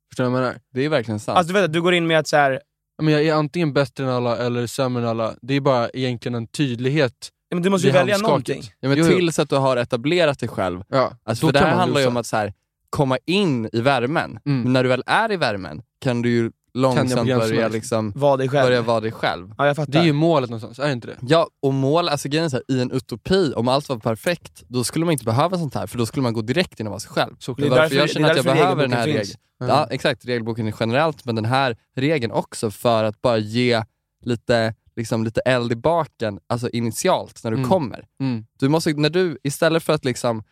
Förstår 0.10 0.24
du 0.24 0.30
vad 0.30 0.40
jag 0.40 0.46
menar? 0.46 0.60
Det 0.74 0.86
är 0.86 0.90
verkligen 0.90 1.20
sant. 1.20 1.38
Alltså, 1.38 1.54
du, 1.54 1.62
vet, 1.62 1.74
du 1.74 1.82
går 1.82 1.94
in 1.94 2.08
med 2.08 2.20
att 2.20 2.28
så 2.28 2.36
här, 2.38 2.60
Men 3.02 3.14
jag 3.14 3.24
är 3.26 3.34
antingen 3.34 3.74
bättre 3.74 4.04
än 4.04 4.10
alla 4.10 4.38
eller 4.38 4.68
sämre 4.68 5.04
än 5.04 5.10
alla. 5.10 5.36
Det 5.42 5.54
är 5.54 5.62
bara 5.62 5.90
egentligen 5.90 6.36
en 6.36 6.48
tydlighet. 6.48 7.30
ja, 7.50 7.56
men 7.56 7.64
du 7.64 7.70
måste 7.70 7.88
ju 7.88 7.94
välja 7.94 8.18
någonting. 8.18 8.62
ja, 8.80 8.90
men 8.90 8.98
Jo, 8.98 9.06
jo. 9.10 9.18
tills 9.18 9.40
att 9.40 9.50
du 9.50 9.56
har 9.56 9.78
etablerat 9.78 10.40
dig 10.40 10.50
själv. 10.50 10.84
Ja, 10.88 11.12
Alltså, 11.24 11.46
för 11.46 11.54
det 11.54 11.60
här 11.60 11.76
handlar 11.76 12.02
ju 12.02 12.08
om 12.08 12.18
att 12.18 12.26
så 12.26 12.38
här, 12.38 12.54
komma 12.90 13.18
in 13.26 13.70
i 13.74 13.82
värmen. 13.82 14.40
Mm. 14.46 14.62
Men 14.62 14.74
när 14.74 14.84
du 14.84 14.90
väl 14.90 15.04
är 15.06 15.32
i 15.32 15.38
värmen 15.38 15.82
kan 16.02 16.22
du 16.22 16.30
ju 16.30 16.52
långsamt 16.74 17.10
börja, 17.16 17.38
gränserna. 17.38 17.68
liksom, 17.68 18.12
Var 18.16 18.38
dig 18.38 18.50
själv. 18.50 18.66
börja 18.68 18.82
vara 18.82 19.00
dig 19.00 19.12
själv. 19.12 19.54
Ja, 19.58 19.68
jag 19.68 19.76
fattar. 19.76 19.92
Det 19.92 20.00
är 20.00 20.04
ju 20.04 20.14
målet 20.14 20.50
någonstans, 20.50 20.80
är 20.80 20.86
det 20.88 20.94
inte 20.94 21.08
det? 21.08 21.18
Ja, 21.22 21.48
och 21.62 21.74
mål, 21.74 22.10
alltså 22.10 22.30
grejen 22.30 22.46
är 22.46 22.50
så 22.50 22.56
här, 22.56 22.64
i 22.78 22.82
en 22.82 22.92
utopi, 22.92 23.54
om 23.56 23.68
allt 23.68 23.90
var 23.90 23.98
perfekt, 23.98 24.64
då 24.68 24.84
skulle 24.84 25.06
man 25.06 25.12
inte 25.12 25.26
behöva 25.26 25.58
sånt 25.58 25.76
här, 25.76 25.88
för 25.88 25.98
då 25.98 26.06
skulle 26.06 26.24
man 26.24 26.34
gå 26.34 26.42
direkt 26.42 26.80
in 26.80 26.88
och 26.88 26.92
vara 26.92 27.00
sig 27.00 27.12
själv. 27.12 27.36
Så 27.40 27.54
Det 27.54 27.64
är 27.64 27.66
är 27.66 27.76
därför- 27.76 27.96
jag 27.96 28.04
är 28.04 28.08
känner 28.08 28.30
att 28.30 28.36
jag 28.36 28.46
behöver 28.46 28.82
den 28.82 28.94
här 28.94 29.06
regelboken 29.06 29.14
regeln. 29.14 29.26
finns. 29.26 29.70
Ja, 29.70 29.88
exakt, 29.92 30.26
regelboken 30.26 30.74
generellt, 30.80 31.26
men 31.26 31.36
den 31.36 31.46
här 31.46 31.78
regeln 31.96 32.32
också 32.32 32.72
för 32.72 33.04
att 33.04 33.22
bara 33.22 33.38
ge 33.38 33.84
lite, 34.26 34.74
liksom, 34.96 35.24
lite 35.24 35.42
eld 35.42 35.72
i 35.72 35.76
baken, 35.76 36.40
alltså 36.48 36.70
initialt, 36.70 37.44
när 37.44 37.52
du 37.52 37.58
Mm. 37.58 37.70
kommer. 37.70 38.06
Mm. 38.22 38.46
Du 38.60 38.70
måste, 38.70 38.94
när 38.94 39.10
du, 39.10 39.38
istället 39.44 39.84
för 39.84 39.94
att 39.94 40.06
liksom 40.06 40.44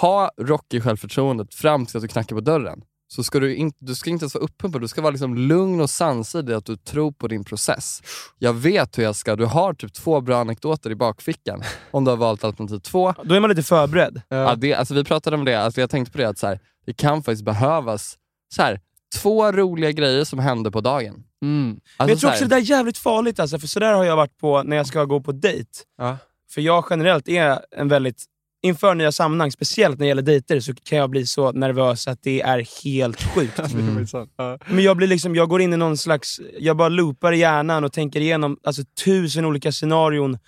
ha 0.00 0.30
rock 0.40 0.74
i 0.74 0.80
självförtroendet 0.80 1.54
fram 1.54 1.86
till 1.86 1.96
att 1.96 2.02
du 2.02 2.08
knackar 2.08 2.36
på 2.36 2.40
dörren, 2.40 2.82
så 3.14 3.22
ska 3.22 3.40
du, 3.40 3.56
inte, 3.56 3.78
du 3.80 3.94
ska 3.94 4.10
inte 4.10 4.22
ens 4.22 4.34
vara 4.34 4.44
uppumpad, 4.44 4.80
du 4.80 4.88
ska 4.88 5.00
vara 5.00 5.10
liksom 5.10 5.34
lugn 5.36 5.80
och 5.80 5.90
sansad 5.90 6.50
i 6.50 6.54
att 6.54 6.64
du 6.64 6.76
tror 6.76 7.12
på 7.12 7.28
din 7.28 7.44
process. 7.44 8.02
Jag 8.38 8.52
vet 8.52 8.98
hur 8.98 9.02
jag 9.02 9.16
ska, 9.16 9.36
du 9.36 9.44
har 9.44 9.74
typ 9.74 9.92
två 9.92 10.20
bra 10.20 10.40
anekdoter 10.40 10.90
i 10.90 10.94
bakfickan 10.94 11.62
om 11.90 12.04
du 12.04 12.10
har 12.10 12.16
valt 12.16 12.44
alternativ 12.44 12.78
två. 12.78 13.14
Då 13.24 13.34
är 13.34 13.40
man 13.40 13.50
lite 13.50 13.62
förberedd. 13.62 14.22
Ja, 14.28 14.54
det, 14.54 14.74
alltså 14.74 14.94
vi 14.94 15.04
pratade 15.04 15.36
om 15.36 15.44
det, 15.44 15.54
alltså 15.54 15.80
jag 15.80 15.90
tänkte 15.90 16.12
på 16.12 16.18
det 16.18 16.28
att 16.28 16.38
så 16.38 16.46
här, 16.46 16.60
det 16.86 16.92
kan 16.92 17.22
faktiskt 17.22 17.44
behövas 17.44 18.18
så 18.54 18.62
här, 18.62 18.80
två 19.22 19.52
roliga 19.52 19.90
grejer 19.90 20.24
som 20.24 20.38
händer 20.38 20.70
på 20.70 20.80
dagen. 20.80 21.14
Mm. 21.42 21.68
Men 21.68 21.80
Alltså, 21.96 22.12
jag 22.12 22.20
tror 22.20 22.30
så 22.30 22.34
också 22.34 22.44
det 22.44 22.50
där 22.50 22.56
är 22.56 22.60
jävligt 22.60 22.98
farligt 22.98 23.40
alltså, 23.40 23.58
för 23.58 23.66
sådär 23.66 23.92
har 23.92 24.04
jag 24.04 24.16
varit 24.16 24.38
på 24.38 24.62
när 24.62 24.76
jag 24.76 24.86
ska 24.86 25.04
gå 25.04 25.20
på 25.20 25.32
dejt. 25.32 25.70
Ja. 25.98 26.16
För 26.50 26.60
jag 26.60 26.84
generellt 26.90 27.28
är 27.28 27.60
en 27.76 27.88
väldigt, 27.88 28.24
inför 28.64 28.94
nya 28.94 29.12
sammanhang, 29.12 29.52
speciellt 29.52 29.98
när 29.98 30.04
det 30.04 30.08
gäller 30.08 30.22
dejter, 30.22 30.60
så 30.60 30.74
kan 30.74 30.98
jag 30.98 31.10
bli 31.10 31.26
så 31.26 31.52
nervös 31.52 32.08
att 32.08 32.22
det 32.22 32.40
är 32.40 32.84
helt 32.84 33.22
sjukt. 33.22 33.60
Mm. 33.74 34.58
Men 34.66 34.84
jag 34.84 34.96
blir 34.96 35.06
liksom, 35.06 35.34
jag 35.34 35.48
går 35.48 35.60
in 35.60 35.72
i 35.72 35.76
någon 35.76 35.96
slags, 35.96 36.40
jag 36.58 36.76
bara 36.76 36.88
loopar 36.88 37.32
i 37.32 37.38
hjärnan 37.38 37.84
och 37.84 37.92
tänker 37.92 38.20
igenom 38.20 38.56
alltså, 38.64 38.82
tusen 39.04 39.44
olika 39.44 39.72
scenarion 39.72 40.38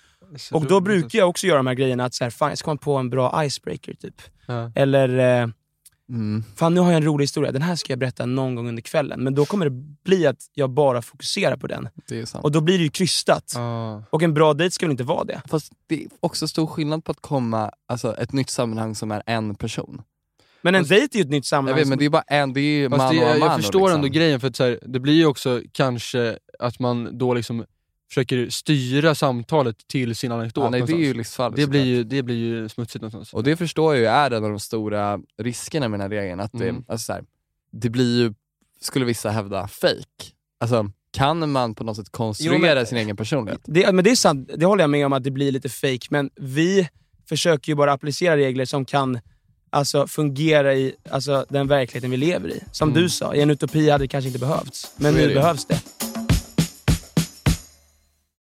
Och 0.51 0.65
då 0.65 0.79
brukar 0.79 1.19
jag 1.19 1.29
också 1.29 1.47
göra 1.47 1.57
de 1.57 1.67
här 1.67 1.73
grejerna 1.73 2.05
att 2.05 2.13
så 2.13 2.23
här, 2.23 2.31
fan 2.31 2.49
jag 2.49 2.57
ska 2.57 2.65
komma 2.65 2.77
på 2.77 2.95
en 2.95 3.09
bra 3.09 3.45
icebreaker 3.45 3.93
typ. 3.93 4.15
Ja. 4.45 4.71
Eller, 4.75 5.41
eh, 5.41 5.47
Mm. 6.09 6.43
fan 6.55 6.73
nu 6.73 6.79
har 6.79 6.87
jag 6.91 6.97
en 6.97 7.05
rolig 7.05 7.23
historia, 7.23 7.51
den 7.51 7.61
här 7.61 7.75
ska 7.75 7.91
jag 7.93 7.99
berätta 7.99 8.25
någon 8.25 8.55
gång 8.55 8.69
under 8.69 8.81
kvällen. 8.81 9.23
Men 9.23 9.35
då 9.35 9.45
kommer 9.45 9.65
det 9.65 9.71
bli 10.03 10.27
att 10.27 10.37
jag 10.53 10.69
bara 10.69 11.01
fokuserar 11.01 11.57
på 11.57 11.67
den. 11.67 11.89
Det 12.07 12.19
är 12.19 12.25
sant. 12.25 12.43
Och 12.45 12.51
då 12.51 12.61
blir 12.61 12.77
det 12.77 12.83
ju 12.83 12.89
krystat. 12.89 13.51
Ja. 13.55 14.03
Och 14.09 14.23
en 14.23 14.33
bra 14.33 14.53
dejt 14.53 14.71
ska 14.73 14.85
väl 14.85 14.91
inte 14.91 15.03
vara 15.03 15.23
det? 15.23 15.41
Fast 15.47 15.71
det 15.87 16.03
är 16.03 16.09
också 16.19 16.47
stor 16.47 16.67
skillnad 16.67 17.03
på 17.03 17.11
att 17.11 17.21
komma, 17.21 17.71
alltså 17.87 18.15
ett 18.17 18.33
nytt 18.33 18.49
sammanhang 18.49 18.95
som 18.95 19.11
är 19.11 19.23
en 19.25 19.55
person. 19.55 20.01
Men 20.61 20.75
en 20.75 20.81
Fast- 20.81 20.89
dejt 20.89 21.17
är 21.17 21.19
ju 21.19 21.21
ett 21.23 21.29
nytt 21.29 21.35
Jag 21.37 21.45
sammanhang. 21.45 21.79
vet 21.79 21.87
men 21.87 21.97
det 21.97 22.05
är 22.05 22.09
bara 22.09 22.21
en, 22.27 22.53
det 22.53 22.61
är 22.61 22.89
Fast 22.89 22.97
man 22.97 23.15
det, 23.15 23.21
och 23.23 23.29
jag, 23.29 23.39
man. 23.39 23.47
jag 23.49 23.55
förstår 23.57 23.81
och 23.81 23.89
ändå 23.89 24.03
liksom. 24.05 24.17
grejen, 24.19 24.39
för 24.39 24.47
att 24.47 24.55
så 24.55 24.63
här, 24.63 24.79
det 24.85 24.99
blir 24.99 25.13
ju 25.13 25.25
också 25.25 25.61
kanske 25.71 26.37
att 26.59 26.79
man 26.79 27.17
då 27.17 27.33
liksom 27.33 27.65
försöker 28.09 28.49
styra 28.49 29.15
samtalet 29.15 29.87
till 29.87 30.15
sin 30.15 30.31
anekdot. 30.31 30.63
Ja, 30.63 30.69
nej, 30.69 30.81
det 30.87 30.93
är 30.93 30.97
ju 30.97 31.13
livsfarligt. 31.13 31.57
det, 31.57 31.67
blir 31.67 31.83
ju, 31.85 32.03
det 32.03 32.23
blir 32.23 32.35
ju 32.35 32.69
smutsigt 32.69 33.01
någonstans. 33.01 33.33
Och 33.33 33.43
det 33.43 33.55
förstår 33.57 33.93
jag 33.95 34.01
ju 34.01 34.07
är 34.07 34.31
en 34.31 34.43
av 34.43 34.49
de 34.49 34.59
stora 34.59 35.19
riskerna 35.41 35.87
med 35.87 35.99
den 35.99 36.11
här 36.11 36.17
regeln. 36.21 36.39
Att 36.39 36.51
det, 36.53 36.69
Mm. 36.69 36.83
alltså 36.87 37.05
så 37.05 37.13
här, 37.13 37.23
det 37.71 37.89
blir 37.89 38.19
ju, 38.23 38.33
skulle 38.81 39.05
vissa 39.05 39.29
hävda, 39.29 39.67
fake. 39.67 40.03
Alltså, 40.59 40.91
kan 41.11 41.51
man 41.51 41.75
på 41.75 41.83
något 41.83 41.95
sätt 41.95 42.09
konstruera 42.11 42.55
Jo, 42.55 42.61
men- 42.75 42.85
sin 42.85 42.97
egen 42.97 43.15
personlighet? 43.17 43.61
Det, 43.65 43.91
men 43.91 44.03
det 44.03 44.11
är 44.11 44.15
sant, 44.15 44.49
det 44.57 44.65
håller 44.65 44.83
jag 44.83 44.89
med 44.89 45.05
om 45.05 45.13
att 45.13 45.23
det 45.23 45.31
blir 45.31 45.51
lite 45.51 45.69
fake 45.69 46.07
men 46.09 46.29
vi 46.35 46.89
försöker 47.29 47.71
ju 47.71 47.75
bara 47.75 47.91
applicera 47.93 48.37
regler 48.37 48.65
som 48.65 48.85
kan 48.85 49.19
alltså, 49.69 50.07
fungera 50.07 50.73
i 50.75 50.93
alltså, 51.09 51.45
den 51.49 51.67
verkligheten 51.67 52.11
vi 52.11 52.17
lever 52.17 52.49
i. 52.49 52.63
Som 52.71 52.89
Mm. 52.89 53.01
du 53.01 53.09
sa, 53.09 53.35
i 53.35 53.41
en 53.41 53.49
utopi 53.49 53.89
hade 53.89 54.03
det 54.03 54.07
kanske 54.07 54.27
inte 54.27 54.39
behövts. 54.39 54.91
Men 54.97 55.13
nu 55.13 55.27
det 55.27 55.33
behövs 55.33 55.65
det. 55.65 55.81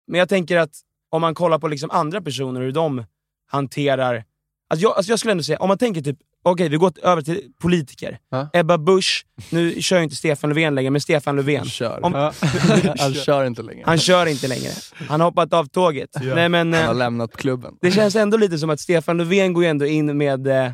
Men 0.07 0.19
jag 0.19 0.29
tänker 0.29 0.57
att 0.57 0.71
om 1.11 1.21
man 1.21 1.35
kollar 1.35 1.59
på 1.59 1.67
liksom 1.67 1.91
andra 1.91 2.21
personer, 2.21 2.61
hur 2.61 2.71
de 2.71 3.03
hanterar... 3.51 4.23
Alltså 4.69 4.83
jag, 4.83 4.97
alltså 4.97 5.11
jag 5.11 5.19
skulle 5.19 5.31
ändå 5.31 5.43
säga, 5.43 5.57
om 5.59 5.67
man 5.67 5.77
tänker 5.77 6.01
typ, 6.01 6.17
okej 6.43 6.69
vi 6.69 6.77
går 6.77 6.91
över 7.03 7.21
till 7.21 7.41
politiker. 7.61 8.19
Ja. 8.29 8.49
Ebba 8.53 8.77
Busch, 8.77 9.25
nu 9.49 9.81
kör 9.81 9.99
inte 10.01 10.15
Stefan 10.15 10.49
Löfven 10.49 10.75
längre, 10.75 10.89
men 10.89 11.01
Stefan 11.01 11.35
Löfven. 11.35 11.65
Kör. 11.65 12.05
Om- 12.05 12.13
Ja. 12.13 12.33
Han 12.99 13.13
kör 13.13 13.43
inte 13.45 13.61
längre. 13.61 13.83
Han 13.85 13.97
kör 13.97 14.25
inte 14.25 14.47
längre. 14.47 14.69
Han 15.09 15.19
har 15.21 15.27
hoppat 15.27 15.53
av 15.53 15.65
tåget. 15.65 16.09
Nej, 16.21 16.49
men, 16.49 16.73
Han 16.73 16.81
eh, 16.83 16.87
har 16.87 16.93
lämnat 16.93 17.37
klubben. 17.37 17.77
det 17.81 17.91
känns 17.91 18.15
ändå 18.15 18.37
lite 18.37 18.57
som 18.57 18.69
att 18.69 18.79
Stefan 18.79 19.17
Löfven 19.17 19.53
går 19.53 19.63
ändå 19.63 19.85
in 19.85 20.17
med 20.17 20.47
eh, 20.47 20.65
eh, 20.65 20.71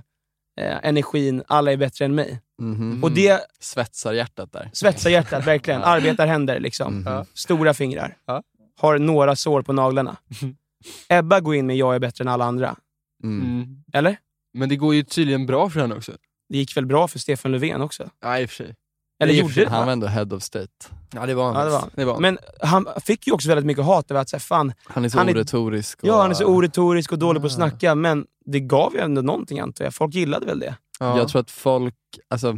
energin, 0.83 1.43
alla 1.47 1.71
är 1.71 1.77
bättre 1.77 2.05
än 2.05 2.15
mig. 2.15 2.39
Mhm. 2.61 3.03
Och 3.03 3.11
det 3.11 3.39
Svetsar 3.59 4.13
hjärtat 4.13 4.51
där. 4.51 4.69
svetsar 4.73 5.09
hjärtat 5.09 5.47
verkligen. 5.47 5.83
Arbetarhänder 5.83 6.59
liksom. 6.59 6.93
Mhm. 6.99 7.25
Stora 7.33 7.73
fingrar. 7.73 8.15
Ja. 8.25 8.43
Har 8.81 8.99
några 8.99 9.35
sår 9.35 9.61
på 9.61 9.73
naglarna. 9.73 10.17
Ebba 11.09 11.39
går 11.39 11.55
in 11.55 11.65
med 11.67 11.77
jag 11.77 11.95
är 11.95 11.99
bättre 11.99 12.23
än 12.23 12.27
alla 12.27 12.45
andra. 12.45 12.75
Mm. 13.23 13.41
Mm. 13.41 13.83
Eller? 13.93 14.17
Men 14.53 14.69
det 14.69 14.75
går 14.75 14.95
ju 14.95 15.03
tydligen 15.03 15.45
bra 15.45 15.69
för 15.69 15.79
henne 15.79 15.95
också. 15.95 16.11
Det 16.49 16.57
gick 16.57 16.77
väl 16.77 16.85
bra 16.85 17.07
för 17.07 17.19
Stefan 17.19 17.51
Löfven 17.51 17.81
också? 17.81 18.09
Nej 18.23 18.43
i 18.43 18.45
och 18.45 18.49
för 18.49 18.55
sig. 18.55 18.75
Eller 19.23 19.33
gjorde 19.33 19.53
det? 19.53 19.69
Han 19.69 19.85
var 19.85 19.93
ändå 19.93 20.07
head 20.07 20.25
of 20.35 20.43
state. 20.43 20.67
Ja 21.13 21.25
det 21.25 21.33
var 21.33 21.53
han. 21.53 21.55
Ja, 21.55 21.63
det 21.65 21.71
var. 21.71 21.89
Det 21.95 22.05
var 22.05 22.13
han. 22.13 22.21
Men 22.21 22.37
han 22.61 22.87
fick 23.05 23.27
ju 23.27 23.33
också 23.33 23.47
väldigt 23.49 23.65
mycket 23.65 23.85
hat 23.85 24.11
över 24.11 24.21
att 24.21 24.29
säga, 24.29 24.39
fan, 24.39 24.73
Han 24.85 25.05
är 25.05 25.09
så 25.09 25.17
Han 25.17 25.29
är- 25.29 25.33
oretorisk. 25.33 26.03
Och, 26.03 26.09
ja 26.09 26.21
han 26.21 26.29
är 26.31 26.35
så 26.35 26.45
oretorisk 26.45 27.11
och 27.11 27.19
dålig 27.19 27.41
på 27.41 27.45
att 27.47 27.51
Ah. 27.53 27.55
snacka, 27.55 27.95
men 27.95 28.25
det 28.45 28.59
gav 28.59 28.93
ju 28.93 28.99
ändå 28.99 29.21
någonting 29.21 29.59
antar 29.59 29.85
jag. 29.85 29.93
Folk 29.93 30.13
gillade 30.15 30.45
väl 30.45 30.59
det? 30.59 30.75
ja. 30.99 31.17
Jag 31.17 31.27
tror 31.29 31.41
att 31.41 31.51
folk, 31.51 31.95
alltså, 32.27 32.57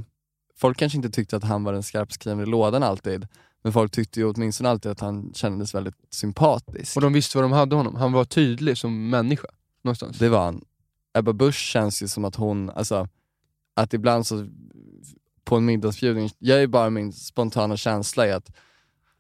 folk 0.58 0.78
kanske 0.78 0.96
inte 0.98 1.10
tyckte 1.10 1.38
att 1.38 1.44
han 1.44 1.64
var 1.64 1.74
den 1.74 1.84
skarpskrivna 1.84 2.44
i 2.44 2.46
lådan 2.46 2.84
alltid. 2.84 3.28
Men 3.64 3.74
folk 3.74 3.92
tyckte 3.92 4.20
ju 4.20 4.30
åtminstone 4.34 4.70
alltid 4.70 4.92
att 4.92 5.00
han 5.00 5.32
kändes 5.34 5.76
väldigt 5.76 5.96
sympatisk. 6.10 6.96
Och 6.96 7.02
de 7.02 7.14
visste 7.14 7.38
vad 7.38 7.44
de 7.46 7.52
hade 7.52 7.76
honom. 7.76 7.96
Han 7.96 8.12
var 8.12 8.26
tydlig 8.26 8.78
som 8.78 9.10
människa. 9.10 9.48
Någonstans. 9.84 10.18
Det 10.20 10.30
var 10.30 10.46
han. 10.46 10.62
Ebba 11.18 11.34
Busch 11.34 11.56
känns 11.56 12.04
ju 12.04 12.08
som 12.08 12.26
att 12.26 12.36
hon, 12.36 12.70
alltså, 12.70 13.08
att 13.76 13.94
ibland 13.94 14.28
så 14.28 14.48
på 15.44 15.56
en 15.56 15.66
middagsbjudning, 15.66 16.30
jag 16.40 16.62
är 16.62 16.68
bara 16.68 16.90
min 16.90 17.14
spontana 17.14 17.78
känsla 17.78 18.28
är 18.28 18.34
att 18.34 18.52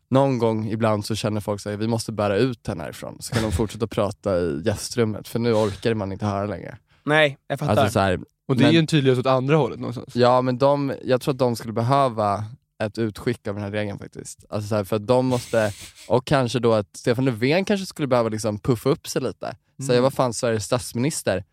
någon 0.10 0.38
gång 0.38 0.69
ibland 0.71 1.06
så 1.06 1.15
känner 1.15 1.41
folk 1.41 1.65
att 1.67 1.79
vi 1.79 1.88
måste 1.88 2.12
bära 2.12 2.38
ut 2.38 2.67
henne 2.67 2.84
härifrån, 2.84 3.17
så 3.19 3.34
kan 3.34 3.43
de 3.43 3.51
fortsätta 3.51 3.88
prata 3.88 4.39
i 4.39 4.62
gästrummet 4.65 5.27
för 5.27 5.39
nu 5.39 5.53
orkar 5.53 5.93
man 5.93 6.12
inte 6.12 6.25
höra 6.25 6.45
längre. 6.45 6.77
Nej, 7.03 7.38
jag 7.47 7.60
fattar. 7.60 7.75
Alltså, 7.75 7.93
så 7.93 7.99
här, 7.99 8.19
Och 8.47 8.56
det 8.56 8.62
Men- 8.62 8.69
är 8.69 8.73
ju 8.73 8.79
en 8.79 8.88
tydlighet 8.88 9.19
åt 9.19 9.25
andra 9.25 9.56
hållet 9.56 9.79
någonstans. 9.79 10.15
ja 10.15 10.41
men 10.41 10.58
de, 10.58 10.93
jag 11.03 11.21
tror 11.21 11.34
att 11.34 11.39
de 11.39 11.56
skulle 11.56 11.73
behöva 11.73 12.45
ett 12.85 12.97
utskick 12.97 13.47
av 13.47 13.55
den 13.55 13.63
här 13.63 13.71
regeln 13.71 13.99
faktiskt. 13.99 14.45
Alltså 14.49 14.67
så 14.69 14.75
här, 14.75 14.83
för 14.83 14.99
de 14.99 15.25
måste, 15.25 15.71
och 16.07 16.25
kanske 16.25 16.59
då 16.59 16.73
att 16.73 16.97
Stefan 16.97 17.25
Löfven 17.25 17.65
kanske 17.65 17.85
skulle 17.85 18.07
behöva 18.07 18.29
liksom 18.29 18.59
puffa 18.59 18.89
upp 18.89 19.07
sig 19.07 19.21
lite. 19.21 19.55
Säga 19.85 19.91
Mm. 19.97 20.03
vad 20.03 20.13
fan 20.13 20.33
Sveriges 20.33 20.65
statsminister, 20.65 21.43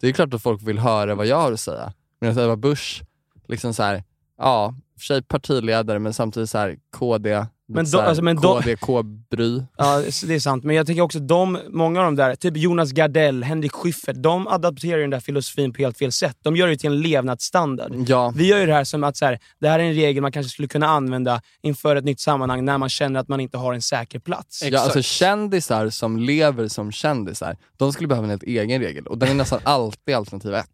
det 0.00 0.08
är 0.08 0.12
klart 0.12 0.34
att 0.34 0.42
folk 0.42 0.62
vill 0.62 0.78
höra 0.78 1.14
vad 1.14 1.26
jag 1.26 1.36
har 1.40 1.52
att 1.52 1.60
säga. 1.60 1.92
Medan 2.20 2.38
Ebba 2.44 2.56
Busch, 2.56 3.02
liksom 3.48 3.74
så 3.74 3.82
här, 3.82 4.04
ja, 4.38 4.74
för 4.98 5.04
sig 5.04 5.22
partiledare 5.22 5.98
men 5.98 6.14
samtidigt 6.14 6.50
så 6.50 6.58
här 6.58 6.76
KD, 6.96 7.46
Men 7.68 7.86
här 7.86 7.98
alltså, 8.02 8.22
men 8.22 8.36
då- 8.36 8.60
KD, 8.60 8.76
K-bry. 8.76 9.62
Ja, 9.76 10.02
det 10.26 10.34
är 10.34 10.40
sant. 10.40 10.64
Men 10.64 10.76
jag 10.76 10.86
tänker 10.86 11.02
också 11.02 11.18
de, 11.18 11.58
många 11.68 12.00
av 12.00 12.04
de 12.04 12.16
där, 12.16 12.34
typ 12.34 12.56
Jonas 12.56 12.92
Gardell, 12.92 13.44
Henrik 13.44 13.72
Schyffert, 13.72 14.16
de 14.18 14.48
adapterar 14.48 14.96
ju 14.96 15.00
den 15.02 15.10
där 15.10 15.20
filosofin 15.20 15.72
på 15.72 15.82
helt 15.82 15.98
fel 15.98 16.12
sätt. 16.12 16.36
De 16.42 16.56
gör 16.56 16.68
det 16.68 16.76
till 16.76 16.90
en 16.92 17.00
levnadsstandard. 17.00 17.92
Ja, 18.08 18.32
Vi 18.36 18.46
gör 18.46 18.58
ju 18.58 18.66
det 18.66 18.72
här 18.72 18.84
som 18.84 19.04
att 19.04 19.16
så 19.16 19.24
här, 19.24 19.38
det 19.60 19.68
här 19.68 19.78
är 19.78 19.82
en 19.84 19.94
regel 19.94 20.22
man 20.22 20.32
kanske 20.32 20.50
skulle 20.50 20.68
kunna 20.68 20.86
använda 20.86 21.40
inför 21.62 21.96
ett 21.96 22.04
nytt 22.04 22.20
sammanhang 22.20 22.64
när 22.64 22.78
man 22.78 22.88
känner 22.88 23.20
att 23.20 23.28
man 23.28 23.40
inte 23.40 23.58
har 23.58 23.74
en 23.74 23.82
säker 23.82 24.18
plats. 24.18 24.62
ja 24.62 24.80
alltså 24.80 25.02
kändisar 25.02 25.90
som 25.90 26.16
lever 26.18 26.68
som 26.68 26.92
kändisar, 26.92 27.56
de 27.76 27.92
skulle 27.92 28.08
behöva 28.08 28.24
en 28.24 28.30
helt 28.30 28.42
egen 28.42 28.80
regel 28.82 29.06
och 29.06 29.18
den 29.18 29.28
är 29.28 29.34
nästan 29.34 29.60
alltid 29.64 30.14
alternativ 30.14 30.54
ett. 30.54 30.66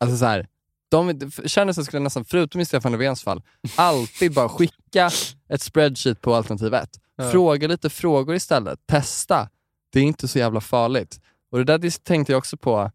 Alltså 0.00 0.16
så 0.16 0.24
här, 0.24 0.46
de, 0.88 1.30
kändisar 1.44 1.82
skulle 1.82 2.02
nästan, 2.02 2.24
förutom 2.24 2.60
i 2.60 2.64
Stefan 2.64 2.92
Löfvens 2.92 3.22
fall, 3.22 3.42
alltid 3.76 4.34
bara 4.34 4.48
skicka 4.48 5.10
ett 5.48 5.62
spreadsheet 5.62 6.20
på 6.20 6.34
alternativ 6.34 6.74
ett. 6.74 7.00
Ja. 7.16 7.30
Fråga 7.30 7.68
lite 7.68 7.90
frågor 7.90 8.34
istället, 8.34 8.86
testa. 8.86 9.48
Det 9.92 10.00
är 10.00 10.04
inte 10.04 10.28
så 10.28 10.38
jävla 10.38 10.60
farligt. 10.60 11.20
Och 11.50 11.58
det 11.58 11.64
där 11.78 12.04
tänkte 12.04 12.32
jag 12.32 12.38
också 12.38 12.56
på, 12.56 12.90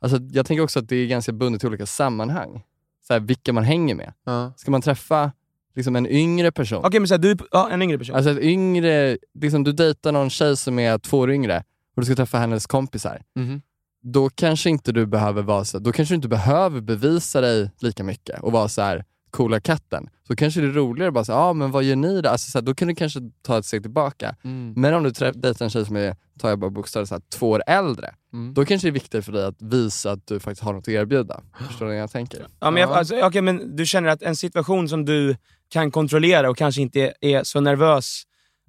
alltså 0.00 0.18
jag 0.32 0.46
tänker 0.46 0.62
också 0.62 0.78
att 0.78 0.88
det 0.88 0.96
är 0.96 1.06
ganska 1.06 1.32
bundet 1.32 1.60
till 1.60 1.68
olika 1.68 1.86
sammanhang. 1.86 2.62
Så 3.06 3.12
här, 3.12 3.20
vilka 3.20 3.52
man 3.52 3.64
hänger 3.64 3.94
med. 3.94 4.12
Ja. 4.24 4.52
Ska 4.56 4.70
man 4.70 4.82
träffa 4.82 5.32
liksom 5.74 5.96
en 5.96 6.06
yngre 6.06 6.52
person, 6.52 6.84
Okej, 6.84 7.00
men 7.00 7.08
så 7.08 7.14
här, 7.14 7.18
du 7.18 7.36
ja, 7.50 7.70
en 7.70 7.82
yngre 7.82 7.98
person. 7.98 8.16
Alltså 8.16 8.30
ett 8.30 8.38
yngre, 8.38 9.18
liksom 9.34 9.64
du 9.64 9.72
dejtar 9.72 10.12
någon 10.12 10.30
tjej 10.30 10.56
som 10.56 10.78
är 10.78 10.98
två 10.98 11.18
år 11.18 11.30
yngre 11.30 11.64
och 11.96 12.02
du 12.02 12.06
ska 12.06 12.14
träffa 12.14 12.38
hennes 12.38 12.66
kompisar. 12.66 13.22
Mhm. 13.34 13.62
Då 14.06 14.28
kanske 14.30 14.70
inte 14.70 14.92
du 14.92 15.06
behöver 15.06 15.42
vara 15.42 15.64
så, 15.64 15.78
då 15.78 15.92
kanske 15.92 16.12
du 16.14 16.16
inte 16.16 16.28
behöver 16.28 16.80
bevisa 16.80 17.40
dig 17.40 17.70
lika 17.78 18.04
mycket 18.04 18.40
och 18.40 18.52
vara 18.52 18.68
så 18.68 18.82
här 18.82 19.04
coola 19.30 19.60
katten. 19.60 20.08
Så 20.26 20.36
kanske 20.36 20.60
det 20.60 20.66
är 20.66 20.70
roligare 20.72 21.08
att 21.08 21.14
bara 21.14 21.24
säga, 21.24 21.38
ah, 21.38 21.52
men 21.52 21.70
vad 21.70 21.84
gör 21.84 21.96
ni 21.96 22.20
då? 22.20 22.28
Alltså, 22.28 22.50
så 22.50 22.58
här, 22.58 22.62
då 22.62 22.74
kan 22.74 22.88
du 22.88 22.94
kanske 22.94 23.20
ta 23.42 23.58
ett 23.58 23.64
steg 23.66 23.82
tillbaka. 23.82 24.36
Mm. 24.44 24.72
Men 24.76 24.94
om 24.94 25.02
du 25.02 25.10
dejtar 25.10 25.64
en 25.64 25.70
tjej 25.70 25.86
som 25.86 25.96
är, 25.96 26.16
tar 26.38 26.48
jag 26.48 26.58
bara 26.58 26.70
bokstavligt, 26.70 27.08
så 27.08 27.14
här, 27.14 27.22
två 27.38 27.50
år 27.50 27.62
äldre, 27.66 28.14
Mm. 28.32 28.54
då 28.54 28.64
kanske 28.64 28.86
det 28.88 28.90
är 28.90 28.92
viktigare 28.92 29.22
för 29.22 29.32
dig 29.32 29.44
att 29.44 29.62
visa 29.62 30.10
att 30.10 30.26
du 30.26 30.40
faktiskt 30.40 30.62
har 30.62 30.72
något 30.72 30.84
att 30.84 30.88
erbjuda. 30.88 31.40
Förstår 31.68 31.86
du 31.86 31.92
vad 31.92 32.00
jag 32.00 32.10
tänker? 32.10 32.46
Ja, 32.60 32.70
men 32.70 32.80
jag, 32.80 32.90
Ja. 32.90 32.94
alltså, 32.96 33.20
okej, 33.22 33.42
men 33.42 33.76
du 33.76 33.86
känner 33.86 34.08
att 34.08 34.22
en 34.22 34.36
situation 34.36 34.88
som 34.88 35.04
du 35.04 35.36
kan 35.68 35.90
kontrollera 35.90 36.50
och 36.50 36.56
kanske 36.56 36.82
inte 36.82 37.00
är, 37.00 37.12
är 37.20 37.42
så 37.44 37.60
nervös 37.60 38.22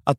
att 0.04 0.18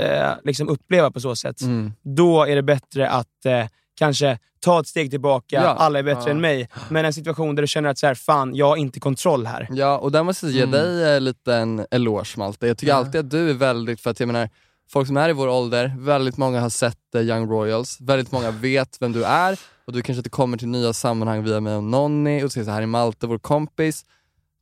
eh, 0.00 0.30
liksom 0.44 0.68
uppleva 0.68 1.10
på 1.10 1.20
så 1.20 1.36
sätt, 1.36 1.60
Mm. 1.60 1.92
då 2.02 2.44
är 2.44 2.56
det 2.56 2.62
bättre 2.62 3.08
att 3.10 3.46
eh, 3.46 3.66
kanske 3.98 4.38
ta 4.60 4.80
ett 4.80 4.86
steg 4.86 5.10
tillbaka, 5.10 5.56
Ja. 5.56 5.68
alla 5.68 5.98
är 5.98 6.02
bättre 6.02 6.22
Ja. 6.24 6.30
än 6.30 6.40
mig. 6.40 6.68
Men 6.88 7.04
en 7.04 7.12
situation 7.12 7.54
där 7.54 7.62
du 7.62 7.66
känner 7.66 7.88
att 7.88 7.98
så 7.98 8.06
här, 8.06 8.14
fan, 8.14 8.54
jag 8.54 8.66
har 8.66 8.76
inte 8.76 9.00
kontroll 9.00 9.46
här. 9.46 9.68
Ja, 9.70 9.98
och 9.98 10.12
där 10.12 10.22
måste 10.22 10.46
jag 10.46 10.52
ge 10.54 10.62
Mm. 10.62 10.70
dig 10.72 11.16
en 11.16 11.24
liten 11.24 11.86
eloge 11.90 12.34
Malte. 12.38 12.66
Jag 12.66 12.78
tycker 12.78 12.92
Ja. 12.92 12.96
alltid 12.98 13.20
att 13.20 13.30
du 13.30 13.50
är 13.50 13.54
väldigt, 13.54 14.00
för 14.00 14.10
att 14.10 14.20
jag 14.20 14.26
menar, 14.26 14.48
folk 14.90 15.06
som 15.06 15.16
är 15.16 15.28
i 15.28 15.32
vår 15.32 15.48
ålder, 15.48 15.94
väldigt 15.98 16.36
många 16.36 16.60
har 16.60 16.68
sett 16.70 17.14
eh, 17.14 17.20
Young 17.22 17.50
Royals, 17.50 18.00
väldigt 18.00 18.32
många 18.32 18.50
vet 18.50 18.96
vem 19.00 19.12
du 19.12 19.24
är 19.24 19.58
och 19.86 19.92
du 19.92 20.02
kanske 20.02 20.18
inte 20.18 20.30
kommer 20.30 20.58
till 20.58 20.68
nya 20.68 20.92
sammanhang 20.92 21.44
via 21.44 21.60
mig 21.60 21.74
och 21.76 21.84
Nonni 21.84 22.44
och 22.44 22.52
säger 22.52 22.64
så 22.64 22.70
här 22.70 22.82
är 22.82 22.86
Malte, 22.86 23.26
vår 23.26 23.38
kompis. 23.38 24.04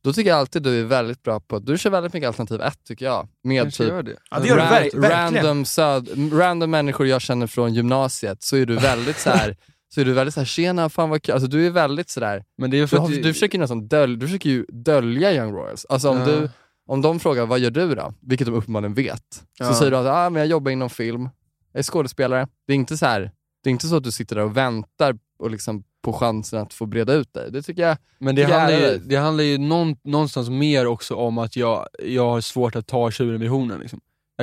Då 0.05 0.13
tycker 0.13 0.29
jag 0.29 0.39
alltid 0.39 0.63
du 0.63 0.79
är 0.79 0.83
väldigt 0.83 1.23
bra 1.23 1.39
på, 1.39 1.59
du 1.59 1.77
kör 1.77 1.89
väldigt 1.89 2.13
mycket 2.13 2.27
alternativ 2.27 2.61
ett 2.61 2.83
tycker 2.83 3.05
jag. 3.05 3.27
Med 3.43 3.61
Kanske 3.61 3.83
typ 3.83 3.91
gör 3.93 4.03
det. 4.03 4.15
Ja, 4.31 4.39
det 4.39 4.47
gör 4.47 4.55
du 4.55 4.61
ran- 4.61 4.69
verkligen. 4.69 5.09
random, 5.11 5.65
söd, 5.65 6.09
random 6.33 6.71
människor 6.71 7.07
jag 7.07 7.21
känner 7.21 7.47
från 7.47 7.73
gymnasiet 7.73 8.43
så 8.43 8.55
är 8.57 8.65
du 8.65 8.75
väldigt 8.75 9.17
så 9.19 9.29
här. 9.29 9.57
Så 9.93 10.01
är 10.01 10.05
du 10.05 10.13
väldigt 10.13 10.33
såhär, 10.33 10.45
tjena 10.45 10.89
fan 10.89 11.09
vad 11.09 11.23
kul, 11.23 11.33
alltså 11.33 11.47
du 11.47 11.65
är 11.67 11.69
väldigt 11.69 12.09
sådär 12.09 12.43
Men 12.57 12.71
det 12.71 12.79
är 12.79 12.87
för 12.87 12.97
du, 12.97 13.03
att 13.03 13.09
har, 13.09 13.15
du 13.23 13.33
försöker 13.33 13.59
nästan 13.59 13.87
dölja, 13.87 14.15
du 14.17 14.27
försöker 14.27 14.49
ju 14.49 14.65
dölja 14.69 15.33
Young 15.33 15.51
Royals. 15.53 15.85
Alltså 15.85 16.09
om, 16.09 16.17
Ja. 16.19 16.25
du, 16.25 16.49
om 16.87 17.01
de 17.01 17.19
frågar 17.19 17.45
vad 17.45 17.59
gör 17.59 17.71
du 17.71 17.95
då? 17.95 18.13
Vilket 18.21 18.47
de 18.47 18.53
uppenbarligen 18.53 18.93
vet. 18.93 19.43
Ja. 19.59 19.65
Så 19.67 19.73
säger 19.73 19.91
du 19.91 19.97
att 19.97 20.05
ah, 20.05 20.29
men 20.29 20.39
jag 20.39 20.47
jobbar 20.47 20.71
inom 20.71 20.89
film, 20.89 21.29
jag 21.71 21.79
är 21.79 21.83
skådespelare. 21.83 22.47
Det 22.67 22.73
är 22.73 22.77
inte 22.77 22.97
så 22.97 23.05
här, 23.05 23.31
det 23.63 23.69
är 23.69 23.71
inte 23.71 23.87
så 23.87 23.95
att 23.97 24.03
du 24.03 24.11
sitter 24.11 24.35
där 24.35 24.43
och 24.43 24.57
väntar 24.57 25.17
och 25.39 25.49
liksom 25.51 25.83
på 26.05 26.13
chansen 26.13 26.59
att 26.61 26.73
få 26.73 26.85
breda 26.85 27.13
ut 27.13 27.33
dig. 27.33 27.51
Det 27.51 27.61
tycker 27.61 27.81
jag, 27.87 27.97
Men 28.19 28.35
det 28.35 28.41
jag 28.41 28.49
handlar, 28.49 28.79
ju, 28.79 28.97
det. 28.97 29.15
handlar 29.15 29.43
ju 29.43 29.57
någon, 29.57 29.95
någonstans 30.03 30.49
mer 30.49 30.85
också 30.87 31.15
om 31.15 31.37
att 31.37 31.55
jag, 31.55 31.87
jag 32.03 32.29
har 32.29 32.41
svårt 32.41 32.75
att 32.75 32.87
ta 32.87 33.11
tjuren 33.11 33.39
vid 33.39 33.49
hornen. 33.49 33.79
Liksom. 33.79 34.01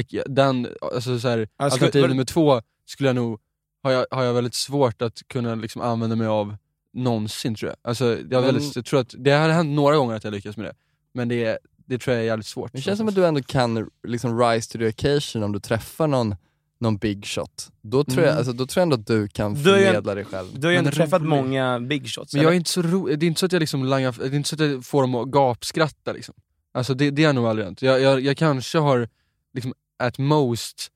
Jag, 0.09 0.23
den, 0.35 0.69
alltså 0.81 1.19
så 1.19 1.29
här, 1.29 1.37
skulle- 1.37 1.49
alternativ 1.71 2.09
nummer 2.09 2.25
två 2.25 2.63
skulle 2.87 3.09
jag 3.09 3.17
nog 3.17 3.41
har 3.83 3.91
jag, 3.93 4.07
har 4.11 4.25
jag 4.25 4.35
väldigt 4.35 4.55
svårt 4.55 5.03
att 5.03 5.21
kunna 5.29 5.55
liksom 5.55 5.83
använda 5.83 6.17
mig 6.17 6.27
av 6.27 6.57
någonsin 6.93 7.55
tror 7.55 7.69
jag. 7.71 7.77
Alltså, 7.83 8.05
jag, 8.05 8.31
Men- 8.31 8.43
väldigt, 8.45 8.77
jag 8.77 8.85
tror 8.85 9.01
att 9.01 9.15
det 9.19 9.31
har 9.31 9.49
hänt 9.49 9.71
några 9.77 9.97
gånger 9.97 10.15
att 10.15 10.25
jag 10.25 10.33
lyckas 10.33 10.57
med 10.57 10.67
det, 10.67 10.75
men 11.15 11.29
det, 11.29 11.45
är- 11.45 11.59
det 11.87 11.99
tror 11.99 12.15
jag 12.17 12.23
är 12.23 12.27
jävligt 12.27 12.47
svårt. 12.47 12.73
Det 12.73 12.81
känns 12.81 12.99
som 12.99 13.09
att 13.09 13.15
du 13.15 13.27
ändå 13.27 13.43
kan 13.43 13.89
liksom 14.09 14.41
rise 14.41 14.73
to 14.73 14.79
the 14.79 14.89
occasion 14.89 15.43
om 15.43 15.53
du 15.53 15.61
träffar 15.61 16.07
någon, 16.07 16.35
någon 16.83 16.97
big 16.97 17.27
shot. 17.27 17.69
Då 17.83 18.05
tror, 18.05 18.19
jag, 18.23 18.27
Mm. 18.29 18.39
alltså, 18.39 18.53
då 18.53 18.67
tror 18.67 18.81
jag 18.81 18.83
ändå 18.83 18.95
att 18.97 19.07
du 19.07 19.29
kan 19.29 19.57
förmedla 19.57 20.15
dig 20.15 20.25
själv. 20.25 20.47
Du 20.55 20.67
har 20.67 20.73
ju 20.73 20.79
ändå 20.79 20.91
träffat 20.91 21.23
många 21.23 21.81
big 21.81 22.09
shots. 22.09 22.35
Men 22.35 22.43
jag 22.43 22.53
är 22.53 22.57
inte 22.57 22.71
så 22.71 22.83
ro, 22.83 23.07
det 23.07 23.13
är 23.13 23.29
inte 23.29 23.41
så 23.41 23.47
att 23.47 23.53
jag 23.53 23.61
liksom 23.61 23.85
langar, 23.85 24.15
det 24.19 24.25
är 24.27 24.35
inte 24.35 24.49
så 24.49 24.55
att 24.55 24.61
jag 24.61 24.85
får 24.85 25.03
dem 25.03 25.15
att 25.15 25.29
gapskratta 25.29 26.13
liksom. 26.13 26.35
Alltså 26.75 26.95
det, 26.95 27.11
det 27.11 27.25
har 27.25 27.33
nog 27.33 27.47
aldrig 27.47 27.65
hänt. 27.67 27.83
Jag, 27.83 28.01
jag, 28.01 28.21
jag 28.21 28.37
kanske 28.37 28.79
har 28.79 29.09
liksom 29.55 29.75
at 29.99 30.19
most 30.19 30.89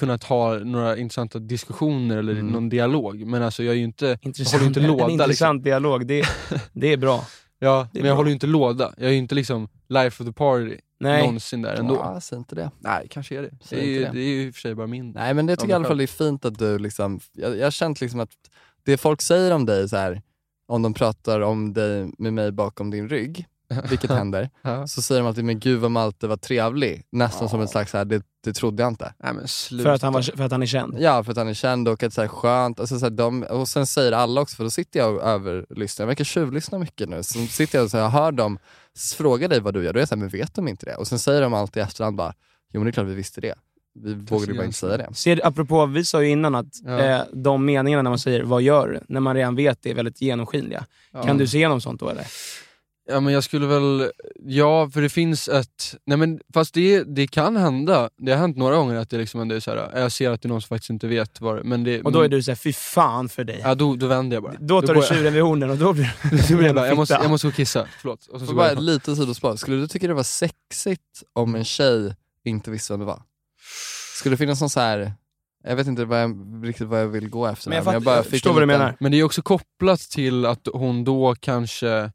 kunnat 0.00 0.24
ha 0.24 0.54
några 0.58 0.96
intressanta 0.96 1.38
diskussioner 1.38 2.16
eller 2.18 2.32
Mm. 2.32 2.46
någon 2.46 2.68
dialog, 2.68 3.26
men 3.26 3.42
alltså 3.42 3.62
jag 3.62 3.72
är 3.74 3.78
ju 3.78 3.84
inte, 3.84 4.06
jag 4.06 4.18
Intressant, 4.22 4.52
håller 4.52 4.62
ju 4.64 4.68
inte 4.68 4.80
en 4.80 4.86
låda 4.86 5.06
liksom. 5.06 5.20
intressant 5.22 5.64
dialog, 5.64 6.06
det, 6.06 6.24
det 6.72 6.92
är 6.92 6.96
bra. 6.96 7.26
Ja, 7.58 7.88
Det 7.92 7.98
är 7.98 8.02
men 8.02 8.08
jag 8.08 8.14
bra. 8.14 8.16
håller 8.18 8.28
ju 8.30 8.34
inte 8.34 8.46
låda. 8.46 8.94
Jag 8.96 9.06
är 9.06 9.10
ju 9.12 9.16
inte 9.18 9.34
liksom 9.34 9.68
life 9.88 10.22
of 10.22 10.28
the 10.28 10.32
party 10.32 10.76
Nej, 11.02 11.22
någonsin 11.22 11.62
där 11.62 11.74
ändå. 11.74 11.94
Ja, 11.94 12.20
säg 12.20 12.38
inte 12.38 12.54
det. 12.54 12.70
Nej, 12.78 13.06
kanske 13.10 13.38
är 13.38 13.42
det. 13.42 13.48
Det 13.50 13.66
Säg 13.66 13.78
är, 13.78 13.84
ju, 13.84 13.96
inte 13.98 14.08
det. 14.12 14.18
det 14.18 14.24
är 14.24 14.28
ju 14.28 14.46
i 14.46 14.50
och 14.50 14.54
för 14.54 14.60
sig 14.60 14.74
bara 14.74 14.86
min... 14.86 15.10
Nej 15.12 15.34
men 15.34 15.46
det 15.46 15.56
tycker 15.56 15.68
jag 15.68 15.70
i 15.70 15.76
alla 15.76 15.84
fall 15.84 15.90
själv. 15.98 16.02
är 16.02 16.06
fint 16.06 16.44
att 16.44 16.58
du 16.58 16.78
liksom, 16.78 17.20
jag, 17.32 17.56
jag 17.58 17.66
har 17.66 17.70
känt 17.70 18.00
liksom 18.00 18.20
att 18.20 18.30
det 18.84 18.96
folk 18.96 19.22
säger 19.22 19.50
om 19.54 19.66
dig 19.66 19.88
så 19.88 19.96
här, 19.96 20.22
om 20.68 20.82
de 20.82 20.94
pratar 20.94 21.40
om 21.40 21.72
dig 21.72 22.12
med 22.18 22.32
mig 22.32 22.52
bakom 22.52 22.90
din 22.90 23.08
rygg, 23.08 23.46
vilket 23.90 24.10
händer, 24.10 24.50
Ja. 24.62 24.86
så 24.86 25.02
säger 25.02 25.20
de 25.20 25.28
alltid 25.28 25.44
men 25.44 25.60
gud 25.60 25.80
vad 25.80 25.90
Malte 25.90 26.26
var 26.26 26.36
trevlig. 26.36 27.02
Nästan 27.10 27.48
som 27.48 27.60
ett 27.60 27.70
slags 27.70 27.90
så 27.90 27.98
här, 27.98 28.04
det, 28.04 28.22
det 28.44 28.52
trodde 28.52 28.82
jag 28.82 28.90
inte. 28.92 29.14
Nej 29.24 29.32
men 29.34 29.48
sluta. 29.48 29.84
för 29.84 29.90
att, 29.94 30.02
han 30.02 30.12
var, 30.12 30.22
för 30.22 30.44
att 30.44 30.52
han 30.52 30.62
är 30.62 30.66
känd. 30.66 30.96
Ja, 31.00 31.24
för 31.24 31.30
att 31.30 31.36
han 31.38 31.48
är 31.48 31.54
känd 31.54 31.88
och 31.88 32.02
att 32.02 32.12
så 32.12 32.20
här, 32.20 32.28
skönt. 32.28 32.80
Alltså, 32.80 32.98
så 32.98 33.04
här, 33.04 33.10
de, 33.10 33.42
och 33.42 33.68
sen 33.68 33.86
säger 33.86 34.12
alla 34.12 34.40
också, 34.40 34.56
för 34.56 34.64
då 34.64 34.70
sitter 34.70 35.00
jag 35.00 35.14
och 35.16 35.22
överlyssnar. 35.22 36.02
Jag 36.04 36.08
verkar 36.08 36.24
tjuvlyssna 36.24 36.78
mycket 36.78 37.08
nu. 37.08 37.22
Så 37.22 37.38
sitter 37.38 37.78
jag 37.78 37.84
och 37.84 37.90
så 37.90 37.98
här, 37.98 38.08
hör 38.08 38.32
dem 38.32 38.58
s- 38.96 39.14
fråga 39.14 39.48
dig 39.48 39.60
vad 39.60 39.74
du 39.74 39.84
gör. 39.84 39.92
Då 39.92 39.98
är 39.98 40.00
jag 40.00 40.08
såhär, 40.08 40.20
men 40.20 40.28
vet 40.28 40.54
de 40.54 40.68
inte 40.68 40.86
det? 40.86 40.94
Och 40.96 41.06
sen 41.08 41.18
säger 41.18 41.40
de 41.42 41.54
alltid 41.54 41.80
i 41.80 41.84
efterhand 41.84 42.16
bara, 42.16 42.34
jo 42.72 42.80
men 42.80 42.84
det 42.84 42.90
är 42.90 42.92
klart 42.92 43.06
vi 43.06 43.14
visste 43.14 43.40
det. 43.40 43.54
Vi 43.94 44.14
vågade 44.14 44.54
bara 44.54 44.64
inte 44.64 44.76
säga 44.78 44.96
det. 44.96 45.14
Ser, 45.14 45.46
apropå, 45.46 45.86
vi 45.86 46.04
sa 46.04 46.22
ju 46.22 46.28
innan 46.28 46.54
att 46.54 46.66
Ja. 46.84 46.98
eh, 46.98 47.22
de 47.32 47.64
meningarna 47.64 48.02
när 48.02 48.10
man 48.10 48.18
säger 48.18 48.42
“vad 48.42 48.62
gör 48.62 48.88
du?” 48.88 49.00
när 49.08 49.20
man 49.20 49.36
redan 49.36 49.56
vet 49.56 49.82
det 49.82 49.90
är 49.90 49.94
väldigt 49.94 50.20
genomskinliga. 50.20 50.86
Ja. 51.12 51.22
Kan 51.22 51.38
du 51.38 51.46
se 51.46 51.56
igenom 51.58 51.80
sånt 51.80 52.00
då 52.00 52.08
eller? 52.08 52.26
Ja 53.08 53.20
men 53.20 53.34
jag 53.34 53.44
skulle 53.44 53.66
väl, 53.66 54.10
ja 54.38 54.90
för 54.90 55.02
det 55.02 55.08
finns 55.08 55.48
ett, 55.48 55.96
nej 56.06 56.18
men 56.18 56.40
fast 56.54 56.74
det, 56.74 57.04
det 57.04 57.26
kan 57.26 57.56
hända, 57.56 58.10
det 58.18 58.32
har 58.32 58.38
hänt 58.38 58.56
några 58.56 58.76
gånger 58.76 58.96
att 58.96 59.10
det 59.10 59.18
liksom 59.18 59.40
ändå 59.40 59.54
är 59.54 59.60
så 59.60 59.70
här, 59.70 60.00
jag 60.00 60.12
ser 60.12 60.30
att 60.30 60.42
det 60.42 60.46
är 60.46 60.48
någon 60.48 60.62
som 60.62 60.68
faktiskt 60.68 60.90
inte 60.90 61.06
vet 61.06 61.40
vad 61.40 61.64
men 61.64 61.84
det, 61.84 62.02
Och 62.02 62.12
då 62.12 62.20
är 62.20 62.28
du 62.28 62.42
såhär, 62.42 62.56
fy 62.56 62.72
fan 62.72 63.28
för 63.28 63.44
dig. 63.44 63.60
Ja 63.64 63.74
då, 63.74 63.96
då 63.96 64.06
vänder 64.06 64.36
jag 64.36 64.42
bara. 64.42 64.54
Då 64.60 64.80
tar 64.80 64.86
går 64.86 64.94
du 64.94 65.00
jag- 65.00 65.08
tjuren 65.08 65.32
vid 65.32 65.42
hornen 65.42 65.70
och 65.70 65.76
då 65.76 65.92
blir 65.92 66.16
Då 66.50 66.56
blir 66.56 66.66
jag, 66.66 66.74
bara, 66.74 66.86
jag, 66.88 66.96
måste, 66.96 67.14
jag 67.14 67.30
måste 67.30 67.46
gå 67.46 67.48
och 67.50 67.54
kissa, 67.54 67.88
förlåt. 68.00 68.26
Och 68.26 68.40
så 68.40 68.46
Så 68.46 68.54
bara 68.54 68.68
jag 68.68 68.76
ett 68.76 68.82
litet 68.82 69.16
sidospår. 69.16 69.56
Skulle 69.56 69.76
du 69.76 69.88
tycka 69.88 70.06
det 70.08 70.14
var 70.14 70.22
sexigt 70.22 71.22
om 71.32 71.54
en 71.54 71.64
tjej 71.64 72.16
inte 72.44 72.70
visste 72.70 72.92
vem 72.92 73.00
det 73.00 73.06
var? 73.06 73.22
Skulle 74.18 74.32
det 74.32 74.38
finnas 74.38 74.60
någon 74.60 74.70
så 74.70 74.80
här 74.80 75.12
jag 75.64 75.76
vet 75.76 75.86
inte 75.86 76.04
vad 76.04 76.22
jag, 76.22 76.60
riktigt 76.64 76.86
vad 76.86 77.00
jag 77.00 77.08
vill 77.08 77.28
gå 77.28 77.46
efter. 77.46 77.68
Men 77.68 77.76
jag, 77.76 77.84
där, 77.84 77.92
fatt, 77.92 78.02
bara 78.02 78.16
jag 78.16 78.26
förstår 78.26 78.52
vad 78.52 78.62
du 78.62 78.66
menar. 78.66 78.96
Men 79.00 79.12
det 79.12 79.18
är 79.18 79.24
också 79.24 79.42
kopplat 79.42 80.00
till 80.00 80.46
att 80.46 80.68
hon 80.72 81.04
då 81.04 81.34
kanske 81.40 82.10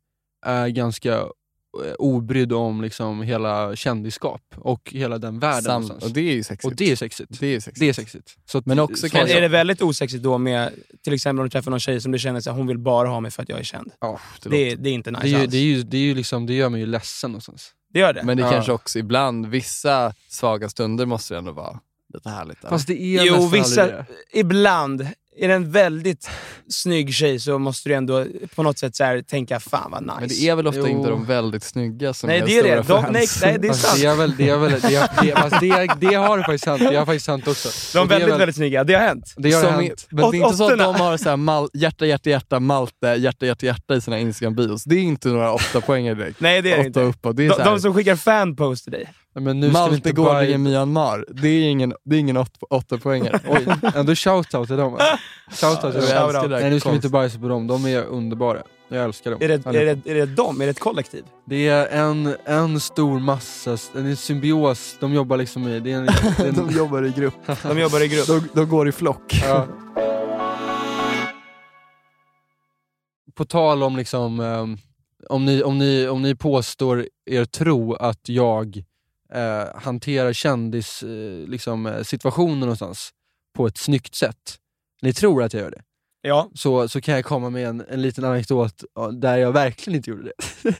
är 0.45 0.67
ganska 0.67 1.13
eh, 1.13 1.93
obrydd 1.99 2.53
om 2.53 2.81
liksom 2.81 3.21
hela 3.21 3.75
kändisskap 3.75 4.41
och 4.55 4.91
hela 4.91 5.17
den 5.17 5.39
världen 5.39 5.87
Sam, 5.87 5.97
och 6.01 6.11
det 6.11 6.19
är 6.21 6.33
ju 6.33 6.43
sexigt. 6.43 6.65
Och 6.65 6.75
det 6.75 6.91
är 6.91 6.95
sexigt. 6.95 7.39
Det 7.39 7.47
är 7.47 7.59
sexigt. 7.59 7.79
Det 7.79 7.89
är 7.89 7.93
sexigt. 7.93 8.35
Så 8.45 8.61
Men 8.65 8.79
också 8.79 8.95
så- 9.07 9.09
kanske- 9.09 9.27
Men 9.33 9.37
är 9.37 9.41
det 9.41 9.47
väldigt 9.47 9.81
osexigt 9.81 10.23
då 10.23 10.37
med, 10.37 10.73
till 11.03 11.13
exempel 11.13 11.39
om 11.39 11.45
du 11.45 11.49
träffar 11.49 11.71
någon 11.71 11.79
tjej 11.79 12.01
som 12.01 12.11
du 12.11 12.19
känner 12.19 12.39
att 12.49 12.55
hon 12.55 12.67
vill 12.67 12.77
bara 12.77 13.07
ha 13.07 13.19
mig 13.19 13.31
för 13.31 13.43
att 13.43 13.49
jag 13.49 13.59
är 13.59 13.63
känd? 13.63 13.91
Ja, 13.99 14.19
det 14.43 14.49
Det, 14.49 14.65
låter- 14.69 14.83
det 14.83 14.89
är 14.89 14.93
inte 14.93 15.11
nice 15.11 15.23
det, 15.23 15.27
är 15.27 15.31
ju, 15.31 15.41
alls. 15.41 15.51
det, 15.51 15.57
är 15.57 15.61
ju, 15.61 15.83
det, 15.83 15.97
är 15.97 16.01
ju 16.01 16.15
liksom, 16.15 16.45
det 16.45 16.53
gör 16.53 16.69
mig 16.69 16.79
ju 16.79 16.85
ledsen 16.85 17.31
någonstans. 17.31 17.71
Det 17.93 17.99
gör 17.99 18.13
det? 18.13 18.23
Men 18.23 18.37
det 18.37 18.43
Ja. 18.43 18.51
kanske 18.51 18.71
också 18.71 18.99
ibland, 18.99 19.45
vissa 19.45 20.13
svaga 20.27 20.69
stunder 20.69 21.05
måste 21.05 21.33
det 21.33 21.37
ändå 21.37 21.51
vara 21.51 21.79
lite 22.13 22.29
härligt. 22.29 22.59
eller? 22.59 22.69
Fast 22.69 22.87
det 22.87 23.01
är 23.01 23.25
Jo, 23.25 23.33
nästan 23.33 23.51
vissa, 23.51 23.81
aldrig 23.83 23.99
det. 24.33 24.39
ibland. 24.39 25.07
Är 25.39 25.47
det 25.47 25.53
en 25.53 25.71
väldigt 25.71 26.29
snygg 26.69 27.13
tjej 27.13 27.39
så 27.39 27.59
måste 27.59 27.89
du 27.89 27.95
ändå 27.95 28.25
på 28.55 28.63
något 28.63 28.79
sätt 28.79 28.95
så 28.95 29.03
här, 29.03 29.21
tänka 29.21 29.59
fan 29.59 29.91
vad 29.91 30.01
nice. 30.03 30.15
Men 30.19 30.29
det 30.29 30.49
är 30.49 30.55
väl 30.55 30.67
ofta 30.67 30.79
Jo. 30.79 30.87
inte 30.87 31.09
de 31.09 31.25
väldigt 31.25 31.63
snygga 31.63 32.13
som 32.13 32.27
Nej, 32.27 32.39
är 32.39 32.45
det 32.45 32.59
är 32.59 32.75
det. 32.77 32.83
stora 32.83 33.01
De, 33.01 33.11
nej, 33.13 33.27
nej, 33.41 33.57
det 33.59 33.67
är 33.67 33.71
Fast 33.71 33.81
sant. 33.87 33.99
det 34.01 34.05
är 34.07 34.15
väl, 34.15 34.35
det 34.37 34.49
är 34.49 34.57
väl, 34.57 34.71
det, 34.81 34.95
är, 34.95 35.59
det, 35.59 35.87
det, 35.99 36.07
det 36.09 36.15
har 36.15 36.37
faktiskt 36.43 36.65
hänt, 36.65 36.79
det 36.79 36.95
har 36.95 37.05
faktiskt 37.05 37.27
hänt 37.27 37.47
också. 37.47 37.69
De 37.93 38.03
är 38.03 38.09
väldigt, 38.09 38.29
väl- 38.29 38.39
väldigt 38.39 38.55
snygga. 38.55 38.83
Det 38.83 38.93
har 38.93 39.01
hänt. 39.01 39.33
Det 39.37 39.51
har 39.51 39.63
Som 39.63 39.73
hänt. 39.73 40.07
är, 40.11 40.15
men 40.15 40.31
det 40.31 40.37
är 40.37 40.43
inte 40.45 40.57
så 40.57 40.71
att 40.71 40.77
de 40.79 40.95
har 40.95 41.17
så 41.17 41.29
här 41.29 41.37
mal, 41.37 41.69
hjärta, 41.73 42.05
hjärta, 42.05 42.29
hjärta, 42.29 42.59
Malte, 42.59 43.07
hjärta, 43.07 43.45
hjärta, 43.45 43.65
hjärta 43.65 43.95
i 43.95 44.01
sina 44.01 44.19
Instagram-bios. 44.19 44.83
Det 44.85 44.95
är 44.95 44.99
inte 45.01 45.27
några 45.27 45.53
åtta 45.53 45.81
poänger 45.81 46.15
direkt. 46.15 46.39
Nej, 46.39 46.61
det 46.61 46.71
är 46.71 46.75
det 46.75 46.79
åtta 46.79 46.87
inte. 46.87 47.01
uppåt. 47.01 47.37
Det 47.37 47.45
är 47.45 47.49
De, 47.49 47.55
så 47.55 47.61
här, 47.61 47.71
de 47.71 47.79
som 47.79 47.93
skickar 47.93 48.15
fanpost 48.15 48.83
till 48.83 48.93
dig. 48.93 49.09
Men 49.39 49.59
nu 49.59 49.69
ska 49.69 49.79
vi 49.79 49.83
Malte 49.83 49.95
inte 49.95 50.11
går 50.11 50.25
bara... 50.25 50.45
i 50.45 50.57
Myanmar. 50.57 51.25
Det 51.29 51.47
är 51.47 51.69
ingen, 51.69 51.93
det 52.03 52.15
är 52.15 52.19
ingen 52.19 52.37
åtta, 52.37 52.65
åtta 52.69 52.97
poänger. 52.97 53.39
Oj, 53.49 53.67
ändå 53.95 54.15
shoutout 54.15 54.67
till 54.67 54.77
dem. 54.77 54.97
Shoutout 55.51 55.93
till 55.93 56.01
Jag 56.09 56.19
dem. 56.19 56.29
älskar 56.29 56.47
det 56.47 56.55
här 56.55 56.61
Nej 56.61 56.71
nu 56.71 56.79
ska 56.79 56.89
vi 56.89 56.95
inte 56.95 57.09
bajsa 57.09 57.39
på 57.39 57.47
dem, 57.47 57.67
de 57.67 57.85
är 57.85 58.03
underbara. 58.03 58.61
Jag 58.89 59.03
älskar 59.03 59.31
dem. 59.31 59.41
Är 59.41 59.47
det, 59.47 59.65
är, 59.65 59.95
det, 59.95 60.11
är 60.11 60.15
det 60.15 60.25
dem? 60.25 60.61
Är 60.61 60.65
det 60.65 60.71
ett 60.71 60.79
kollektiv? 60.79 61.23
Det 61.45 61.67
är 61.67 61.87
en, 61.87 62.35
en 62.45 62.79
stor 62.79 63.19
massa, 63.19 63.77
en 63.95 64.15
symbios, 64.15 64.95
de 64.99 65.13
jobbar 65.13 65.37
liksom 65.37 65.67
i... 65.67 65.79
Det 65.79 65.91
är 65.91 65.97
en, 65.97 66.05
det 66.05 66.43
är 66.43 66.47
en, 66.47 66.55
De 66.67 66.71
jobbar 66.71 67.03
i 67.03 67.09
grupp. 67.09 67.33
De 67.63 67.79
jobbar 67.79 68.03
i 68.03 68.07
grupp. 68.07 68.27
De, 68.27 68.49
de 68.53 68.69
går 68.69 68.89
i 68.89 68.91
flock. 68.91 69.41
ja. 69.43 69.67
På 73.35 73.45
tal 73.45 73.83
om 73.83 73.95
liksom, 73.97 74.39
ehm, 74.39 74.77
om, 75.29 75.45
ni, 75.45 75.63
om, 75.63 75.77
ni, 75.77 76.07
om 76.07 76.21
ni 76.21 76.35
påstår 76.35 77.07
er 77.25 77.45
tro 77.45 77.93
att 77.93 78.29
jag 78.29 78.83
eh, 79.33 79.63
hanterar 79.75 80.33
kändis 80.33 81.03
eh, 81.03 81.47
liksom, 81.47 81.85
eh, 81.85 82.01
situationer 82.03 82.59
någonstans 82.59 83.09
på 83.57 83.67
ett 83.67 83.77
snyggt 83.77 84.15
sätt. 84.15 84.55
Ni 85.01 85.13
tror 85.13 85.43
att 85.43 85.53
jag 85.53 85.61
gör 85.63 85.71
det. 85.71 85.81
Ja. 86.21 86.49
så, 86.53 86.87
så 86.87 87.01
kan 87.01 87.15
jag 87.15 87.25
komma 87.25 87.49
med 87.49 87.67
en, 87.67 87.83
en 87.89 88.01
liten 88.01 88.23
anekdot 88.23 88.83
där 89.13 89.37
jag 89.37 89.51
verkligen 89.51 89.97
inte 89.97 90.09
gjorde 90.09 90.23
det. 90.23 90.33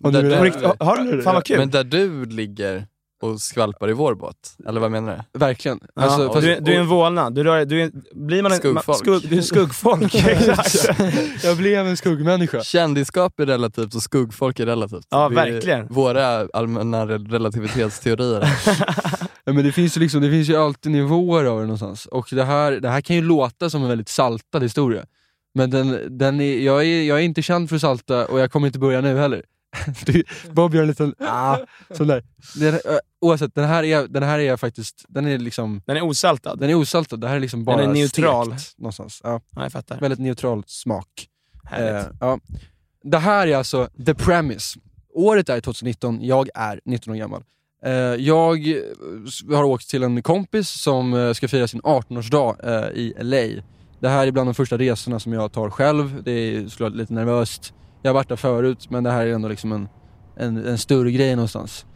Om 0.00 0.12
Där 0.12 0.22
du 0.22 0.28
du- 0.28 0.34
har, 0.36 1.22
fan 1.22 1.34
vad 1.34 1.44
kul. 1.44 1.58
Men 1.58 1.70
där 1.70 1.84
du 1.84 2.24
ligger 2.24 2.86
och 3.22 3.40
skvalpar 3.40 3.90
i 3.90 3.92
vår 3.92 4.14
båt, 4.14 4.36
eller 4.68 4.80
vad 4.80 4.90
menar 4.90 5.24
du? 5.32 5.38
Verkligen. 5.38 5.80
Ja, 5.94 6.02
Alltså, 6.02 6.40
du, 6.40 6.52
är- 6.52 6.60
du 6.60 6.74
är 6.74 6.80
en 6.80 6.86
vålnad. 6.88 7.34
Du, 7.34 7.44
rör, 7.44 7.64
du 7.64 7.82
är, 7.82 7.90
blir 8.14 8.42
man 8.42 8.52
en, 8.52 8.58
Skuggfolk. 8.58 8.98
Skugg, 8.98 9.22
du 9.30 9.38
är 9.38 9.42
skuggfolk. 9.42 10.14
Jag 11.44 11.56
blev 11.56 11.86
en 11.86 11.96
skuggmänniska. 11.96 12.60
Kändisskap 12.62 13.40
är 13.40 13.46
relativt 13.46 13.94
och 13.94 14.02
skuggfolk 14.02 14.60
är 14.60 14.66
relativt. 14.66 15.06
Ja, 15.10 15.28
Det 15.28 15.34
verkligen. 15.34 15.86
Våra 15.90 16.48
allmänna 16.52 17.06
re- 17.06 17.30
relativitetsteorier. 17.30 18.48
Ja, 19.44 19.52
men 19.52 19.64
det, 19.64 19.72
finns 19.72 19.96
ju 19.96 20.00
liksom, 20.00 20.20
det 20.22 20.30
finns 20.30 20.48
ju 20.48 20.56
alltid 20.56 20.92
nivåer 20.92 21.44
av 21.44 21.56
det 21.58 21.62
någonstans. 21.64 22.06
Och 22.06 22.28
det 22.32 22.44
här, 22.44 22.72
det 22.72 22.88
här 22.88 23.00
kan 23.00 23.16
ju 23.16 23.22
låta 23.22 23.70
som 23.70 23.82
en 23.82 23.88
väldigt 23.88 24.08
saltad 24.08 24.62
historia. 24.62 25.04
Men 25.54 25.70
den, 25.70 26.18
den 26.18 26.40
är, 26.40 26.58
jag, 26.58 26.84
är, 26.86 27.02
jag 27.02 27.18
är 27.18 27.22
inte 27.22 27.42
känd 27.42 27.68
för 27.68 27.76
att 27.76 27.82
salta 27.82 28.26
och 28.26 28.40
jag 28.40 28.52
kommer 28.52 28.66
inte 28.66 28.78
börja 28.78 29.00
nu 29.00 29.18
heller. 29.18 29.42
Du, 30.06 30.24
Bob 30.50 30.74
gör 30.74 30.82
en 30.82 30.88
liten 30.88 31.14
ah, 31.20 31.58
sån 31.90 32.06
där. 32.06 32.24
Den, 32.56 32.80
oavsett, 33.20 33.54
den 33.54 33.64
här, 33.64 33.84
är, 33.84 34.08
den 34.08 34.22
här 34.22 34.38
är 34.38 34.56
faktiskt, 34.56 35.04
den 35.08 35.26
är 35.26 35.38
liksom 35.38 35.82
Den 35.86 35.96
är 35.96 36.02
osaltad. 36.02 36.58
den 36.58 36.70
är 36.70 36.74
osaltad, 36.74 37.20
det 37.20 37.28
här 37.28 37.36
är 37.36 37.40
liksom 37.40 37.64
bara 37.64 37.82
är 37.82 37.86
neutral. 37.86 38.58
stekt 38.58 38.78
någonstans. 38.78 39.20
Ja, 39.24 39.40
Ja, 39.56 39.62
jag 39.62 39.72
fattar. 39.72 40.00
väldigt 40.00 40.18
neutral 40.18 40.64
smak. 40.66 41.26
Härligt. 41.64 42.06
Eh, 42.06 42.12
ja. 42.20 42.38
Det 43.02 43.18
här 43.18 43.46
är 43.46 43.56
alltså 43.56 43.88
the 44.06 44.14
premise. 44.14 44.78
Året 45.14 45.48
är 45.48 45.60
2019, 45.60 46.18
jag 46.22 46.48
är 46.54 46.80
19 46.84 47.12
år 47.12 47.16
gammal. 47.16 47.44
Eh, 47.84 47.92
jag 47.92 48.68
eh, 48.68 48.76
har 49.56 49.64
åkt 49.64 49.90
till 49.90 50.02
en 50.02 50.22
kompis 50.22 50.68
som 50.68 51.14
eh, 51.14 51.32
ska 51.32 51.48
fira 51.48 51.68
sin 51.68 51.80
18-årsdag 51.80 52.56
eh, 52.64 52.88
i 52.98 53.14
LA. 53.18 53.62
Det 54.00 54.08
här 54.08 54.26
är 54.26 54.30
bland 54.30 54.48
de 54.48 54.54
första 54.54 54.78
resorna 54.78 55.20
som 55.20 55.32
jag 55.32 55.52
tar 55.52 55.70
själv. 55.70 56.22
Det 56.22 56.30
är 56.32 56.68
såklart 56.68 56.92
lite 56.94 57.12
nervöst. 57.12 57.74
Jag 58.02 58.08
har 58.08 58.14
varit 58.14 58.28
där 58.28 58.36
förut 58.36 58.90
men 58.90 59.04
det 59.04 59.10
här 59.10 59.26
är 59.26 59.34
ändå 59.34 59.48
liksom 59.48 59.72
en, 59.72 59.88
en, 60.36 60.66
en 60.66 60.78
större 60.78 61.12
grej 61.12 61.36
någonstans. 61.36 61.86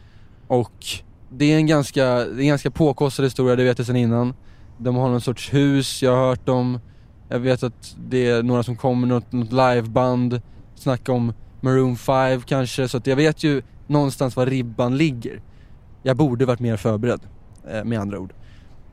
Och 0.47 0.85
det 1.29 1.53
är 1.53 1.57
en 1.57 1.67
ganska, 1.67 2.05
det 2.05 2.19
är 2.19 2.39
en 2.39 2.47
ganska 2.47 2.71
påkostad 2.71 3.23
historia, 3.23 3.55
det 3.55 3.63
vet 3.63 3.77
jag 3.77 3.87
sedan 3.87 3.95
innan. 3.95 4.33
De 4.77 4.95
har 4.95 5.09
någon 5.09 5.21
sorts 5.21 5.53
hus, 5.53 6.03
jag 6.03 6.15
har 6.15 6.27
hört 6.27 6.45
dem. 6.45 6.79
Jag 7.29 7.39
vet 7.39 7.63
att 7.63 7.95
det 8.09 8.27
är 8.27 8.43
några 8.43 8.63
som 8.63 8.75
kommer, 8.75 9.07
något, 9.07 9.31
något 9.31 9.51
liveband, 9.51 10.41
snacka 10.75 11.11
om 11.11 11.33
Maroon 11.61 11.97
5 11.97 12.41
kanske, 12.41 12.87
så 12.87 12.97
att 12.97 13.07
jag 13.07 13.15
vet 13.15 13.43
ju 13.43 13.61
någonstans 13.87 14.35
var 14.35 14.45
ribban 14.45 14.97
ligger. 14.97 15.41
Jag 16.03 16.17
borde 16.17 16.45
varit 16.45 16.59
mer 16.59 16.77
förberedd, 16.77 17.19
eh, 17.69 17.83
med 17.83 17.99
andra 17.99 18.19
ord. 18.19 18.33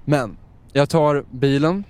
Men, 0.04 0.36
jag 0.72 0.88
tar 0.88 1.24
bilen, 1.30 1.84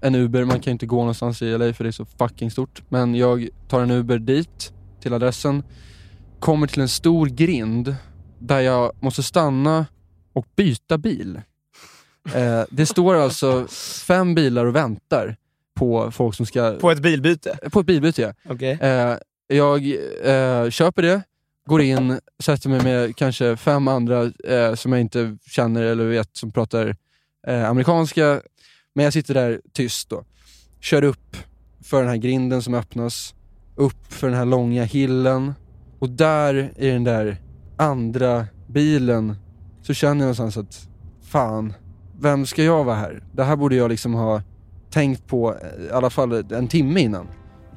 en 0.00 0.14
Uber, 0.14 0.44
man 0.44 0.60
kan 0.60 0.70
ju 0.70 0.72
inte 0.72 0.86
gå 0.86 0.96
någonstans 0.96 1.42
i 1.42 1.58
LA 1.58 1.72
för 1.72 1.84
det 1.84 1.90
är 1.90 1.92
så 1.92 2.04
fucking 2.04 2.50
stort. 2.50 2.82
Men 2.88 3.14
jag 3.14 3.48
tar 3.68 3.82
en 3.82 3.90
Uber 3.90 4.18
dit, 4.18 4.72
till 5.00 5.12
adressen, 5.14 5.62
kommer 6.38 6.66
till 6.66 6.80
en 6.80 6.88
stor 6.88 7.26
grind 7.26 7.94
där 8.38 8.60
jag 8.60 8.92
måste 9.00 9.22
stanna 9.22 9.86
och 10.32 10.46
byta 10.56 10.98
bil. 10.98 11.40
Eh, 12.34 12.64
det 12.70 12.86
står 12.86 13.14
alltså 13.14 13.66
fem 14.06 14.34
bilar 14.34 14.64
och 14.64 14.76
väntar 14.76 15.36
på 15.74 16.10
folk 16.10 16.34
som 16.34 16.46
ska... 16.46 16.72
På 16.80 16.90
ett 16.90 17.02
bilbyte? 17.02 17.58
På 17.72 17.80
ett 17.80 17.86
bilbyte 17.86 18.22
ja. 18.22 18.32
Okej. 18.52 18.78
Eh, 18.80 19.16
jag 19.46 19.86
eh, 20.24 20.70
köper 20.70 21.02
det, 21.02 21.22
går 21.66 21.82
in, 21.82 22.20
sätter 22.42 22.68
mig 22.68 22.82
med 22.82 23.16
kanske 23.16 23.56
fem 23.56 23.88
andra 23.88 24.32
eh, 24.44 24.74
som 24.74 24.92
jag 24.92 25.00
inte 25.00 25.36
känner 25.46 25.82
eller 25.82 26.04
vet 26.04 26.36
som 26.36 26.52
pratar 26.52 26.96
eh, 27.46 27.70
amerikanska. 27.70 28.40
Men 28.94 29.04
jag 29.04 29.12
sitter 29.12 29.34
där 29.34 29.60
tyst 29.72 30.08
då. 30.08 30.24
Kör 30.80 31.04
upp 31.04 31.36
för 31.82 32.00
den 32.00 32.08
här 32.08 32.16
grinden 32.16 32.62
som 32.62 32.74
öppnas, 32.74 33.34
upp 33.76 34.12
för 34.12 34.26
den 34.26 34.36
här 34.36 34.44
långa 34.44 34.84
hillen 34.84 35.54
och 35.98 36.10
där 36.10 36.72
i 36.76 36.90
den 36.90 37.04
där 37.04 37.36
andra 37.76 38.46
bilen 38.66 39.36
så 39.82 39.94
känner 39.94 40.26
jag 40.26 40.38
någonstans 40.38 40.56
att 40.56 40.88
fan, 41.22 41.72
vem 42.20 42.46
ska 42.46 42.64
jag 42.64 42.84
vara 42.84 42.96
här? 42.96 43.22
Det 43.32 43.44
här 43.44 43.56
borde 43.56 43.74
jag 43.74 43.88
liksom 43.90 44.14
ha 44.14 44.42
tänkt 44.90 45.26
på 45.26 45.54
eh, 45.54 45.84
i 45.86 45.90
alla 45.90 46.10
fall 46.10 46.52
en 46.52 46.68
timme 46.68 47.00
innan. 47.00 47.28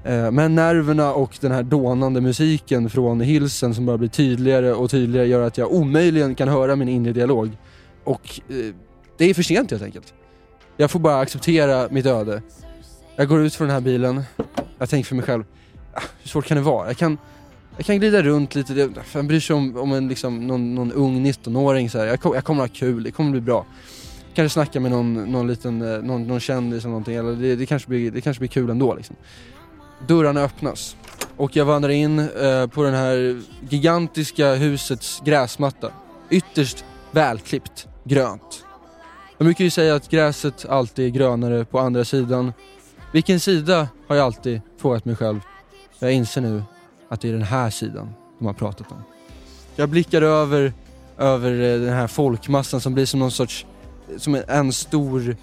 Eh, 0.03 0.32
men 0.32 0.55
nerverna 0.55 1.14
och 1.14 1.38
den 1.41 1.51
här 1.51 1.64
dånande 1.64 2.22
musiken 2.22 2.89
från 2.89 3.22
Hilsen 3.22 3.74
som 3.76 3.86
bara 3.86 3.97
blir 3.97 4.09
tydligare 4.09 4.74
och 4.74 4.91
tydligare 4.91 5.28
gör 5.28 5.41
att 5.41 5.57
jag 5.57 5.72
omöjligen 5.72 6.36
kan 6.36 6.47
höra 6.47 6.76
min 6.76 6.89
inre 6.89 7.14
dialog. 7.14 7.57
Och 8.03 8.41
eh, 8.49 8.76
det 9.18 9.26
är 9.26 9.34
för 9.34 9.43
sent 9.43 9.72
helt 9.72 9.84
enkelt. 9.84 10.14
Jag 10.78 10.92
får 10.92 11.00
bara 11.00 11.20
acceptera 11.20 11.88
mitt 11.92 12.06
öde. 12.06 12.42
Jag 13.16 13.28
går 13.28 13.42
ut 13.42 13.56
från 13.56 13.68
den 13.68 13.74
här 13.74 13.82
bilen, 13.82 14.24
jag 14.78 14.90
tänker 14.90 15.08
för 15.08 15.16
mig 15.16 15.26
själv, 15.26 15.44
ah, 15.94 16.02
hur 16.22 16.30
svårt 16.30 16.46
kan 16.46 16.58
det 16.58 16.64
vara? 16.64 16.88
Jag 16.88 16.98
kan, 16.98 17.18
jag 17.78 17.86
kan 17.86 18.00
glida 18.00 18.22
runt 18.22 18.56
lite, 18.56 18.74
jag 18.74 18.98
vem 19.14 19.28
bryr 19.28 19.40
sig 19.40 19.56
om, 19.56 19.78
om 19.78 19.94
en, 19.94 20.08
liksom, 20.08 20.48
någon, 20.48 20.76
någon 20.76 20.92
ung 20.92 21.26
19-åring 21.26 21.90
så 21.90 21.98
här. 21.98 22.06
Jag, 22.06 22.20
kom, 22.20 22.34
jag 22.34 22.44
kommer 22.44 22.62
ha 22.62 22.68
kul, 22.68 23.04
det 23.04 23.12
kommer 23.12 23.32
bli 23.32 23.42
bra. 23.42 23.66
Kanske 24.34 24.54
snacka 24.54 24.80
med 24.80 24.92
någon, 24.92 25.14
någon 25.14 25.48
liten, 25.48 25.82
eh, 25.82 26.02
någon, 26.02 26.28
någon 26.28 26.40
kändis 26.40 26.84
eller 26.84 26.90
någonting, 26.90 27.16
eller 27.16 27.34
det, 27.34 27.56
det, 27.56 27.66
kanske 27.66 27.90
blir, 27.90 28.12
det 28.12 28.22
kanske 28.22 28.40
blir 28.40 28.50
kul 28.50 28.70
ändå 28.70 28.96
liksom. 28.96 29.16
Dörrarna 30.08 30.42
öppnas 30.42 30.96
och 31.38 31.56
jag 31.56 31.66
vandrar 31.66 31.90
in 31.90 32.20
eh, 32.20 32.68
på 32.68 32.84
den 32.84 32.94
här 32.94 33.42
gigantiska 33.70 34.56
husets 34.56 35.22
gräsmatta. 35.26 35.92
Ytterst 36.30 36.86
välklippt, 37.12 37.88
grönt. 38.04 38.66
De 39.38 39.44
brukar 39.44 39.64
ju 39.64 39.70
säga 39.70 39.96
att 39.96 40.10
gräset 40.10 40.66
alltid 40.66 41.06
är 41.06 41.10
grönare 41.10 41.66
på 41.66 41.80
andra 41.80 42.06
sidan. 42.06 42.54
Vilken 43.14 43.40
sida 43.40 43.88
har 44.08 44.16
jag 44.16 44.26
alltid 44.26 44.62
frågat 44.78 45.06
mig 45.06 45.16
själv. 45.16 45.40
Jag 46.00 46.12
inser 46.12 46.42
nu 46.42 46.64
att 47.10 47.22
det 47.22 47.30
är 47.30 47.34
den 47.34 47.44
här 47.44 47.70
sidan 47.70 48.14
de 48.40 48.46
har 48.46 48.54
pratat 48.54 48.92
om. 48.92 49.04
Jag 49.76 49.90
blickar 49.90 50.22
över, 50.22 50.74
över 51.18 51.52
eh, 51.52 51.80
den 51.80 51.94
här 51.94 52.08
folkmassan 52.08 52.82
som 52.82 52.94
blir 52.94 53.06
som 53.06 53.20
någon 53.20 53.32
sorts, 53.32 53.66
som 54.18 54.42
en, 54.48 54.74
stor, 54.74 55.38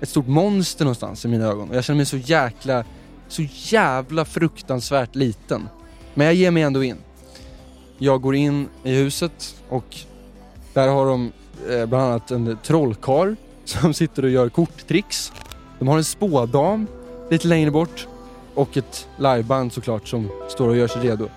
ett 0.00 0.08
stort 0.08 0.26
monster 0.26 0.84
någonstans 0.84 1.24
i 1.24 1.28
mina 1.28 1.46
ögon. 1.46 1.70
Och 1.70 1.76
jag 1.76 1.84
känner 1.84 1.96
mig 1.96 2.06
så 2.06 2.16
jäkla, 2.16 2.84
så 3.28 3.42
jävla 3.52 4.24
fruktansvärt 4.24 5.14
liten. 5.14 5.68
Men 6.14 6.26
jag 6.26 6.34
ger 6.34 6.50
mig 6.50 6.62
ändå 6.62 6.84
in. 6.84 6.96
Jag 7.98 8.20
går 8.22 8.34
in 8.34 8.68
i 8.82 8.94
huset 8.94 9.56
och 9.68 9.96
där 10.72 10.88
har 10.88 11.06
de 11.06 11.32
Eh, 11.70 11.86
bland 11.86 12.04
annat 12.04 12.30
en 12.30 12.58
trollkarl 12.62 13.34
som 13.64 13.94
sitter 13.94 14.22
och 14.22 14.30
gör 14.30 14.48
korttricks. 14.48 15.32
De 15.78 15.88
har 15.88 15.96
en 15.96 16.04
spådam 16.04 16.86
lite 17.30 17.48
längre 17.48 17.70
bort 17.70 18.06
och 18.54 18.76
ett 18.76 19.08
liveband 19.16 19.72
såklart 19.72 20.08
som 20.08 20.30
står 20.48 20.68
och 20.68 20.76
gör 20.76 20.88
sig 20.88 21.02
redo. 21.02 21.28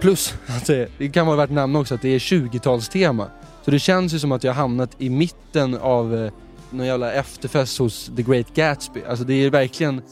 Plus 0.00 0.34
att 0.46 0.50
alltså, 0.54 0.72
det, 0.72 0.88
det 0.98 1.08
kan 1.08 1.26
vara 1.26 1.36
värt 1.36 1.50
att 1.50 1.54
nämna 1.54 1.78
också 1.78 1.94
att 1.94 2.02
det 2.02 2.08
är 2.08 2.18
20-talstema. 2.18 3.26
Så 3.64 3.70
det 3.70 3.78
känns 3.78 4.14
ju 4.14 4.18
som 4.18 4.32
att 4.32 4.44
jag 4.44 4.52
har 4.52 4.62
hamnat 4.62 4.90
i 4.98 5.10
mitten 5.10 5.78
av 5.78 6.14
eh, 6.14 6.32
någon 6.70 6.86
jävla 6.86 7.12
efterfest 7.12 7.78
hos 7.78 8.10
The 8.16 8.22
Great 8.22 8.54
Gatsby. 8.54 9.00
Alltså 9.08 9.24
det 9.24 9.34
är 9.34 9.50
verkligen, 9.50 10.02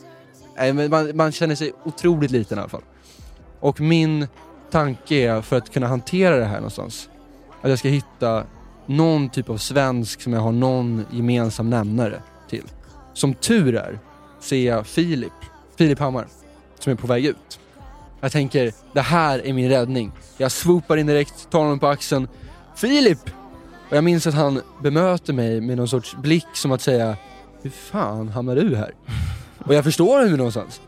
Eh, 0.58 0.74
man, 0.74 1.16
man 1.16 1.32
känner 1.32 1.54
sig 1.54 1.72
otroligt 1.84 2.30
liten 2.30 2.58
i 2.58 2.60
alla 2.60 2.68
fall. 2.68 2.82
Och 3.60 3.80
min 3.80 4.26
tanke 4.70 5.14
är 5.14 5.42
för 5.42 5.56
att 5.56 5.72
kunna 5.72 5.86
hantera 5.86 6.36
det 6.36 6.44
här 6.44 6.56
någonstans, 6.56 7.08
att 7.62 7.70
jag 7.70 7.78
ska 7.78 7.88
hitta 7.88 8.44
någon 8.88 9.28
typ 9.28 9.50
av 9.50 9.56
svensk 9.56 10.20
som 10.20 10.32
jag 10.32 10.40
har 10.40 10.52
någon 10.52 11.06
gemensam 11.10 11.70
nämnare 11.70 12.22
till. 12.50 12.64
Som 13.12 13.34
tur 13.34 13.74
är 13.74 13.98
ser 14.40 14.66
jag 14.66 14.86
Filip, 14.86 15.32
Filip 15.76 15.98
Hammar, 15.98 16.26
som 16.78 16.92
är 16.92 16.96
på 16.96 17.06
väg 17.06 17.26
ut. 17.26 17.60
Jag 18.20 18.32
tänker, 18.32 18.72
det 18.92 19.00
här 19.00 19.46
är 19.46 19.52
min 19.52 19.68
räddning. 19.68 20.12
Jag 20.36 20.52
swoopar 20.52 20.96
in 20.96 21.06
direkt, 21.06 21.50
tar 21.50 21.58
honom 21.58 21.78
på 21.78 21.86
axeln. 21.86 22.28
Filip! 22.76 23.30
Och 23.90 23.96
jag 23.96 24.04
minns 24.04 24.26
att 24.26 24.34
han 24.34 24.60
bemöter 24.82 25.32
mig 25.32 25.60
med 25.60 25.76
någon 25.76 25.88
sorts 25.88 26.16
blick 26.16 26.46
som 26.52 26.72
att 26.72 26.80
säga, 26.80 27.16
hur 27.62 27.70
fan 27.70 28.28
hamnar 28.28 28.56
du 28.56 28.76
här? 28.76 28.94
Och 29.64 29.74
jag 29.74 29.84
förstår 29.84 30.26
hur 30.26 30.36
någonstans. 30.36 30.80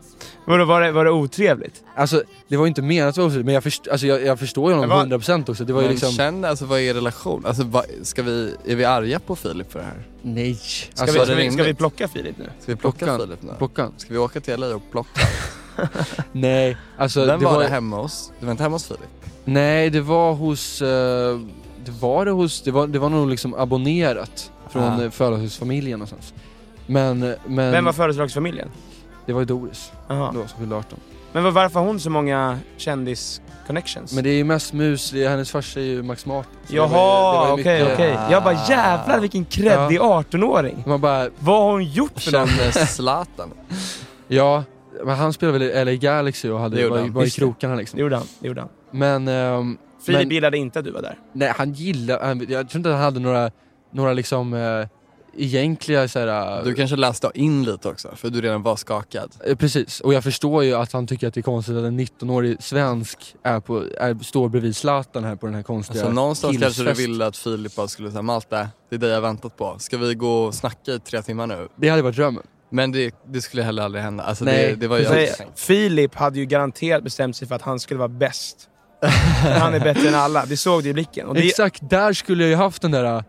Vadå, 0.50 0.64
var 0.64 0.80
det, 0.80 0.92
var 0.92 1.04
det 1.04 1.10
otrevligt? 1.10 1.82
Alltså 1.96 2.22
det 2.48 2.56
var 2.56 2.66
inte 2.66 2.82
menat 2.82 3.08
att 3.08 3.16
vara 3.16 3.26
otrevligt, 3.26 3.46
men 3.46 3.54
jag, 3.54 3.62
först, 3.62 3.88
alltså, 3.88 4.06
jag, 4.06 4.24
jag 4.24 4.38
förstår 4.38 4.70
ju 4.70 4.74
honom 4.78 4.90
vad- 5.10 5.12
100% 5.22 5.50
också. 5.50 5.64
Det 5.64 5.72
var 5.72 5.80
ju 5.80 5.86
Men 5.86 5.94
liksom, 5.94 6.12
känn, 6.12 6.44
alltså 6.44 6.64
vad 6.66 6.78
är 6.78 6.82
er 6.82 6.94
relation? 6.94 7.46
Alltså 7.46 7.64
vad, 7.64 7.84
ska 8.02 8.22
vi, 8.22 8.54
är 8.66 8.76
vi 8.76 8.84
arga 8.84 9.20
på 9.20 9.36
Filip 9.36 9.72
för 9.72 9.78
det 9.78 9.84
här? 9.84 10.02
nej. 10.22 10.54
Ska, 10.54 11.02
Alltså, 11.02 11.14
vi, 11.16 11.20
är 11.20 11.24
ska, 11.24 11.34
vi, 11.34 11.50
ska 11.50 11.62
vi 11.62 11.74
plocka 11.74 12.08
Filip 12.08 12.38
nu? 12.38 12.44
Ska 12.60 12.72
vi 12.72 12.76
plocka 12.76 12.98
Plocka. 13.06 13.22
Filip 13.22 13.42
nu? 13.42 13.52
Plockan? 13.58 13.92
Ska 13.96 14.12
vi 14.12 14.18
åka 14.18 14.40
till 14.40 14.60
LA 14.60 14.74
och 14.74 14.82
plocka? 14.90 15.20
Nej, 16.32 16.76
alltså 16.98 17.24
Vem 17.26 17.38
det 17.40 17.44
var 17.46 17.52
var, 17.54 17.62
det 17.62 17.68
hemma 17.68 17.96
hos? 18.02 18.32
Du 18.40 18.46
var 18.46 18.50
inte 18.52 18.62
hemma 18.62 18.74
hos 18.74 18.86
Filip? 18.86 19.00
Nej, 19.44 19.90
det 19.90 20.00
var 20.00 20.32
hos, 20.34 20.82
eh, 20.82 21.38
det 21.84 21.90
var 22.00 22.24
det 22.24 22.30
hos, 22.30 22.62
det 22.62 22.70
var, 22.70 22.86
det 22.86 22.98
var 22.98 23.08
nog 23.08 23.28
liksom 23.28 23.54
abonnerat 23.54 24.52
från 24.70 24.82
Ah. 24.82 25.06
ah. 25.06 25.10
födelsedagsfamiljen 25.10 25.98
någonstans. 25.98 26.34
Men, 26.86 27.34
men 27.46 27.72
Vem 27.72 27.84
var 27.84 27.92
födelsedagsfamiljen? 27.92 28.68
Det 29.30 29.34
var 29.34 29.40
ju 29.40 29.44
Doris 29.46 29.92
Jaha. 30.08 30.32
då 30.34 30.46
som 30.46 30.58
fyllde 30.58 30.76
18. 30.76 30.98
Men 31.32 31.44
var- 31.44 31.50
varför 31.50 31.80
har 31.80 31.86
hon 31.86 32.00
så 32.00 32.10
många 32.10 32.58
kändis-connections? 32.76 34.14
Men 34.14 34.24
det 34.24 34.30
är 34.30 34.34
ju 34.34 34.44
mest 34.44 34.72
mus, 34.72 35.10
det 35.10 35.24
är, 35.24 35.28
hennes 35.28 35.50
farsa 35.50 35.80
är 35.80 35.84
ju 35.84 36.02
Max 36.02 36.26
Martin. 36.26 36.52
Så 36.66 36.72
det 36.72 36.72
det 36.72 36.76
Jaha, 36.76 37.46
ju 37.46 37.52
okej 37.52 37.80
mycket- 37.80 37.94
okej. 37.94 38.18
Jag 38.30 38.42
bara 38.44 38.56
jävlar 38.68 39.20
vilken 39.20 39.44
kreddig 39.44 39.98
18-åring. 40.00 40.82
Man 40.86 41.00
bara, 41.00 41.28
Vad 41.38 41.62
har 41.62 41.72
hon 41.72 41.84
gjort 41.84 42.20
för 42.20 42.32
något? 42.32 42.48
Kände 42.50 42.72
Zlatan? 42.86 43.50
ja, 44.28 44.64
men 45.04 45.16
han 45.16 45.32
spelade 45.32 45.58
väl 45.58 45.68
i 45.68 45.84
LA 45.84 45.94
Galaxy 45.94 46.48
och 46.50 46.56
Det 46.56 46.62
hade, 46.62 46.88
var, 46.88 46.98
han. 46.98 47.12
var 47.12 47.22
i 47.22 47.24
det. 47.24 47.30
krokarna 47.30 47.74
Det 47.74 47.80
liksom. 47.80 47.98
gjorde 48.00 48.16
han. 48.16 48.26
Det 48.40 48.48
gjorde 48.48 48.60
han. 48.60 48.70
Men, 48.90 49.28
ehm, 49.28 49.78
Filip 50.06 50.32
gillade 50.32 50.58
inte 50.58 50.78
att 50.78 50.84
du 50.84 50.90
var 50.90 51.02
där. 51.02 51.18
nej 51.32 51.52
han 51.56 51.72
gillade, 51.72 52.26
han, 52.26 52.46
jag 52.48 52.68
tror 52.68 52.78
inte 52.78 52.90
han 52.90 53.00
hade 53.00 53.20
några, 53.20 53.50
några 53.92 54.12
liksom 54.12 54.54
eh, 54.54 54.86
egentliga 55.36 56.08
såhär... 56.08 56.64
Du 56.64 56.74
kanske 56.74 56.96
läste 56.96 57.30
in 57.34 57.64
lite 57.64 57.88
också, 57.88 58.08
för 58.16 58.30
du 58.30 58.40
redan 58.40 58.62
var 58.62 58.76
skakad. 58.76 59.30
Eh, 59.46 59.56
Precis, 59.56 60.00
och 60.00 60.14
jag 60.14 60.24
förstår 60.24 60.64
ju 60.64 60.74
att 60.74 60.92
han 60.92 61.06
tycker 61.06 61.28
att 61.28 61.34
det 61.34 61.40
är 61.40 61.42
konstigt 61.42 61.76
att 61.76 61.84
en 61.84 62.00
19-årig 62.00 62.62
svensk 62.62 63.18
är 63.42 63.60
på, 63.60 63.84
är, 63.98 64.24
står 64.24 64.48
bredvid 64.48 64.76
Zlatan 64.76 65.24
här 65.24 65.36
på 65.36 65.46
den 65.46 65.54
här 65.54 65.62
konstiga 65.62 66.00
Alltså 66.00 66.14
någonstans 66.14 66.58
kanske 66.58 66.82
du 66.82 66.86
killsfest. 66.86 67.08
ville 67.08 67.26
att 67.26 67.36
Filip 67.36 67.76
bara 67.76 67.88
skulle 67.88 68.10
säga 68.10 68.22
Malte, 68.22 68.68
det 68.90 68.96
är 68.96 69.00
det 69.00 69.08
jag 69.08 69.20
väntat 69.20 69.56
på. 69.56 69.76
Ska 69.78 69.98
vi 69.98 70.14
gå 70.14 70.42
och 70.44 70.54
snacka 70.54 70.92
i 70.92 70.98
tre 71.00 71.22
timmar 71.22 71.46
nu? 71.46 71.68
Det 71.76 71.88
hade 71.88 72.02
varit 72.02 72.16
drömmen. 72.16 72.42
Men 72.72 72.92
det, 72.92 73.14
det 73.28 73.40
skulle 73.40 73.62
heller 73.62 73.82
aldrig 73.82 74.04
hända. 74.04 74.24
Alltså 74.24 74.44
Nej, 74.44 74.66
det, 74.66 74.76
det 74.76 74.88
var 74.88 74.98
ju 74.98 75.08
Nej. 75.08 75.34
Filip 75.56 76.14
hade 76.14 76.38
ju 76.38 76.46
garanterat 76.46 77.04
bestämt 77.04 77.36
sig 77.36 77.48
för 77.48 77.54
att 77.54 77.62
han 77.62 77.80
skulle 77.80 77.98
vara 77.98 78.08
bäst. 78.08 78.56
han 79.42 79.74
är 79.74 79.80
bättre 79.80 80.08
än 80.08 80.14
alla, 80.14 80.44
det 80.46 80.56
såg 80.56 80.82
du 80.82 80.88
i 80.88 80.92
blicken. 80.92 81.26
Och 81.26 81.34
det, 81.34 81.48
Exakt, 81.48 81.90
där 81.90 82.12
skulle 82.12 82.42
jag 82.42 82.50
ju 82.50 82.56
haft 82.56 82.82
den 82.82 82.90
där 82.90 83.04
äh, 83.04 83.22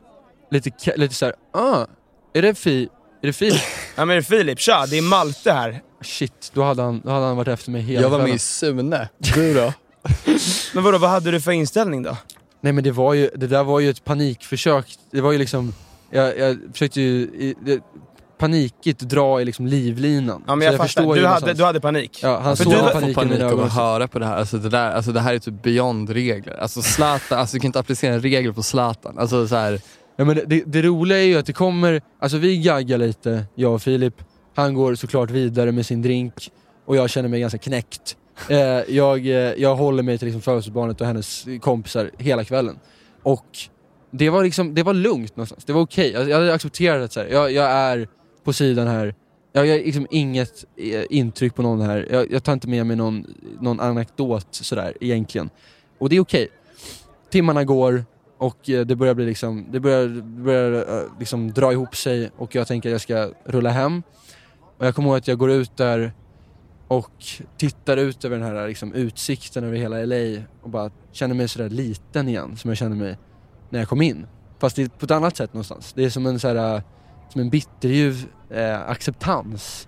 lite, 0.51 0.97
lite 0.97 1.15
såhär, 1.15 1.35
ah, 1.53 1.85
är 2.33 2.41
det 2.41 2.55
fi, 2.55 2.89
är 3.21 3.27
det 3.27 3.33
Filip? 3.33 3.61
ja 3.95 4.05
men 4.05 4.23
Filip, 4.23 4.59
tja, 4.59 4.85
det 4.89 4.97
är 4.97 5.01
Malte 5.01 5.51
här. 5.51 5.81
Shit, 6.01 6.51
då 6.53 6.63
hade 6.63 6.81
han, 6.81 7.01
då 7.03 7.09
hade 7.09 7.25
han 7.25 7.37
varit 7.37 7.47
efter 7.47 7.71
mig 7.71 7.81
hela 7.81 8.01
Jag 8.01 8.09
var 8.09 8.19
med 8.19 8.35
i 8.35 8.39
Sune. 8.39 9.09
Du 9.17 9.53
då? 9.53 9.73
Men 10.73 10.83
vadå, 10.83 10.97
vad 10.97 11.09
hade 11.09 11.31
du 11.31 11.41
för 11.41 11.51
inställning 11.51 12.03
då? 12.03 12.17
Nej 12.61 12.73
men 12.73 12.83
det 12.83 12.91
var 12.91 13.13
ju, 13.13 13.29
det 13.35 13.47
där 13.47 13.63
var 13.63 13.79
ju 13.79 13.89
ett 13.89 14.03
panikförsök. 14.03 14.95
Det 15.11 15.21
var 15.21 15.31
ju 15.31 15.37
liksom, 15.37 15.73
jag, 16.09 16.37
jag 16.37 16.57
försökte 16.71 17.01
ju 17.01 17.21
i, 17.21 17.55
det, 17.65 17.79
panikigt 18.37 18.99
dra 18.99 19.41
i 19.41 19.45
liksom 19.45 19.67
livlinan. 19.67 20.43
Ja 20.47 20.55
men 20.55 20.67
Så 20.67 20.73
jag, 20.73 20.89
fattar, 20.89 21.15
du 21.15 21.27
hade, 21.27 21.53
du 21.53 21.63
hade 21.63 21.79
panik. 21.79 22.19
Ja, 22.23 22.39
han 22.39 22.57
För 22.57 22.63
såg 22.63 22.73
du 22.73 22.77
mina 22.77 22.91
panik 22.91 23.17
av 23.17 23.31
ögon. 23.31 23.65
att 23.65 23.73
höra 23.73 24.07
på 24.07 24.19
det 24.19 24.25
här. 24.25 24.35
Alltså 24.35 24.57
det, 24.57 24.69
där, 24.69 24.91
alltså 24.91 25.11
det 25.11 25.19
här 25.19 25.33
är 25.33 25.39
typ 25.39 25.63
beyond 25.63 26.09
regler. 26.09 26.57
Alltså 26.61 26.81
Zlatan, 26.81 27.39
alltså 27.39 27.55
du 27.55 27.59
kan 27.59 27.67
inte 27.67 27.79
applicera 27.79 28.13
en 28.13 28.21
regel 28.21 28.53
på 28.53 28.63
Zlatan. 28.63 29.17
Alltså 29.17 29.47
så 29.47 29.55
här, 29.55 29.81
Ja, 30.21 30.25
men 30.25 30.41
det, 30.45 30.63
det, 30.65 30.81
roliga 30.81 31.17
är 31.17 31.23
ju 31.23 31.37
att 31.37 31.45
det 31.45 31.53
kommer, 31.53 32.01
alltså 32.19 32.37
vi 32.37 32.57
gaggar 32.57 32.97
lite, 32.97 33.45
jag 33.55 33.73
och 33.73 33.81
Filip. 33.81 34.13
Han 34.55 34.73
går 34.73 34.95
såklart 34.95 35.29
vidare 35.29 35.71
med 35.71 35.85
sin 35.85 36.01
drink 36.01 36.51
och 36.85 36.95
jag 36.95 37.09
känner 37.09 37.29
mig 37.29 37.39
ganska 37.39 37.57
knäckt. 37.57 38.17
Eh, 38.49 38.57
jag, 38.87 39.25
eh, 39.25 39.33
jag 39.33 39.75
håller 39.75 40.03
mig 40.03 40.17
till 40.17 40.25
liksom 40.25 40.41
födelsebarnet 40.41 41.01
och 41.01 41.07
hennes 41.07 41.45
kompisar 41.61 42.11
hela 42.17 42.43
kvällen. 42.43 42.79
Och 43.23 43.45
det 44.11 44.29
var 44.29 44.43
liksom, 44.43 44.73
det 44.75 44.83
var 44.83 44.93
lugnt 44.93 45.35
någonstans. 45.35 45.65
Det 45.65 45.73
var 45.73 45.81
okej. 45.81 46.11
Jag, 46.11 46.29
jag 46.29 46.37
hade 46.37 46.53
accepterat 46.53 47.03
att 47.05 47.13
så 47.13 47.19
här, 47.19 47.27
jag, 47.27 47.51
jag 47.51 47.71
är 47.71 48.07
på 48.43 48.53
sidan 48.53 48.87
här. 48.87 49.15
Jag 49.51 49.61
har 49.61 49.67
liksom 49.67 50.07
inget 50.11 50.65
eh, 50.77 51.03
intryck 51.09 51.55
på 51.55 51.61
någon 51.61 51.81
här. 51.81 52.07
Jag, 52.11 52.31
jag 52.31 52.43
tar 52.43 52.53
inte 52.53 52.67
med 52.67 52.85
mig 52.85 52.95
någon, 52.95 53.25
någon 53.59 53.79
anekdot 53.79 54.47
sådär 54.51 54.93
egentligen. 55.01 55.49
Och 55.99 56.09
det 56.09 56.15
är 56.15 56.19
okej. 56.19 56.47
Timmarna 57.31 57.63
går 57.63 58.05
och 58.41 58.69
eh, 58.69 58.85
det 58.85 58.95
börjar 58.95 59.13
bli 59.13 59.25
liksom, 59.25 59.65
det 59.71 59.79
börjar, 59.79 60.07
det 60.07 60.21
börjar 60.21 60.71
eh, 60.99 61.03
liksom 61.19 61.51
dra 61.51 61.71
ihop 61.71 61.95
sig 61.95 62.31
och 62.37 62.55
jag 62.55 62.67
tänker 62.67 62.89
att 62.89 62.91
jag 62.91 63.01
ska 63.01 63.29
rulla 63.45 63.69
hem. 63.69 64.03
Och 64.77 64.85
jag 64.85 64.95
kommer 64.95 65.09
ihåg 65.09 65.17
att 65.17 65.27
jag 65.27 65.37
går 65.37 65.51
ut 65.51 65.77
där 65.77 66.13
och 66.87 67.11
tittar 67.57 67.97
ut 67.97 68.25
över 68.25 68.37
den 68.39 68.45
här 68.55 68.67
liksom, 68.67 68.93
utsikten 68.93 69.63
över 69.63 69.77
hela 69.77 69.97
LA 70.05 70.41
och 70.61 70.69
bara 70.69 70.91
känner 71.11 71.35
mig 71.35 71.47
sådär 71.47 71.69
liten 71.69 72.27
igen 72.27 72.57
som 72.57 72.69
jag 72.69 72.77
kände 72.77 72.97
mig 72.97 73.17
när 73.69 73.79
jag 73.79 73.87
kom 73.89 74.01
in. 74.01 74.25
Fast 74.59 74.75
det 74.75 74.97
på 74.99 75.05
ett 75.05 75.11
annat 75.11 75.37
sätt 75.37 75.53
någonstans. 75.53 75.93
Det 75.93 76.05
är 76.05 76.09
som 76.09 76.25
en, 76.25 76.39
sådär, 76.39 76.83
som 77.29 77.41
en 77.41 77.49
bitterljuv 77.49 78.25
eh, 78.49 78.81
acceptans. 78.89 79.87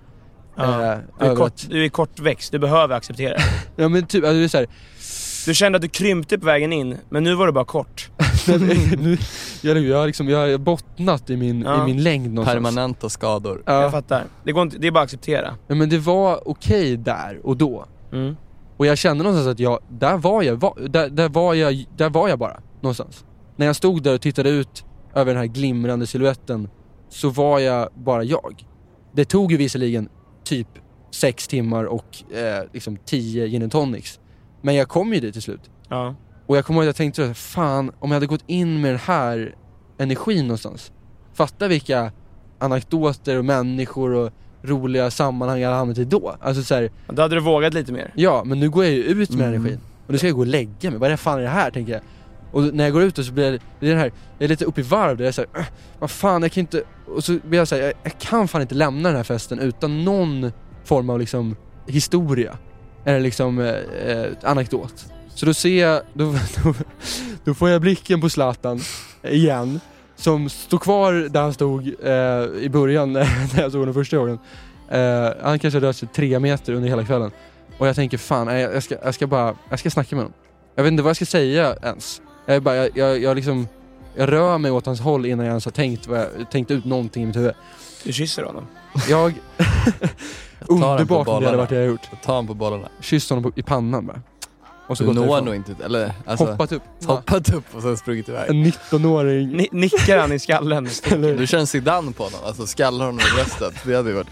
Ja. 0.56 0.94
Eh, 0.94 1.00
Du 1.20 1.26
är, 1.26 1.36
kort, 1.36 1.48
att- 1.48 1.70
du 1.70 1.86
är 1.86 1.90
kortväxt, 1.90 2.52
du 2.52 2.60
behöver 2.60 2.96
acceptera. 2.96 3.38
Ja 3.76 3.90
men 3.90 4.06
typ, 4.08 4.24
alltså 4.24 4.38
det 4.38 4.44
är 4.44 4.48
såhär, 4.48 4.68
Du 5.46 5.54
kände 5.54 5.76
att 5.76 5.82
du 5.82 5.88
krympte 5.88 6.40
på 6.40 6.46
vägen 6.46 6.74
in, 6.74 6.98
men 7.10 7.24
nu 7.24 7.36
var 7.36 7.46
du 7.46 7.52
bara 7.54 7.66
kort. 7.66 8.10
nu, 8.98 9.18
jag, 9.62 9.78
jag, 9.78 9.98
har 9.98 10.08
liksom, 10.08 10.30
jag 10.30 10.52
har 10.52 10.58
bottnat 10.58 11.30
i 11.30 11.38
min, 11.38 11.62
Ja. 11.62 11.82
i 11.84 11.86
min 11.86 12.04
längd 12.04 12.34
någonstans. 12.34 12.56
Permanenta 12.56 13.10
skador. 13.10 13.64
Jag 13.66 13.84
Ja, 13.84 13.92
fattar. 13.92 14.24
Det, 14.44 14.52
går 14.52 14.64
inte, 14.64 14.78
det 14.78 14.88
är 14.88 14.92
bara 14.92 15.00
att 15.00 15.04
acceptera. 15.08 15.56
ja, 15.68 15.76
men 15.76 15.90
det 15.90 15.98
var 16.00 16.48
okej 16.48 16.98
där 16.98 17.40
och 17.44 17.58
då. 17.58 17.86
Mm. 18.12 18.36
Och 18.78 18.86
jag 18.86 18.98
kände 18.98 19.24
någonstans 19.24 19.48
att 19.54 19.60
jag, 19.60 19.80
där 19.90 20.18
var 20.18 20.42
jag, 20.44 20.56
var, 20.56 20.88
där, 20.90 21.10
där, 21.10 21.30
var 21.30 21.54
jag, 21.54 21.86
där 21.98 22.10
var 22.10 22.30
jag 22.30 22.40
bara. 22.40 22.60
Någonstans. 22.82 23.26
När 23.56 23.66
jag 23.66 23.76
stod 23.76 24.04
där 24.04 24.14
och 24.14 24.22
tittade 24.22 24.50
ut 24.50 24.86
över 25.16 25.32
den 25.34 25.38
här 25.38 25.46
glimrande 25.48 26.08
siluetten 26.08 26.70
så 27.10 27.30
var 27.30 27.60
jag 27.60 27.90
bara 27.96 28.24
jag. 28.24 28.64
Det 29.16 29.26
tog 29.26 29.52
ju 29.52 29.58
visserligen 29.58 30.10
typ 30.44 30.68
sex 31.12 31.48
timmar 31.48 31.84
och 31.84 32.34
eh, 32.34 32.64
liksom 32.74 32.98
tio 33.06 33.48
gin 33.48 33.64
and 33.64 33.72
tonics. 33.72 34.20
Men 34.62 34.76
jag 34.76 34.88
kom 34.88 35.14
ju 35.14 35.20
dit 35.20 35.34
till 35.34 35.42
slut. 35.42 35.70
Ja. 35.90 36.16
Och 36.48 36.58
jag 36.58 36.66
kommer 36.66 36.80
ihåg 36.80 36.84
att 36.84 36.88
jag 36.88 36.96
tänkte 36.96 37.28
så, 37.28 37.34
fan 37.34 37.92
om 38.00 38.12
jag 38.12 38.16
hade 38.16 38.26
gått 38.26 38.44
in 38.48 38.82
med 38.82 38.92
den 38.92 39.00
här 39.00 39.56
energin 39.98 40.48
någonstans. 40.48 40.92
Fatta 41.34 41.68
vilka 41.68 42.12
anekdoter 42.60 43.38
och 43.38 43.46
människor 43.46 44.14
och 44.14 44.32
roliga 44.62 45.12
sammanhang 45.12 45.60
jag 45.60 45.68
hade 45.68 45.78
hamnat 45.78 45.98
i 45.98 46.06
då. 46.06 46.36
Alltså 46.42 46.64
så 46.64 46.76
här, 46.76 46.92
Då 47.08 47.22
hade 47.22 47.36
du 47.36 47.42
vågat 47.42 47.74
lite 47.74 47.92
mer. 47.92 48.12
ja 48.16 48.44
men 48.46 48.60
nu 48.60 48.70
går 48.70 48.84
jag 48.84 48.94
ju 48.94 49.04
ut 49.04 49.30
med 49.30 49.40
Mm. 49.48 49.54
energin. 49.54 49.80
Och 50.08 50.12
nu 50.12 50.18
ska 50.18 50.28
jag 50.28 50.36
gå 50.36 50.42
och 50.42 50.48
lägga 50.48 50.90
mig, 50.90 51.00
vad 51.00 51.04
är 51.08 51.12
det 51.12 51.18
fan 51.18 51.40
är 51.40 51.44
det 51.44 51.50
här 51.50 51.72
tänker 51.72 51.94
jag. 51.94 52.02
Och 52.52 52.74
när 52.74 52.84
jag 52.84 52.94
går 52.94 53.04
ut 53.04 53.18
och 53.18 53.26
så 53.26 53.32
blir 53.34 53.52
jag, 53.52 53.62
det 53.80 53.86
är 53.88 53.90
den 53.90 54.00
här, 54.00 54.12
jag 54.38 54.44
är 54.46 54.48
lite 54.48 54.66
uppe 54.66 54.82
i 54.82 54.84
varv 54.84 55.18
där 55.18 55.26
jag 55.26 55.34
säger 55.34 55.50
äh, 55.58 55.66
vad 56.00 56.12
fan 56.12 56.42
jag 56.42 56.52
kan 56.52 56.62
inte, 56.62 56.84
och 57.16 57.24
så 57.24 57.38
blir 57.44 57.60
jag 57.60 57.68
såhär, 57.68 57.82
jag, 57.84 57.94
jag 58.04 58.18
kan 58.20 58.48
fan 58.48 58.62
inte 58.62 58.76
lämna 58.76 59.10
den 59.10 59.16
här 59.16 59.24
festen 59.24 59.60
utan 59.60 60.04
någon 60.06 60.52
form 60.86 61.10
av 61.10 61.20
liksom 61.20 61.56
historia. 61.88 62.58
Eller 63.06 63.20
liksom 63.20 63.60
eh, 63.60 63.68
eh, 64.10 64.26
anekdot. 64.44 65.06
Så 65.36 65.46
då 65.46 65.54
ser 65.54 65.82
jag, 65.82 66.02
då, 66.14 66.36
då, 66.64 66.74
då 67.44 67.54
får 67.54 67.70
jag 67.70 67.82
blicken 67.82 68.22
på 68.22 68.30
Zlatan 68.30 68.80
igen. 69.24 69.80
Som 70.16 70.50
står 70.50 70.78
kvar 70.78 71.14
där 71.14 71.42
han 71.42 71.54
stod 71.54 71.88
eh, 72.04 72.64
i 72.64 72.70
början 72.72 73.14
när 73.54 73.62
jag 73.62 73.72
såg 73.72 73.80
honom 73.80 73.94
första 73.94 74.18
gången. 74.18 74.40
Eh, 74.90 75.30
han 75.42 75.60
kanske 75.60 75.80
rört 75.80 75.96
sig 75.96 76.10
tre 76.16 76.40
meter 76.40 76.74
under 76.74 76.90
hela 76.90 77.06
kvällen. 77.06 77.32
Och 77.78 77.88
jag 77.88 77.96
tänker 77.96 78.18
fan, 78.18 78.48
nej, 78.48 78.62
jag, 78.62 78.84
ska, 78.84 78.96
jag 79.04 79.16
ska 79.16 79.28
bara, 79.28 79.56
jag 79.70 79.80
ska 79.80 79.90
snacka 79.90 80.16
med 80.16 80.26
honom. 80.26 80.38
Jag 80.76 80.84
vet 80.84 80.92
inte 80.92 81.04
vad 81.04 81.10
jag 81.10 81.16
ska 81.16 81.26
säga 81.26 81.76
ens. 81.84 82.22
Jag, 82.46 82.64
bara, 82.64 82.76
jag, 82.76 82.90
jag, 82.96 83.22
jag 83.22 83.36
liksom, 83.36 83.68
jag 84.16 84.32
rör 84.32 84.58
mig 84.58 84.72
åt 84.72 84.86
hans 84.86 85.02
håll 85.02 85.26
innan 85.26 85.46
jag 85.46 85.52
ens 85.52 85.66
har 85.66 85.72
tänkt, 85.72 86.08
vad 86.08 86.20
jag, 86.20 86.52
tänkt 86.52 86.72
ut 86.72 86.86
någonting 86.86 87.24
i 87.24 87.26
mitt 87.26 87.36
huvud. 87.36 87.54
Du 88.04 88.14
kysser 88.14 88.44
honom. 88.44 88.68
Jag... 89.10 89.34
på 90.68 90.74
Underbart 90.74 91.28
om 91.28 91.40
det 91.40 91.46
hade 91.46 91.58
varit 91.58 91.70
det 91.70 91.76
jag 91.76 91.88
gjort. 91.88 92.10
Ta 92.24 92.32
honom 92.32 92.48
på 92.48 92.54
bollarna. 92.54 92.90
Kysst 93.02 93.30
honom 93.30 93.44
på, 93.44 93.60
i 93.60 93.64
pannan 93.64 94.06
bara. 94.08 94.22
Och 94.88 94.98
så 94.98 95.04
Du 95.04 95.08
gått 95.08 95.16
når 95.16 95.24
därifrån. 95.26 95.46
nog 95.46 95.56
inte, 95.56 95.76
eller 95.86 96.14
alltså, 96.26 96.46
Hoppat 96.46 96.72
upp. 96.72 96.82
hoppat 97.06 97.54
upp 97.54 97.76
och 97.76 97.82
sen 97.82 97.98
sprungit 97.98 98.30
iväg. 98.30 98.50
En 98.50 98.66
19-åring. 98.66 99.48
Ni, 99.58 99.68
nickar 99.72 100.18
han 100.18 100.32
i 100.32 100.40
skallen? 100.40 100.88
Eller 101.12 101.38
Du 101.38 101.48
kör 101.48 101.58
en 101.58 101.68
Zidane 101.68 102.12
på 102.12 102.24
honom, 102.24 102.40
alltså 102.46 102.68
skallar 102.68 103.06
honom 103.06 103.20
i 103.20 103.36
bröstet. 103.36 103.74
Det 103.86 103.96
hade 103.96 104.10
ju 104.10 104.16
varit... 104.16 104.28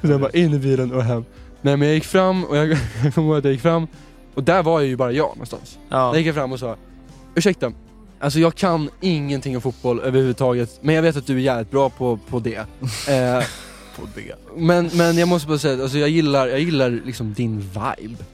Sen 0.00 0.20
bara 0.20 0.30
in 0.30 0.54
i 0.54 0.58
bilen 0.58 0.92
och 0.92 1.02
hem. 1.04 1.24
Nej 1.62 1.76
men 1.76 1.88
jag 1.88 1.94
gick 1.94 2.04
fram 2.04 2.44
och 2.44 2.56
jag, 2.56 2.68
jag 3.04 3.14
kommer 3.14 3.28
ihåg 3.28 3.38
att 3.38 3.44
jag 3.44 3.52
gick 3.52 3.62
fram 3.62 3.86
och 4.34 4.42
där 4.44 4.62
var 4.62 4.80
jag 4.80 4.88
ju 4.88 4.96
bara 4.96 5.12
jag 5.12 5.28
någonstans. 5.28 5.78
Ja. 5.88 6.14
Jag 6.14 6.22
gick 6.22 6.34
fram 6.34 6.52
och 6.52 6.58
sa 6.58 6.76
Ursäkta, 7.34 7.72
alltså 8.20 8.38
jag 8.38 8.54
kan 8.54 8.90
ingenting 9.00 9.56
om 9.56 9.62
fotboll 9.62 10.00
överhuvudtaget 10.00 10.78
men 10.82 10.94
jag 10.94 11.02
vet 11.02 11.16
att 11.16 11.26
du 11.26 11.34
är 11.36 11.40
jävligt 11.40 11.70
bra 11.70 11.90
på, 11.90 12.18
på 12.30 12.38
det. 12.38 12.56
Eh, 13.08 13.44
På 13.96 14.02
det. 14.14 14.34
men, 14.56 14.90
men 14.94 15.18
jag 15.18 15.28
måste 15.28 15.48
bara 15.48 15.58
säga, 15.58 15.74
att, 15.74 15.80
alltså 15.80 15.98
jag 15.98 16.08
gillar, 16.08 16.46
jag 16.46 16.60
gillar 16.60 16.90
liksom 16.90 17.34
din 17.34 17.58
vibe. 17.60 18.24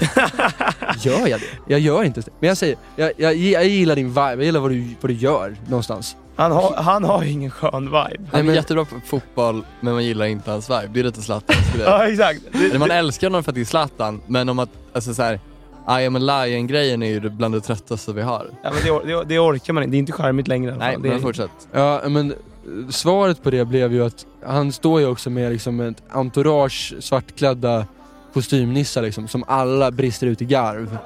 gör 1.00 1.26
jag 1.26 1.40
det? 1.40 1.46
Jag 1.66 1.80
gör 1.80 2.02
inte 2.04 2.20
det. 2.20 2.30
Men 2.40 2.48
jag 2.48 2.56
säger, 2.56 2.76
jag, 2.96 3.12
jag, 3.16 3.34
jag 3.36 3.66
gillar 3.66 3.96
din 3.96 4.08
vibe, 4.08 4.20
jag 4.34 4.44
gillar 4.44 4.60
vad 4.60 4.70
du, 4.70 4.84
vad 5.00 5.10
du 5.10 5.14
gör 5.14 5.56
någonstans. 5.68 6.16
Han, 6.36 6.52
har, 6.52 6.74
han 6.76 7.04
har 7.04 7.22
ju 7.22 7.30
ingen 7.30 7.50
skön 7.50 7.84
vibe. 7.84 8.28
Han 8.32 8.40
är 8.40 8.44
men- 8.44 8.54
jättebra 8.54 8.84
på 8.84 9.00
fotboll, 9.06 9.64
men 9.80 9.94
man 9.94 10.04
gillar 10.04 10.26
inte 10.26 10.50
hans 10.50 10.70
vibe. 10.70 10.88
Det 10.92 11.00
är 11.00 11.04
lite 11.04 11.22
Zlatan 11.22 11.56
skulle 11.68 11.84
jag 11.90 11.92
Ja, 12.00 12.06
exakt. 12.08 12.40
Eller 12.54 12.78
man 12.78 12.90
älskar 12.90 13.26
honom 13.26 13.44
för 13.44 13.50
att 13.50 13.54
det 13.54 13.60
är 13.60 13.64
Zlatan, 13.64 14.20
men 14.26 14.48
om 14.48 14.58
att, 14.58 14.70
alltså 14.92 15.14
såhär, 15.14 15.40
I 16.00 16.06
am 16.06 16.16
a 16.16 16.18
lion 16.18 16.66
grejen 16.66 17.02
är 17.02 17.06
ju 17.10 17.20
bland 17.30 17.54
det 17.54 17.60
tröttaste 17.60 18.12
vi 18.12 18.22
har. 18.22 18.46
ja, 18.62 18.70
men 18.84 18.98
det, 19.06 19.12
det, 19.14 19.24
det 19.24 19.38
orkar 19.38 19.72
man 19.72 19.82
inte. 19.82 19.90
Det 19.92 19.96
är 19.96 19.98
inte 19.98 20.12
charmigt 20.12 20.48
längre 20.48 20.70
i 20.70 20.74
alla 20.74 20.84
Nej, 20.84 20.96
det, 21.02 21.08
men 21.08 21.20
fortsätt. 21.20 21.50
Ja 21.72 22.00
men 22.08 22.30
eh, 22.30 22.36
svaret 22.90 23.42
på 23.42 23.50
det 23.50 23.64
blev 23.64 23.92
ju 23.92 24.04
att 24.06 24.26
han 24.46 24.72
står 24.72 25.00
ju 25.00 25.06
också 25.06 25.30
med 25.30 25.52
liksom 25.52 25.80
ett 25.80 26.02
entourage 26.10 26.94
svartklädda 27.00 27.86
kostymnissar 28.34 29.02
liksom, 29.02 29.28
som 29.28 29.44
alla 29.46 29.90
brister 29.90 30.26
ut 30.26 30.42
i 30.42 30.44
garv. 30.44 30.98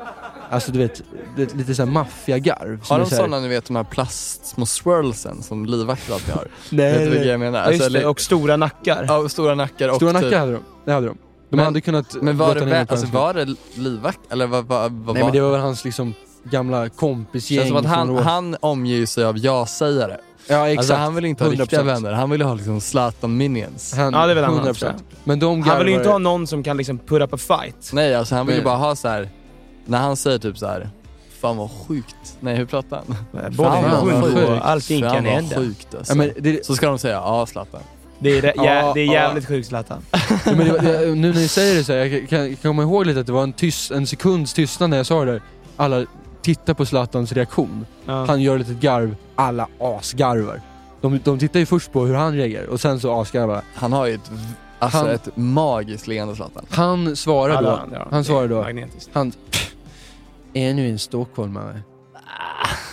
Alltså 0.51 0.73
du 0.73 0.79
vet, 0.79 1.03
det, 1.37 1.55
lite 1.55 1.75
såhär 1.75 1.91
maffiagarv. 1.91 2.81
Har 2.89 2.99
de 2.99 3.07
sådana 3.11 3.41
ni 3.41 3.49
vet 3.49 3.65
de 3.65 3.77
här 3.77 3.85
plast, 3.85 4.47
små 4.47 4.67
swirlsen 4.67 5.43
som 5.43 5.67
livvakter 5.67 6.15
alltid 6.15 6.35
har? 6.35 6.49
Nej, 6.71 6.93
vet 6.99 7.05
du 7.05 7.11
vilka 7.11 7.25
jag 7.25 7.41
menar? 7.41 7.61
Alltså, 7.63 7.89
det, 7.89 8.07
och 8.07 8.21
stora 8.21 8.57
nackar. 8.57 9.05
Ja, 9.09 9.29
stora 9.29 9.55
nackar 9.55 9.89
och 9.89 9.97
Stora 9.97 10.13
typ, 10.13 10.23
nackar 10.23 10.39
hade 10.39 10.53
de. 10.53 10.63
Det 10.85 10.93
hade 10.93 11.07
de. 11.07 11.19
De 11.51 11.57
Men- 11.57 11.65
hade 11.65 11.81
kunnat 11.81 12.23
Men 12.23 12.37
var 12.37 12.55
det, 12.55 12.61
vä- 12.61 12.87
alltså, 12.91 13.07
var 13.07 13.35
det 13.35 13.55
livvakt? 13.75 14.21
Eller 14.31 14.47
vad, 14.47 14.65
vad, 14.65 14.93
vad 14.93 15.15
Nej 15.15 15.23
var 15.23 15.29
men 15.31 15.33
det 15.37 15.41
var 15.41 15.51
väl 15.53 15.61
hans 15.61 15.85
liksom 15.85 16.15
gamla 16.45 16.89
kompisgäng 16.89 17.59
Känns 17.59 17.69
som 17.69 17.77
att 17.77 17.97
han, 17.97 18.17
han 18.17 18.57
omger 18.61 19.07
sig 19.07 19.25
av 19.25 19.39
ja-sägare. 19.39 20.17
Ja 20.49 20.69
exakt. 20.69 20.79
Alltså 20.79 20.95
han 20.95 21.15
vill 21.15 21.25
inte 21.25 21.45
ha 21.45 21.51
100%. 21.51 21.61
riktiga 21.61 21.83
vänner, 21.83 22.13
han 22.13 22.31
vill 22.31 22.43
ha 22.43 22.55
liksom 22.55 22.81
Zlatan 22.81 23.37
minions. 23.37 23.95
Han, 23.97 24.13
Ja, 24.13 24.27
det 24.27 24.35
väl 24.35 24.45
han 24.45 24.55
100%. 24.61 24.71
också. 24.71 24.93
Men 25.25 25.39
de 25.39 25.63
Han 25.63 25.79
vill 25.79 25.89
inte 25.89 26.09
ha 26.09 26.19
någon 26.19 26.47
som 26.47 26.63
kan 26.63 26.77
liksom 26.77 26.99
put 26.99 27.23
up 27.23 27.35
a 27.35 27.37
fight. 27.37 27.91
Nej 27.93 28.15
alltså 28.15 28.35
han 28.35 28.47
vill 28.47 28.55
ju 28.55 28.61
Nej. 28.61 28.65
bara 28.65 28.77
ha 28.77 28.97
så 28.97 29.09
här. 29.09 29.29
när 29.87 29.99
han 29.99 30.17
säger 30.17 30.39
typ 30.39 30.59
så 30.59 30.67
här. 30.67 30.91
Fan 31.41 31.57
vad 31.57 31.71
sjukt. 31.89 32.37
Nej 32.41 32.57
hur 32.57 32.67
pratar 32.67 32.97
han? 33.07 33.17
Bollen 33.57 33.91
vad 33.91 34.09
är 34.13 34.21
sjukt. 34.23 34.35
sjukt 34.37 34.49
och 34.51 34.69
allting 34.69 35.03
Fan 35.03 35.15
kan 35.15 35.25
vad 35.25 35.33
hända. 35.33 35.57
sjukt 35.57 35.95
alltså. 35.95 36.13
Ja, 36.13 36.17
men 36.17 36.31
det, 36.39 36.67
Så 36.67 36.77
ska 36.77 36.87
de 36.89 36.99
säga 36.99 37.15
ja 37.15 37.47
Zlatan. 37.47 37.81
Det 38.19 38.39
är, 38.39 38.43
det, 38.43 38.53
Ja, 38.57 38.93
det 38.95 39.01
är 39.01 39.13
jävligt 39.13 39.47
sjukt 39.49 39.69
Zlatan. 39.69 40.03
Ja, 40.13 40.53
men 40.57 40.59
det, 40.59 40.79
det, 40.81 41.07
nu 41.07 41.15
när 41.15 41.33
ni 41.33 41.49
säger 41.49 41.75
det 41.75 41.85
så 41.85 41.93
här, 41.93 41.99
jag 41.99 42.29
kan, 42.29 42.47
kan 42.49 42.57
komma 42.57 42.83
ihåg 42.83 43.07
lite 43.07 43.21
att 43.21 43.27
det 43.27 43.33
var 43.33 43.43
en, 43.43 43.53
tyst, 43.53 43.91
en 43.91 44.07
sekunds 44.07 44.53
tystnad 44.55 44.91
när 44.91 44.97
jag 44.97 45.07
sa 45.07 45.25
det 45.25 45.33
där. 45.33 45.43
Alla 45.77 46.05
tittar 46.45 46.75
på 46.75 46.87
Zlatans 46.87 47.33
reaktion. 47.33 47.87
Ja. 48.07 48.25
Han 48.25 48.43
gör 48.43 48.55
ett 48.59 48.69
litet 48.69 48.83
garv, 48.83 49.17
alla 49.35 49.69
asgarvar. 49.81 50.61
De, 51.01 51.21
de 51.25 51.39
tittar 51.39 51.61
ju 51.61 51.67
först 51.67 51.93
på 51.93 52.05
hur 52.07 52.15
han 52.15 52.35
reagerar 52.35 52.67
och 52.67 52.81
sen 52.81 53.01
så 53.01 53.21
asgarvar 53.21 53.63
Han 53.75 53.93
har 53.93 54.07
ju 54.07 54.15
ett, 54.15 54.31
alltså 54.79 54.99
Han- 54.99 55.11
ett 55.11 55.29
magiskt 55.37 56.07
leende 56.07 56.37
Zlatan. 56.37 56.67
Han 56.71 57.17
svarar 57.17 57.63
då, 57.63 57.81
ja. 57.93 58.09
han 58.11 58.25
svarar 58.25 58.45
är 58.45 58.49
då, 58.49 58.63
Magnetiskt. 58.63 59.11
han 59.13 59.33
ännu 60.55 60.89
en 60.91 60.99
stockholmare. 60.99 61.81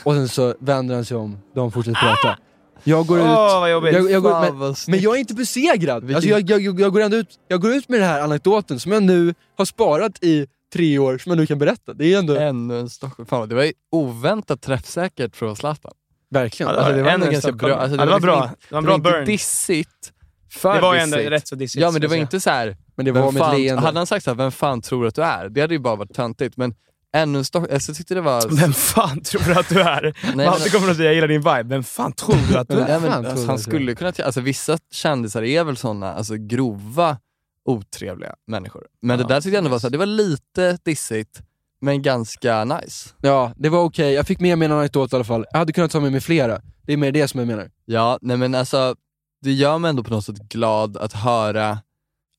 Och 0.03 0.13
sen 0.13 0.29
så 0.29 0.55
vänder 0.59 0.95
han 0.95 1.05
sig 1.05 1.17
om, 1.17 1.37
de 1.55 1.71
fortsätter 1.71 1.99
prata. 1.99 2.37
Jag 2.83 3.05
går 3.07 3.19
ut, 3.19 3.25
vad 3.25 3.71
jobbigt. 3.71 3.93
jag, 3.93 4.11
jag 4.11 4.23
går, 4.23 4.41
men, 4.41 4.59
vad 4.59 4.77
men 4.87 4.99
jag 4.99 5.15
är 5.15 5.19
inte 5.19 5.33
besegrad! 5.33 6.03
Vilken- 6.03 6.15
Alltså 6.15 6.29
jag, 6.29 6.79
jag, 6.79 6.93
går 6.93 7.01
ändå 7.01 7.17
ut, 7.17 7.39
jag 7.47 7.61
går 7.61 7.71
ut 7.73 7.89
med 7.89 7.99
den 7.99 8.09
här 8.09 8.21
anekdoten 8.21 8.79
som 8.79 8.91
jag 8.91 9.03
nu 9.03 9.33
har 9.57 9.65
sparat 9.65 10.23
i 10.23 10.47
tre 10.73 10.99
år, 10.99 11.17
som 11.17 11.29
jag 11.29 11.37
nu 11.37 11.45
kan 11.47 11.59
berätta. 11.59 11.93
Det 11.93 12.13
är 12.13 12.19
ändå, 12.19 12.35
Ännu 12.35 12.79
en 12.79 12.89
Stockholm. 12.89 13.27
Fan, 13.27 13.49
det 13.49 13.55
var 13.55 13.63
ju 13.63 13.73
oväntat 13.91 14.61
träffsäkert 14.61 15.35
från 15.35 15.55
Zlatan. 15.55 15.91
verkligen. 16.29 16.71
Ja, 16.71 16.77
Alltså, 16.77 16.93
det 16.93 17.03
var 17.03 17.11
ändå 17.11 17.25
en 17.25 17.31
ganska 17.31 17.49
stockholmare. 17.49 17.75
bra. 17.77 17.83
Alltså, 17.83 17.97
ja, 17.97 18.05
det 18.05 18.11
var 18.11 18.17
liksom 18.17 18.27
bra. 18.27 18.43
inte- 18.43 18.55
Det 18.69 18.73
var 18.75 18.77
en 18.79 18.85
bra 18.85 18.97
det 18.97 19.03
var 19.15 19.19
inte 19.19 19.31
dissigt. 19.31 20.11
För 20.51 20.75
Det 20.75 20.81
var 20.81 20.93
ju 20.93 20.99
ändå 20.99 21.17
dissigt. 21.17 21.31
rätt 21.31 21.47
så 21.47 21.55
dissigt. 21.55 21.81
Ja 21.81 21.91
men 21.91 22.01
det 22.01 22.07
var 22.07 22.15
inte 22.15 22.39
så 22.39 22.49
här. 22.49 22.77
Men 22.95 23.05
det 23.05 23.11
var 23.11 23.31
fan, 23.31 23.61
leende. 23.61 23.81
hade 23.81 23.99
han 23.99 24.07
sagt 24.07 24.25
såhär, 24.25 24.35
vem 24.35 24.51
fan 24.51 24.81
tror 24.81 25.01
du 25.01 25.07
att 25.07 25.15
du 25.15 25.23
är? 25.23 25.49
Det 25.49 25.61
hade 25.61 25.73
ju 25.73 25.79
bara 25.79 25.95
varit 25.95 26.13
töntigt. 26.13 26.57
Men 26.57 26.73
ännu 27.15 27.37
en 27.37 27.45
Stockholm, 27.45 27.73
alltså, 27.73 27.89
jag 27.91 27.97
tyckte 27.97 28.13
det 28.13 28.21
var... 28.21 28.47
Vem 28.61 28.73
fan 28.73 29.21
tror 29.21 29.41
du 29.45 29.53
att 29.53 29.69
du 29.69 29.81
är? 29.81 30.13
Nej, 30.35 30.45
Malte 30.47 30.69
kommer 30.69 30.89
att 30.91 30.95
säga 30.97 31.05
jag 31.07 31.15
gillar 31.15 31.27
din 31.27 31.41
vibe. 31.41 31.63
Vem 31.63 31.83
fan 31.83 32.13
tror 32.13 32.35
du 32.51 32.57
att 32.57 32.67
du 32.67 32.79
är? 32.79 32.87
Nej, 32.87 32.99
men, 33.09 33.25
alltså, 33.25 33.47
han 33.47 33.59
skulle 33.59 33.95
kunna, 33.95 34.13
alltså 34.25 34.41
vissa 34.41 34.77
kändisar 34.91 35.43
är 35.43 35.63
väl 35.63 35.77
såna 35.77 36.13
alltså, 36.13 36.33
grova 36.37 37.17
otrevliga 37.65 38.35
människor. 38.47 38.87
Men 39.01 39.19
Ja, 39.19 39.27
det 39.27 39.33
där 39.33 39.41
tyckte 39.41 39.49
jag 39.49 39.57
ändå 39.57 39.69
var 39.69 39.79
så 39.79 39.87
här, 39.87 39.91
det 39.91 39.97
var 39.97 40.05
lite 40.05 40.77
dissigt, 40.83 41.41
men 41.81 42.01
ganska 42.01 42.63
nice. 42.65 43.09
Ja, 43.21 43.53
det 43.57 43.69
var 43.69 43.83
okej. 43.83 44.13
Jag 44.13 44.27
fick 44.27 44.39
med 44.39 44.57
mig 44.57 44.65
en 44.65 44.71
anekdot 44.71 45.13
i 45.13 45.15
alla 45.15 45.25
fall. 45.25 45.45
Jag 45.51 45.59
hade 45.59 45.73
kunnat 45.73 45.91
ta 45.91 45.99
med 45.99 46.11
mig 46.11 46.21
flera. 46.21 46.61
Det 46.83 46.93
är 46.93 46.97
mer 46.97 47.11
det 47.11 47.27
som 47.27 47.39
jag 47.39 47.47
menar. 47.47 47.71
Ja, 47.85 48.19
nej 48.21 48.37
men 48.37 48.55
alltså, 48.55 48.95
det 49.41 49.53
gör 49.53 49.77
mig 49.77 49.89
ändå 49.89 50.03
på 50.03 50.13
något 50.13 50.25
sätt 50.25 50.39
glad 50.39 50.97
att 50.97 51.13
höra, 51.13 51.79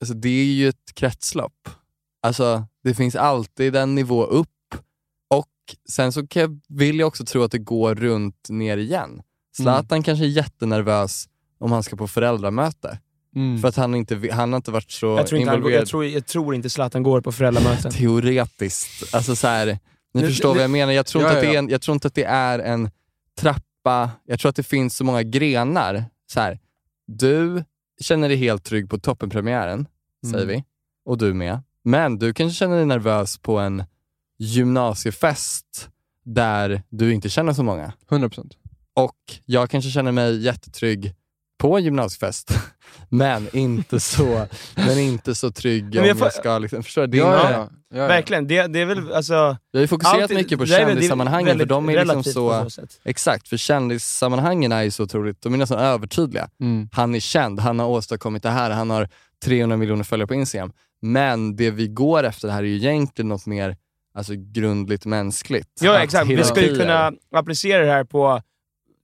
alltså 0.00 0.14
det 0.14 0.28
är 0.28 0.44
ju 0.44 0.68
ett 0.68 0.94
kretslopp. 0.94 1.68
Alltså, 2.22 2.64
det 2.84 2.94
finns 2.94 3.16
alltid 3.16 3.76
en 3.76 3.94
nivå 3.94 4.24
upp 4.24 4.48
och 5.30 5.48
sen 5.88 6.12
så 6.12 6.26
jag, 6.34 6.60
vill 6.68 6.98
jag 6.98 7.06
också 7.06 7.24
tro 7.24 7.42
att 7.42 7.52
det 7.52 7.58
går 7.58 7.94
runt 7.94 8.46
ner 8.48 8.76
igen. 8.76 9.22
Zlatan 9.56 10.02
kanske 10.02 10.24
är 10.24 10.28
jättenervös 10.28 11.28
om 11.58 11.72
han 11.72 11.82
ska 11.82 11.96
på 11.96 12.08
föräldramöte. 12.08 12.98
Mm. 13.36 13.58
För 13.60 13.68
att 13.68 13.76
han 13.76 13.94
inte, 13.94 14.28
han 14.32 14.52
har 14.52 14.56
inte 14.56 14.70
varit 14.70 14.90
så 14.90 15.06
Jag 15.06 15.26
tror, 15.26 15.38
inte 15.40 15.50
han, 15.50 15.58
involverad 15.58 15.80
jag, 15.82 15.88
tror, 15.88 16.04
jag 16.04 16.26
tror 16.26 16.54
inte 16.54 16.70
Zlatan 16.70 17.02
går 17.02 17.20
på 17.20 17.32
föräldramöten. 17.32 17.90
teoretiskt. 17.92 19.14
Alltså 19.14 19.36
så 19.36 19.46
här, 19.46 19.66
ni 20.14 20.20
Nu- 20.20 20.26
förstår 20.26 20.48
nu- 20.48 20.54
vad 20.54 20.62
jag 20.64 20.70
menar. 20.70 20.92
Jag 20.92 21.06
tror, 21.06 21.22
Ja, 21.24 21.28
inte 21.28 21.38
att 21.38 21.44
ja, 21.44 21.50
det 21.50 21.54
är 21.54 21.54
ja. 21.54 21.58
en, 21.58 21.68
jag 21.68 21.82
tror 21.82 21.94
inte 21.94 22.06
att 22.08 22.14
det 22.14 22.24
är 22.24 22.58
en 22.58 22.90
trappa. 23.40 24.10
Jag 24.26 24.40
tror 24.40 24.48
att 24.50 24.56
det 24.56 24.62
finns 24.62 24.96
så 24.96 25.04
många 25.04 25.22
grenar. 25.22 26.04
Så 26.32 26.40
här, 26.40 26.58
du 27.06 27.64
känner 28.00 28.28
dig 28.28 28.36
helt 28.38 28.64
trygg 28.64 28.90
på 28.90 28.98
toppenpremiären, 28.98 29.86
säger 30.26 30.44
Mm. 30.44 30.56
vi. 30.56 30.64
Och 31.04 31.18
du 31.18 31.34
med. 31.34 31.60
Men 31.84 32.18
du 32.18 32.34
kanske 32.34 32.56
känner 32.58 32.76
dig 32.76 32.86
nervös 32.86 33.38
på 33.38 33.58
en 33.58 33.84
gymnasiefest 34.38 35.88
där 36.24 36.82
du 36.88 37.12
inte 37.14 37.28
känner 37.28 37.52
så 37.52 37.62
många. 37.62 37.92
100%. 38.08 38.52
Och 38.94 39.16
jag 39.44 39.70
kanske 39.70 39.90
känner 39.90 40.12
mig 40.12 40.42
jättetrygg 40.44 41.14
på 41.62 41.76
en 41.76 41.84
gymnasiefest, 41.84 42.58
men 43.08 43.48
inte 43.56 44.00
så, 44.00 44.46
men 44.76 44.98
inte 44.98 45.34
så 45.34 45.50
trygg 45.50 45.84
men 45.84 45.98
om 45.98 46.04
jag 46.08 46.18
får- 46.18 46.26
jag 46.26 46.34
ska... 46.34 46.58
Liksom, 46.58 46.82
förstår 46.82 47.06
du? 47.06 47.18
Ja, 47.18 47.50
ja, 47.50 47.68
ja. 47.94 48.06
Verkligen, 48.06 48.46
det, 48.46 48.66
det 48.66 48.80
är 48.80 48.84
väl 48.86 49.12
alltså... 49.12 49.56
Vi 49.72 49.78
har 49.78 49.80
ju 49.82 49.88
fokuserat 49.88 50.22
allt- 50.22 50.30
mycket 50.32 50.58
på 50.58 50.66
kändissammanhangen, 50.66 51.58
för 51.58 51.66
de 51.66 51.88
är 51.90 52.04
liksom 52.04 52.24
så... 52.24 52.70
så. 52.70 52.82
Exakt, 53.04 53.48
för 53.48 53.56
kändissammanhangen 53.56 54.72
är 54.72 54.82
ju 54.82 54.90
så 54.90 55.02
otroligt, 55.04 55.42
de 55.42 55.54
är 55.54 55.58
nästan 55.58 55.78
övertydliga. 55.78 56.48
Mm. 56.60 56.88
Han 56.92 57.14
är 57.14 57.20
känd, 57.20 57.60
han 57.60 57.78
har 57.78 57.86
åstadkommit 57.86 58.42
det 58.42 58.50
här, 58.50 58.70
han 58.70 58.90
har 58.90 59.08
300 59.44 59.76
miljoner 59.76 60.04
följare 60.04 60.26
på 60.26 60.34
Instagram. 60.34 60.72
Men 61.02 61.56
det 61.56 61.70
vi 61.70 61.88
går 61.88 62.24
efter 62.24 62.48
det 62.48 62.54
här 62.54 62.62
är 62.62 62.66
ju 62.66 62.76
egentligen 62.76 63.28
något 63.28 63.46
mer 63.46 63.76
alltså, 64.14 64.32
grundligt 64.36 65.04
mänskligt. 65.06 65.68
Ja 65.80 65.98
exakt, 66.02 66.28
vi 66.30 66.44
ska 66.44 66.60
ju 66.60 66.66
hierarkier- 66.66 66.80
kunna 66.80 67.12
applicera 67.36 67.84
det 67.84 67.92
här 67.92 68.04
på 68.04 68.42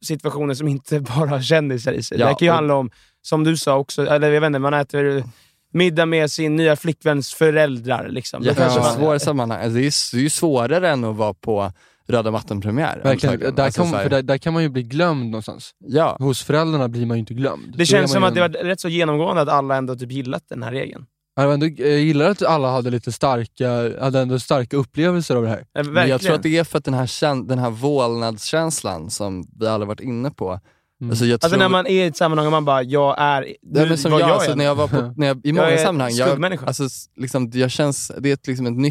situationer 0.05 0.55
som 0.55 0.69
inte 0.69 1.01
bara 1.17 1.29
har 1.29 1.41
kändisar 1.43 1.93
i 1.93 2.03
sig. 2.03 2.19
Ja, 2.21 2.29
det 2.29 2.35
kan 2.35 2.47
ju 2.47 2.51
och- 2.51 2.55
handla 2.55 2.75
om, 2.75 2.91
som 3.23 3.45
du 3.45 3.57
sa 3.57 3.77
också, 3.77 4.07
eller 4.07 4.31
jag 4.31 4.41
vet 4.41 4.47
inte, 4.47 4.59
man 4.59 4.75
äter 4.75 5.25
middag 5.73 6.07
med 6.07 6.31
sin 6.31 6.57
nya 6.57 6.77
flickväns 6.77 7.35
föräldrar. 7.35 8.09
Liksom. 8.09 8.43
Då 8.43 8.55
kanske 8.55 8.79
man- 8.81 8.89
Jättesvåra 8.89 9.19
sammanhang. 9.19 9.59
Alltså, 9.63 9.75
det, 9.79 9.87
är, 9.87 10.13
det 10.17 10.21
är 10.21 10.23
ju 10.23 10.31
svårare 10.31 10.89
än 10.89 11.05
att 11.05 11.17
vara 11.17 11.35
på 11.35 11.73
röda 12.07 12.31
mattan-premiär. 12.31 13.01
Verkligen. 13.05 13.55
Där, 13.55 13.65
Alltså, 13.65 13.83
där, 13.85 14.23
där 14.23 14.39
kan 14.39 14.53
man 14.53 14.63
ju 14.63 14.69
bli 14.69 14.83
glömd 14.83 15.25
någonstans. 15.31 15.71
Ja, 15.79 16.17
Hos 16.21 16.43
föräldrarna 16.43 16.89
blir 16.89 17.07
man 17.07 17.17
ju 17.17 17.21
inte 17.21 17.35
glömd. 17.35 17.75
Det 17.79 17.87
Så 17.87 17.91
känns 17.93 18.13
som 18.13 18.25
att 18.25 18.35
det 18.35 18.41
var 18.41 18.49
rätt 18.49 18.81
så 18.81 18.89
genomgående 18.89 19.43
att 19.43 19.49
alla 19.49 19.77
ändå 19.77 19.97
typ 19.97 20.13
gillat 20.13 20.43
den 20.49 20.63
här 20.63 20.73
regeln. 20.73 21.07
Jag 21.43 21.55
ändå, 21.55 21.67
jag 21.67 21.99
gillar 22.01 22.31
att 22.31 22.43
alla 22.43 22.71
hade 22.71 22.91
lite 22.91 23.13
starka, 23.13 23.71
hade 24.01 24.21
ändå 24.21 24.39
starka 24.39 24.77
upplevelser 24.77 25.37
av 25.37 25.43
det 25.43 25.49
här. 25.49 25.65
Eh, 25.79 25.85
men 25.85 26.09
jag 26.09 26.21
tror 26.21 26.35
att 26.35 26.43
det 26.43 26.59
är 26.59 26.65
för 26.65 26.79
att 26.79 26.85
den 26.85 26.95
här, 26.95 27.45
den 27.49 27.59
här 27.59 27.71
vålnadskänslan 27.71 29.11
som 29.11 29.47
vi 29.61 29.67
alla 29.67 29.85
varit 29.85 30.01
inne 30.01 30.31
på. 30.31 30.61
Mm. 31.01 31.11
Alltså, 31.11 31.25
jag 31.25 31.35
Alltså 31.35 31.49
tror... 31.49 31.59
när 31.59 31.69
man 31.69 31.87
är 31.87 32.05
i 32.05 32.07
ett 32.07 32.17
sammanhang 32.17 32.47
och 32.47 32.53
man 32.53 32.65
bara, 32.65 32.83
jag 32.83 33.15
är... 33.19 33.41
Nej, 33.41 33.57
nu- 33.63 33.89
men 33.89 33.99
som 33.99 34.13
jag, 34.13 34.21
gör 34.21 34.29
alltså, 34.29 34.55
när 34.55 34.65
jag 34.65 34.75
var 34.75 34.89
på, 34.89 35.15
när 35.17 35.27
jag, 35.27 35.47
i 35.47 35.53
många 35.53 35.71
är 35.71 35.85
sammanhang, 35.85 36.13
jag, 36.13 36.59
alltså, 36.67 36.89
liksom, 37.17 37.51
jag 37.55 37.71
känns, 37.71 38.13
det 38.19 38.29
är 38.31 38.35
ett, 38.35 38.47
liksom 38.47 38.67
en 38.67 38.83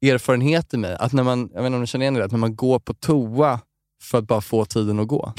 nyckelerfarenhet 0.00 0.74
i 0.74 0.76
mig. 0.76 0.96
Att 1.00 1.12
när 1.12 1.22
man, 1.22 1.50
jag 1.54 1.62
vet 1.62 1.66
inte 1.66 1.74
om 1.74 1.80
du 1.80 1.86
känner 1.86 2.04
igen 2.04 2.14
det, 2.14 2.24
att 2.24 2.32
när 2.32 2.38
man 2.38 2.56
går 2.56 2.78
på 2.78 2.94
toa 2.94 3.60
för 4.02 4.18
att 4.18 4.24
bara 4.24 4.40
få 4.40 4.64
tiden 4.64 5.00
att 5.00 5.08
gå. 5.08 5.32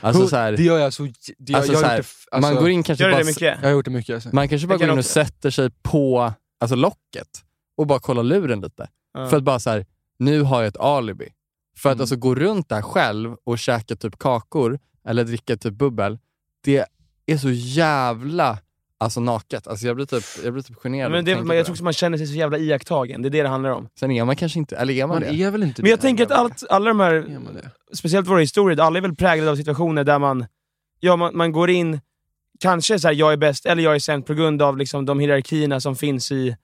Alltså, 0.00 0.28
så 0.28 0.36
här, 0.36 0.52
det 0.52 0.62
gör 0.62 0.78
jag 0.78 0.92
så... 0.92 1.02
Det, 1.38 1.54
Alltså, 1.54 1.72
jag, 1.72 1.80
så 1.80 1.84
har 1.86 1.90
här, 1.90 1.96
gjort 1.96 2.06
det, 2.06 2.10
f- 2.10 2.24
alltså, 2.30 2.52
man 2.52 2.62
går 2.62 2.70
in 2.70 2.82
kanske 2.82 3.04
Gör 3.04 3.08
du 3.10 3.14
bara, 3.14 3.18
det 3.22 3.26
mycket? 3.26 3.58
Jag 3.60 3.68
har 3.68 3.70
gjort 3.70 3.84
det 3.84 3.90
mycket. 3.90 4.14
Alltså. 4.14 4.28
man 4.32 4.48
kanske 4.48 4.66
bara 4.68 4.74
Jag 4.74 4.80
kan 4.80 4.88
går 4.88 4.92
in 4.92 4.98
och 4.98 5.02
också. 5.02 5.12
sätter 5.12 5.50
sig 5.50 5.70
på 5.82 6.32
alltså, 6.60 6.76
locket 6.76 7.28
och 7.76 7.86
bara 7.86 8.00
kollar 8.00 8.22
luren 8.22 8.60
lite. 8.60 8.88
Ja. 9.14 9.28
För 9.28 9.36
att 9.36 9.42
bara 9.42 9.58
så 9.58 9.70
här, 9.70 9.86
nu 10.18 10.42
har 10.42 10.60
jag 10.62 10.68
ett 10.68 10.76
alibi. 10.76 11.28
För 11.76 11.88
att 11.90 11.94
Mm. 11.94 12.00
alltså 12.02 12.16
gå 12.16 12.34
runt 12.34 12.68
där 12.68 12.82
själv 12.82 13.36
och 13.44 13.58
käka 13.58 13.96
typ 13.96 14.18
kakor 14.18 14.78
eller 15.08 15.24
dricka 15.24 15.56
typ 15.56 15.74
bubbel, 15.74 16.18
det 16.64 16.84
är 17.26 17.36
så 17.36 17.50
jävla 17.50 18.58
alltså, 19.02 19.20
naket. 19.20 19.66
Alltså, 19.68 19.86
jag 19.86 19.96
blir 19.96 20.06
typ, 20.06 20.24
jag 20.44 20.52
blir 20.52 20.62
typ 20.62 20.76
generad. 20.76 21.10
men 21.10 21.24
det, 21.24 21.30
jag 21.30 21.46
tror 21.66 21.70
också 21.70 21.84
man 21.84 21.92
känner 21.92 22.18
sig 22.18 22.26
så 22.26 22.34
jävla 22.34 22.58
iakttagen. 22.58 23.22
Det 23.22 23.28
är 23.28 23.30
det 23.30 23.42
det 23.42 23.48
handlar 23.48 23.70
om. 23.70 23.88
Sen 24.00 24.10
är 24.10 24.24
man 24.24 24.36
kanske 24.36 24.58
inte, 24.58 24.76
eller 24.76 24.94
är 24.94 25.06
man, 25.06 25.20
Man 25.20 25.22
det? 25.22 25.42
är 25.42 25.50
väl 25.50 25.62
inte 25.62 25.82
Men 25.82 25.90
jag 25.90 25.98
det? 25.98 26.02
tänker 26.02 26.24
att 26.24 26.30
allt, 26.30 26.64
alla 26.70 26.88
de 26.88 27.00
här, 27.00 27.26
speciellt 27.92 28.28
våra 28.28 28.40
historier, 28.40 28.80
alla 28.80 28.98
är 28.98 29.02
väl 29.02 29.14
präglade 29.16 29.50
av 29.50 29.56
situationer 29.56 30.04
där 30.04 30.18
man, 30.18 30.46
ja, 31.00 31.16
man, 31.16 31.36
man 31.36 31.52
går 31.52 31.70
in, 31.70 32.00
kanske 32.60 32.98
så 32.98 33.08
här, 33.08 33.14
jag 33.14 33.32
är 33.32 33.36
bäst 33.36 33.66
eller 33.66 33.82
jag 33.82 33.94
är 33.94 33.98
sämst 33.98 34.26
på 34.26 34.34
grund 34.34 34.62
av 34.62 34.76
liksom, 34.76 35.06
de 35.06 35.20
hierarkierna 35.20 35.80
som 35.80 35.96
finns 35.96 36.32
i 36.32 36.56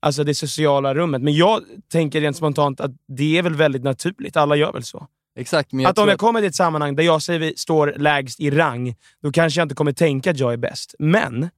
alltså, 0.00 0.24
det 0.24 0.34
sociala 0.34 0.94
rummet. 0.94 1.22
Men 1.22 1.34
jag 1.34 1.62
tänker 1.92 2.20
rent 2.20 2.36
spontant 2.36 2.80
att 2.80 2.90
det 3.08 3.38
är 3.38 3.42
väl 3.42 3.54
väldigt 3.54 3.84
naturligt. 3.84 4.36
Alla 4.36 4.56
gör 4.56 4.72
väl 4.72 4.82
så. 4.84 5.06
Exakt, 5.38 5.72
men 5.72 5.82
jag 5.82 5.90
att 5.90 5.98
om 5.98 6.08
jag 6.08 6.18
kommer 6.18 6.40
till 6.40 6.48
ett 6.48 6.54
sammanhang 6.54 6.96
där 6.96 7.02
jag 7.02 7.22
säger 7.22 7.40
vi 7.40 7.54
står 7.56 7.94
lägst 7.96 8.40
i 8.40 8.50
rang, 8.50 8.94
då 9.22 9.32
kanske 9.32 9.60
jag 9.60 9.64
inte 9.64 9.74
kommer 9.74 9.92
tänka 9.92 10.30
att 10.30 10.38
jag 10.38 10.52
är 10.52 10.56
bäst. 10.56 10.94
Men 10.98 11.48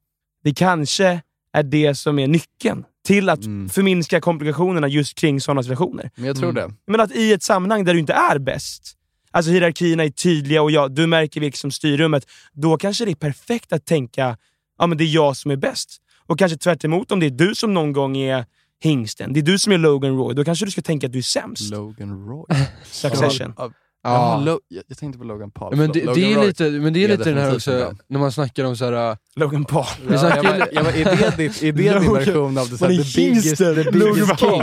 det 0.44 0.54
kanske 0.54 1.20
är 1.52 1.62
det 1.62 1.94
som 1.94 2.18
är 2.18 2.26
nyckeln 2.28 2.84
till 3.06 3.28
att 3.28 3.44
Mm. 3.44 3.68
förminska 3.68 4.20
komplikationerna 4.20 4.88
just 4.88 5.14
kring 5.18 5.40
sådana 5.40 5.62
situationer. 5.62 6.10
men 6.16 6.24
jag 6.26 6.36
tror 6.36 6.50
Mm. 6.50 6.68
det. 6.68 6.74
Men 6.86 7.00
att 7.00 7.12
i 7.12 7.32
ett 7.32 7.42
sammanhang 7.42 7.84
där 7.84 7.92
du 7.94 8.00
inte 8.00 8.12
är 8.12 8.38
bäst, 8.38 8.94
alltså 9.30 9.50
hierarkierna 9.52 10.04
är 10.04 10.08
tydliga 10.10 10.62
och 10.62 10.70
jag, 10.70 10.92
du 10.94 11.06
märker 11.06 11.40
vilka 11.40 11.56
som 11.56 11.70
styr 11.70 11.96
rummet, 11.96 12.26
då 12.52 12.76
kanske 12.76 13.04
det 13.04 13.10
är 13.10 13.14
perfekt 13.14 13.72
att 13.72 13.86
tänka 13.86 14.36
ja 14.78 14.86
men 14.86 14.98
det 14.98 15.04
är 15.04 15.14
jag 15.14 15.36
som 15.36 15.50
är 15.50 15.56
bäst. 15.56 15.96
Och 16.26 16.38
kanske 16.38 16.58
tvärt 16.58 16.84
emot 16.84 17.12
om 17.12 17.20
det 17.20 17.26
är 17.26 17.30
du 17.30 17.54
som 17.54 17.74
någon 17.74 17.92
gång 17.92 18.16
är 18.16 18.46
hingsten, 18.82 19.32
det 19.32 19.40
är 19.40 19.42
du 19.44 19.58
som 19.58 19.72
är 19.72 19.78
Logan 19.78 20.16
Roy, 20.18 20.34
då 20.34 20.44
kanske 20.44 20.64
du 20.64 20.70
ska 20.70 20.82
tänka 20.82 21.06
att 21.06 21.12
du 21.12 21.18
är 21.18 21.22
sämst. 21.22 21.70
Logan 21.70 22.26
Roy. 22.28 22.44
Succession. 22.84 23.54
Ja. 24.08 24.38
Ja. 24.38 24.44
Lo- 24.52 24.60
jag, 24.68 24.82
jag 24.88 24.98
tänkte 24.98 25.18
på 25.18 25.24
Logan 25.24 25.50
Paul. 25.50 25.76
Men 25.76 25.92
det, 25.92 26.00
det 26.14 26.32
är 26.32 26.36
Roy. 26.36 26.46
lite, 26.46 26.70
men 26.70 26.92
det 26.92 27.04
är 27.04 27.08
lite 27.08 27.24
den 27.24 27.38
här 27.38 27.54
också, 27.54 27.70
bra. 27.70 27.92
när 28.08 28.18
man 28.20 28.32
snackar 28.32 28.64
om 28.64 28.76
så 28.76 28.84
här. 28.84 29.16
Logan 29.36 29.64
Paul. 29.64 29.84
Vi 30.06 30.14
Ja, 30.14 30.36
jag 30.36 30.44
bara, 30.44 30.58
jag 30.72 30.84
bara, 30.84 30.94
är 30.94 31.04
det, 31.04 31.36
ditt, 31.36 31.62
är 31.62 31.72
det 31.72 31.82
din 32.00 32.12
version 32.14 32.58
av 32.58 32.70
det, 32.70 32.78
så 32.78 32.84
Man 32.84 32.92
här, 32.94 33.00
är 33.00 33.04
the 33.04 33.20
biggest, 33.20 33.56
the 33.58 33.90
biggest 33.92 34.40
king? 34.40 34.62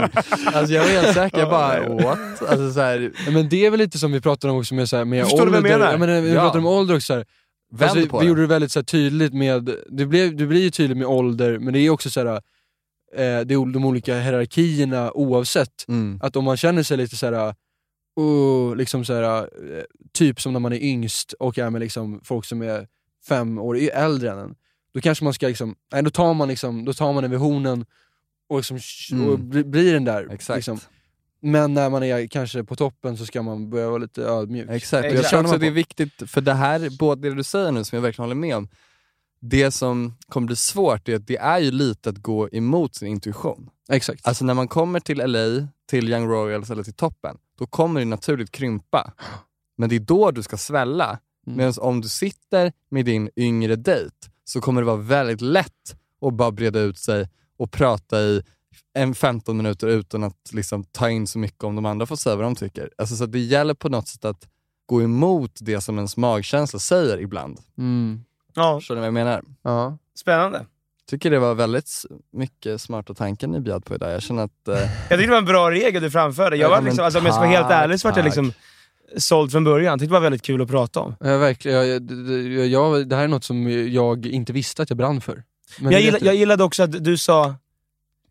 Alltså 0.54 0.74
jag 0.74 0.82
var 0.82 0.90
helt 0.90 1.14
säker, 1.14 1.38
jag 1.38 1.50
bara 1.50 1.88
what? 2.04 2.18
Alltså, 2.48 2.72
så 2.72 2.80
här, 2.80 3.12
Ja, 3.26 3.30
Men 3.32 3.48
det 3.48 3.66
är 3.66 3.70
väl 3.70 3.78
lite 3.80 3.98
som 3.98 4.12
vi 4.12 4.20
pratade 4.20 4.52
om 4.52 4.58
också 4.58 4.74
med, 4.74 4.88
så 4.88 4.96
här, 4.96 5.04
med 5.04 5.24
Förstår 5.24 5.38
du 5.46 5.50
vad 5.52 5.56
ålder. 5.58 5.70
jag 5.70 5.78
menar? 5.78 5.92
Ja, 5.92 5.98
men 5.98 6.24
vi 6.24 6.32
Ja. 6.34 6.40
pratade 6.40 6.58
om 6.58 6.66
ålder 6.66 6.94
också. 6.94 7.06
Så 7.06 7.14
här. 7.14 7.24
vänd 7.72 7.82
Alltså, 7.90 7.98
vi 7.98 8.08
vi 8.12 8.18
det. 8.18 8.24
gjorde 8.28 8.40
det 8.40 8.46
väldigt 8.46 8.72
så 8.72 8.78
här, 8.78 8.84
tydligt 8.84 9.32
med, 9.34 9.70
det, 9.90 10.06
blev, 10.06 10.36
det 10.36 10.46
blir 10.46 10.60
ju 10.62 10.70
tydligt 10.70 10.98
med 10.98 11.06
ålder, 11.06 11.58
men 11.58 11.72
det 11.74 11.80
är 11.80 11.90
också 11.90 12.10
så 12.10 12.20
här, 12.20 12.26
eh, 12.26 12.40
det 13.16 13.54
är 13.54 13.72
de 13.72 13.84
olika 13.84 14.18
hierarkierna 14.18 15.12
oavsett. 15.12 15.84
Mm. 15.88 16.18
Att 16.22 16.36
om 16.36 16.44
man 16.44 16.56
känner 16.56 16.82
sig 16.82 16.96
lite 16.96 17.16
så 17.16 17.26
här, 17.26 17.54
uh, 18.20 18.76
liksom 18.76 19.04
så 19.04 19.14
här, 19.14 19.40
eh, 19.78 19.84
typ 20.12 20.40
som 20.40 20.52
när 20.52 20.60
man 20.60 20.72
är 20.72 20.82
yngst 20.82 21.32
och 21.32 21.58
är 21.58 21.70
med 21.70 21.80
liksom 21.80 22.20
folk 22.24 22.44
som 22.44 22.62
är 22.62 22.88
fem 23.28 23.58
år 23.58 23.76
äldre 23.92 24.30
än 24.30 24.38
en, 24.38 24.54
då 24.94 25.00
kanske 25.00 25.24
man 25.24 25.34
ska 25.34 25.48
liksom, 25.48 25.74
nej, 25.92 26.02
då 26.02 26.10
tar 26.10 26.34
man 26.34 26.48
liksom, 26.48 26.84
då 26.84 26.92
tar 26.92 27.12
man 27.12 27.22
den 27.22 27.30
vid 27.30 27.40
hornen 27.40 27.86
och, 28.48 28.56
liksom, 28.56 28.78
Mm. 29.12 29.28
och 29.28 29.38
bli- 29.38 29.64
blir 29.64 29.92
den 29.92 30.04
där. 30.04 30.28
Exakt. 30.32 30.56
Liksom. 30.56 30.80
Men 31.40 31.74
när 31.74 31.90
man 31.90 32.02
är 32.02 32.26
kanske 32.26 32.64
på 32.64 32.76
toppen 32.76 33.16
så 33.16 33.26
ska 33.26 33.42
man 33.42 33.70
börja 33.70 33.88
vara 33.88 33.98
lite 33.98 34.22
ödmjuk. 34.22 34.70
Exakt, 34.70 35.04
och 35.04 35.06
jag 35.06 35.12
tror 35.12 35.20
också 35.20 35.30
Känner 35.30 35.54
att 35.54 35.60
det 35.60 35.66
är 35.66 35.70
viktigt, 35.70 36.30
för 36.30 36.40
det 36.40 36.54
här, 36.54 36.98
både 36.98 37.28
det 37.28 37.34
du 37.34 37.42
säger 37.42 37.72
nu 37.72 37.84
som 37.84 37.96
jag 37.96 38.02
verkligen 38.02 38.24
håller 38.24 38.40
med 38.40 38.56
om, 38.56 38.68
det 39.40 39.70
som 39.70 40.14
kommer 40.28 40.46
bli 40.46 40.56
svårt 40.56 41.08
är 41.08 41.16
att 41.16 41.26
det 41.26 41.36
är 41.36 41.58
ju 41.58 41.70
lite 41.70 42.10
att 42.10 42.18
gå 42.18 42.48
emot 42.52 42.94
sin 42.94 43.08
intuition. 43.08 43.70
Exakt. 43.88 44.26
Alltså 44.26 44.44
när 44.44 44.54
man 44.54 44.68
kommer 44.68 45.00
till 45.00 45.18
LA, 45.18 45.68
till 45.90 46.08
Young 46.12 46.26
Royals 46.28 46.70
eller 46.70 46.82
till 46.82 46.94
toppen, 46.94 47.36
då 47.58 47.66
kommer 47.66 48.00
det 48.00 48.06
naturligt 48.06 48.50
krympa. 48.50 49.12
Men 49.76 49.88
det 49.88 49.96
är 49.96 50.00
då 50.00 50.30
du 50.30 50.42
ska 50.42 50.56
svälla. 50.56 51.18
Mm. 51.46 51.56
Medan 51.56 51.72
om 51.78 52.00
du 52.00 52.08
sitter 52.08 52.72
med 52.88 53.04
din 53.04 53.30
yngre 53.36 53.76
dejt 53.76 54.16
så 54.44 54.60
kommer 54.60 54.80
det 54.80 54.86
vara 54.86 54.96
väldigt 54.96 55.40
lätt 55.40 55.96
att 56.20 56.34
bara 56.34 56.50
breda 56.50 56.80
ut 56.80 56.98
sig 56.98 57.28
och 57.58 57.70
prata 57.70 58.20
i 58.20 58.42
en 58.94 59.14
15 59.14 59.56
minuter 59.56 59.86
utan 59.86 60.24
att 60.24 60.52
liksom 60.52 60.84
ta 60.84 61.10
in 61.10 61.26
så 61.26 61.38
mycket 61.38 61.64
om 61.64 61.76
de 61.76 61.86
andra 61.86 62.06
får 62.06 62.16
säga 62.16 62.36
vad 62.36 62.44
de 62.44 62.54
tycker. 62.54 62.90
Alltså, 62.98 63.16
så 63.16 63.26
det 63.26 63.38
gäller 63.38 63.74
på 63.74 63.88
något 63.88 64.08
sätt 64.08 64.24
att 64.24 64.48
gå 64.86 65.02
emot 65.02 65.58
det 65.60 65.80
som 65.80 65.96
ens 65.96 66.16
magkänsla 66.16 66.78
säger 66.78 67.20
ibland. 67.20 67.60
Mm. 67.78 68.24
Ja, 68.54 68.80
Förstår 68.80 68.94
ni 68.94 68.98
vad 69.00 69.06
jag 69.06 69.14
menar? 69.14 69.44
Ja. 69.62 69.98
spännande. 70.14 70.66
Tycker 71.10 71.30
det 71.30 71.38
var 71.38 71.54
väldigt 71.54 71.90
mycket 72.32 72.80
smarta 72.80 73.14
tankar 73.14 73.46
ni 73.48 73.60
bjöd 73.60 73.84
på 73.84 73.94
idag. 73.94 74.12
Jag 74.12 74.22
känner 74.22 74.42
att... 74.44 74.68
Eh, 74.68 74.74
Jag 74.78 74.88
tyckte 75.08 75.16
det 75.16 75.26
var 75.30 75.38
en 75.38 75.44
bra 75.44 75.70
regel 75.70 76.02
du 76.02 76.10
framförde. 76.10 76.56
Jag 76.56 76.64
Ja, 76.64 76.70
var 76.70 76.76
men 76.76 76.84
liksom, 76.84 77.04
alltså, 77.04 77.18
om 77.18 77.24
jag 77.26 77.34
ska 77.34 77.40
vara 77.40 77.50
helt 77.50 77.70
ärlig 77.70 78.00
så 78.00 78.08
var 78.08 78.16
jag 78.16 78.24
liksom 78.24 78.52
såld 79.16 79.52
från 79.52 79.64
början. 79.64 79.84
Jag 79.90 79.98
tyckte 80.00 80.10
det 80.10 80.12
var 80.12 80.20
väldigt 80.20 80.42
kul 80.42 80.62
att 80.62 80.68
prata 80.68 81.00
om. 81.00 81.14
Ja, 81.20 81.38
verkligen. 81.38 81.76
Jag, 81.88 82.10
jag, 82.52 82.66
jag, 82.66 83.08
det 83.08 83.16
här 83.16 83.24
är 83.24 83.28
något 83.28 83.44
som 83.44 83.70
jag 83.92 84.26
inte 84.26 84.52
visste 84.52 84.82
att 84.82 84.90
jag 84.90 84.96
brann 84.96 85.20
för. 85.20 85.34
Men 85.34 85.44
Men 85.78 85.92
jag, 85.92 86.00
det 86.00 86.04
gilla, 86.04 86.18
vet 86.18 86.22
jag 86.26 86.34
gillade 86.34 86.64
också 86.64 86.82
att 86.82 87.04
du 87.04 87.16
sa, 87.16 87.54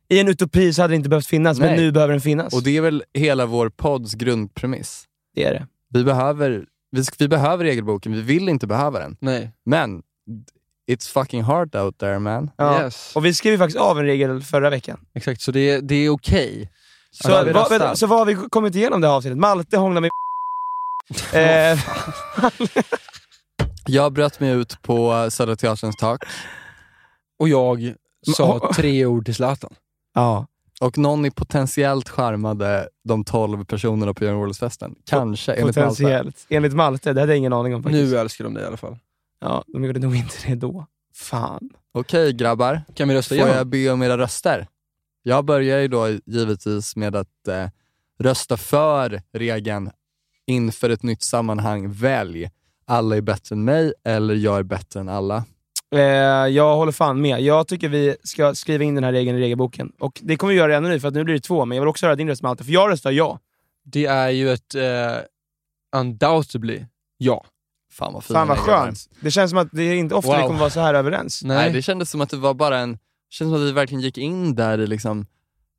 i 0.09 0.19
en 0.19 0.27
utopi 0.27 0.73
så 0.73 0.81
hade 0.81 0.91
det 0.91 0.95
inte 0.95 1.09
behövt 1.09 1.27
finnas, 1.27 1.59
men 1.59 1.67
Nej. 1.67 1.77
nu 1.77 1.91
behöver 1.91 2.13
den 2.13 2.21
finnas. 2.21 2.53
och 2.53 2.63
det 2.63 2.77
är 2.77 2.81
väl 2.81 3.03
hela 3.13 3.45
vår 3.45 3.69
podds 3.69 4.13
grundpremiss. 4.13 5.03
det 5.35 5.43
är 5.43 5.53
det. 5.53 5.67
Vi 5.89 6.03
behöver, 6.03 6.65
vi, 6.91 7.03
vi 7.19 7.27
behöver 7.27 7.63
regelboken, 7.63 8.11
vi 8.11 8.21
vill 8.21 8.49
inte 8.49 8.67
behöva 8.67 8.99
den. 8.99 9.17
Nej. 9.19 9.51
Men 9.65 10.03
it's 10.91 11.11
fucking 11.13 11.43
hard 11.43 11.75
out 11.75 11.97
there 11.97 12.19
man. 12.19 12.51
Ja. 12.57 12.83
Yes. 12.83 13.15
Och 13.15 13.25
vi 13.25 13.33
skrev 13.33 13.51
ju 13.53 13.57
faktiskt 13.57 13.79
av 13.79 13.99
en 13.99 14.05
regel 14.05 14.41
förra 14.41 14.69
veckan. 14.69 14.99
Exakt, 15.15 15.41
så 15.41 15.51
det, 15.51 15.79
det 15.79 15.95
är 15.95 16.09
okej. 16.09 16.69
Så, 17.11 17.31
har 17.31 17.43
vi 17.45 17.51
vänta, 17.51 17.95
så 17.95 18.07
vad 18.07 18.19
har 18.19 18.25
vi 18.25 18.35
kommit 18.35 18.75
igenom 18.75 19.01
det 19.01 19.07
här 19.07 19.15
avsnittet? 19.15 19.37
Malte 19.37 19.77
hånglar 19.77 20.01
med 20.01 20.11
eh, 21.73 21.79
Jag 23.85 24.13
bröt 24.13 24.39
mig 24.39 24.49
ut 24.49 24.81
på 24.81 25.27
Södra 25.31 25.55
Teaterns 25.55 25.95
tak 25.95 26.23
Och 27.39 27.49
jag 27.49 27.93
sa 28.35 28.71
tre 28.75 29.05
ord 29.05 29.25
till 29.25 29.35
Zlatan. 29.35 29.73
Ja. 30.13 30.47
och 30.81 30.97
någon 30.97 31.31
potentiellt 31.31 32.09
charmade 32.09 32.87
de 33.07 33.23
12 33.23 33.65
personerna 33.65 34.13
på 34.13 34.19
Björn 34.19 34.39
Wahlöös-festen. 34.39 34.95
Kanske, 35.05 35.53
enligt 35.53 35.75
Malte. 35.75 35.81
Potentiellt. 35.81 36.45
Enligt 36.49 36.73
Malte, 36.73 37.13
det 37.13 37.19
hade 37.21 37.31
jag 37.31 37.37
ingen 37.37 37.53
aning 37.53 37.75
om 37.75 37.83
faktiskt. 37.83 38.11
Nu 38.11 38.17
älskar 38.17 38.43
de 38.43 38.53
dig 38.53 38.63
i 38.63 38.67
alla 38.67 38.77
fall. 38.77 38.97
Ja, 39.39 39.63
de 39.67 39.83
gjorde 39.83 39.99
nog 39.99 40.15
inte 40.15 40.35
det 40.47 40.55
då. 40.55 40.85
Fan. 41.13 41.69
Okej 41.91 42.33
grabbar, 42.33 42.81
Kan 42.93 43.07
vi 43.07 43.15
rösta 43.15 43.29
får 43.29 43.37
igenom? 43.37 43.57
jag 43.57 43.67
be 43.67 43.89
om 43.89 44.03
era 44.03 44.17
röster? 44.17 44.67
Jag 45.23 45.45
börjar 45.45 45.79
ju 45.79 45.87
då 45.87 46.09
givetvis 46.25 46.95
med 46.95 47.15
att 47.15 47.47
eh, 47.47 47.67
rösta 48.19 48.57
för 48.57 49.21
regeln 49.33 49.91
inför 50.47 50.89
ett 50.89 51.03
nytt 51.03 51.23
sammanhang. 51.23 51.91
Välj 51.91 52.49
alla 52.85 53.17
är 53.17 53.21
bättre 53.21 53.55
än 53.55 53.63
mig 53.63 53.93
eller 54.03 54.35
jag 54.35 54.59
är 54.59 54.63
bättre 54.63 54.99
än 54.99 55.09
alla. 55.09 55.43
Eh, 55.95 56.01
jag 56.47 56.75
håller 56.75 56.91
fan 56.91 57.21
med. 57.21 57.41
Jag 57.41 57.67
tycker 57.67 57.89
vi 57.89 58.15
ska 58.23 58.55
skriva 58.55 58.83
in 58.83 58.95
den 58.95 59.03
här 59.03 59.11
regeln 59.11 59.37
i 59.37 59.41
regelboken. 59.41 59.91
Och 59.99 60.19
det 60.23 60.37
kommer 60.37 60.53
vi 60.53 60.59
göra 60.59 60.69
redan 60.69 60.83
nu, 60.83 60.99
för 60.99 61.07
att 61.07 61.13
nu 61.13 61.23
blir 61.23 61.35
det 61.35 61.41
två, 61.41 61.65
men 61.65 61.75
jag 61.75 61.81
vill 61.81 61.89
också 61.89 62.05
höra 62.05 62.15
din 62.15 62.27
röst 62.27 62.41
Malte, 62.41 62.63
för 62.63 62.71
jag 62.71 62.91
röstar 62.91 63.11
ja. 63.11 63.39
Det 63.83 64.05
är 64.05 64.29
ju 64.29 64.51
ett 64.51 64.75
uh, 64.75 64.81
undoubtedly 65.99 66.85
ja. 67.17 67.45
Fan 67.97 68.13
vad 68.13 68.23
fina 68.23 68.39
Fan 68.39 68.47
vad 68.47 68.57
skönt. 68.57 69.09
Det 69.19 69.31
känns 69.31 69.49
som 69.51 69.59
att 69.59 69.67
det 69.71 69.83
är 69.83 69.95
inte 69.95 70.15
ofta 70.15 70.31
Wow. 70.31 70.37
vi 70.37 70.43
kommer 70.47 70.59
vara 70.59 70.69
så 70.69 70.79
här 70.79 70.93
överens. 70.93 71.43
Nej. 71.43 71.57
Nej, 71.57 71.73
det 71.73 71.81
kändes 71.81 72.09
som 72.09 72.21
att 72.21 72.29
det 72.29 72.37
var 72.37 72.53
bara 72.53 72.77
en, 72.79 72.91
det 72.91 72.97
kändes 73.29 73.51
som 73.55 73.61
att 73.63 73.67
vi 73.67 73.71
verkligen 73.71 74.01
gick 74.01 74.17
in 74.17 74.55
där 74.55 74.77
i 74.79 74.87
liksom, 74.87 75.25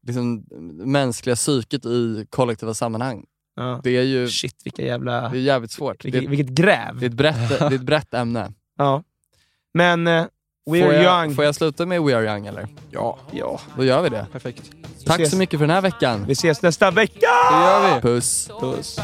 liksom 0.06 0.44
mänskliga 0.84 1.36
psyket 1.36 1.86
i 1.86 2.26
kollektiva 2.30 2.74
sammanhang. 2.74 3.24
Ja. 3.56 3.80
Det 3.84 3.90
är 3.96 4.02
ju 4.02 4.28
Shit, 4.28 4.56
vilka 4.64 4.82
jävla... 4.82 5.20
det 5.28 5.38
är 5.38 5.40
jävligt 5.40 5.70
svårt. 5.70 6.02
Det, 6.02 6.10
Vilket, 6.10 6.30
vilket 6.30 6.48
gräv. 6.48 6.98
det, 7.00 7.06
är 7.06 7.10
ett 7.10 7.14
brett, 7.16 7.48
det 7.58 7.64
är 7.64 7.72
ett 7.74 7.80
brett 7.80 8.14
ämne. 8.14 8.52
Ja. 8.78 9.02
Men 9.74 10.06
eh, 10.06 10.24
We 10.70 10.80
får, 10.82 10.88
are 10.88 11.02
jag, 11.02 11.22
young. 11.24 11.34
får 11.34 11.44
jag 11.44 11.54
sluta 11.54 11.86
med 11.86 12.02
We 12.02 12.16
Are 12.16 12.24
Young 12.32 12.46
eller? 12.46 12.68
Ja, 12.90 13.18
Ja. 13.32 13.60
Då 13.76 13.84
gör 13.84 14.02
vi 14.02 14.08
det. 14.08 14.26
perfekt. 14.32 14.70
Tack 15.06 15.16
ses. 15.20 15.30
så 15.30 15.36
mycket 15.36 15.58
för 15.60 15.66
den 15.66 15.74
här 15.74 15.82
veckan. 15.82 16.24
Vi 16.26 16.32
ses 16.32 16.62
nästa 16.62 16.90
vecka! 16.90 17.26
Det 17.52 17.56
gör 17.60 17.94
vi. 17.94 18.00
Puss. 18.00 18.50
Puss. 18.60 18.98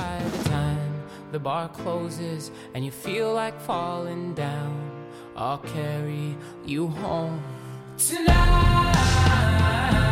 The 1.33 1.39
bar 1.39 1.71
closes 1.71 2.51
and 2.75 2.85
you 2.85 2.91
feel 2.91 3.33
like 3.33 3.59
falling 3.59 4.35
down, 4.35 4.91
I'll 5.35 5.57
carry 5.57 6.37
you 6.67 6.89
home 6.89 7.43
tonight. 7.97 10.12